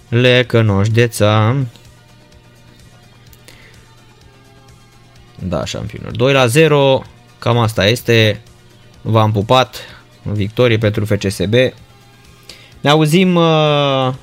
[0.10, 1.56] le cănoșdeța.
[5.40, 6.12] Da, șampionul.
[6.12, 7.02] 2 la 0,
[7.40, 8.42] cam asta este.
[9.02, 9.76] V-am pupat,
[10.24, 11.54] victorie pentru FCSB.
[12.82, 14.14] Ne auzim uh,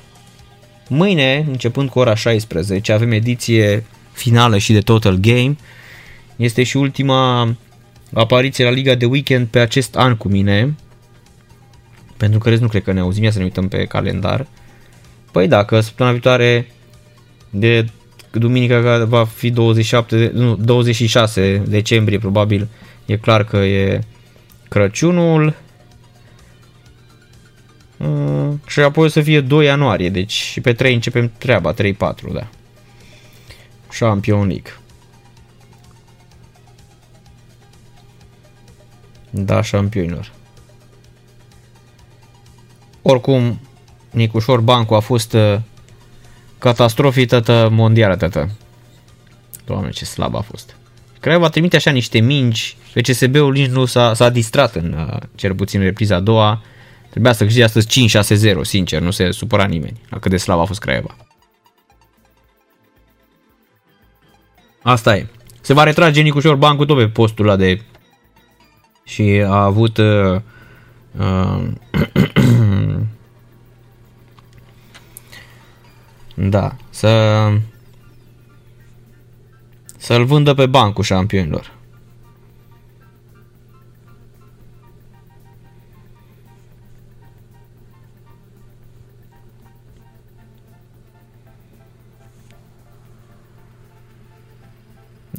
[0.89, 2.91] mâine, începând cu ora 16.
[2.91, 5.55] Avem ediție finală și de Total Game.
[6.35, 7.55] Este și ultima
[8.13, 10.75] apariție la Liga de Weekend pe acest an cu mine.
[12.17, 14.47] Pentru că nu cred că ne auzim, ia să ne uităm pe calendar.
[15.31, 16.67] Păi da, că săptămâna viitoare
[17.49, 17.85] de
[18.31, 22.67] duminica va fi 27, nu, 26 decembrie probabil,
[23.05, 24.01] e clar că e
[24.69, 25.55] Crăciunul.
[27.99, 31.75] Uh, și apoi o să fie 2 ianuarie, deci și pe 3 începem treaba, 3-4,
[32.33, 32.47] da.
[33.99, 34.73] Champion League.
[39.29, 40.31] Da, șampionilor.
[43.01, 43.59] Oricum,
[44.11, 45.55] Nicușor Bancu a fost uh,
[46.57, 48.49] catastrofii tătă mondială tătă.
[49.65, 50.75] Doamne, ce slab a fost.
[51.19, 55.81] Craiova trimite așa niște mingi, FCSB-ul nici nu s-a, s-a distrat în uh, cel puțin
[55.81, 56.61] repriza a doua.
[57.09, 58.07] Trebuia să câștige astăzi
[58.57, 61.15] 5-6-0, sincer, nu se supăra nimeni la cât de slab a fost Craiova.
[64.81, 65.27] Asta e.
[65.61, 67.81] Se va retrage Nicușor Bancu tot pe postul ăla de
[69.03, 70.41] și a avut uh,
[71.17, 71.63] uh,
[76.49, 77.47] da, să
[79.97, 81.78] să-l vândă pe bancul șampionilor.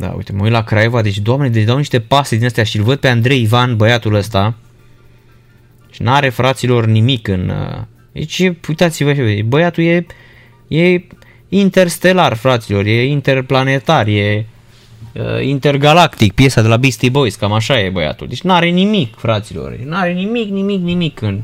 [0.01, 2.77] Da, uite, mă uit la Craiova, deci, doamne, deci dau niște pase din astea și
[2.77, 4.55] îl văd pe Andrei Ivan, băiatul ăsta,
[5.91, 7.49] și n-are fraților nimic în...
[7.49, 9.15] Uh, deci, uitați-vă,
[9.45, 10.07] băiatul e,
[10.69, 11.03] e
[11.49, 14.47] interstelar, fraților, e interplanetar, e
[15.13, 18.27] uh, intergalactic, piesa de la Beastie Boys, cam așa e băiatul.
[18.27, 21.43] Deci n-are nimic, fraților, n-are nimic, nimic, nimic în...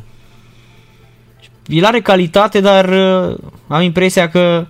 [1.66, 3.36] El are calitate, dar uh,
[3.68, 4.66] am impresia că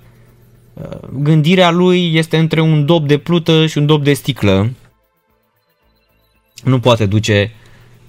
[1.12, 4.70] gândirea lui este între un dop de plută și un dop de sticlă.
[6.64, 7.52] Nu poate duce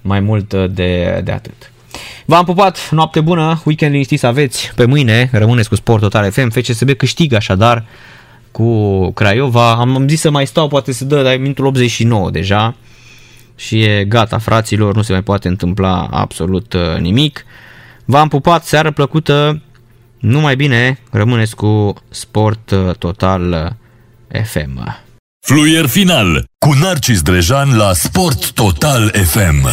[0.02, 1.72] mai mult de, de atât.
[2.24, 6.50] V-am pupat, noapte bună, weekend liniștit să aveți, pe mâine rămâneți cu Sport Total FM,
[6.50, 7.84] FCSB câștigă așadar
[8.50, 12.74] cu Craiova, am zis să mai stau, poate să dă, dar e minutul 89 deja
[13.56, 17.44] și e gata fraților, nu se mai poate întâmpla absolut uh, nimic.
[18.04, 19.62] V-am pupat, seară plăcută,
[20.20, 23.76] numai bine, rămâneți cu Sport uh, Total
[24.32, 25.06] uh, FM.
[25.46, 29.66] Fluier final cu Narcis Drejan la Sport Total FM.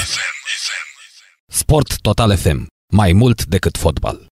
[1.47, 2.65] Sport Total FM.
[2.93, 4.25] Mai mult decât fotbal.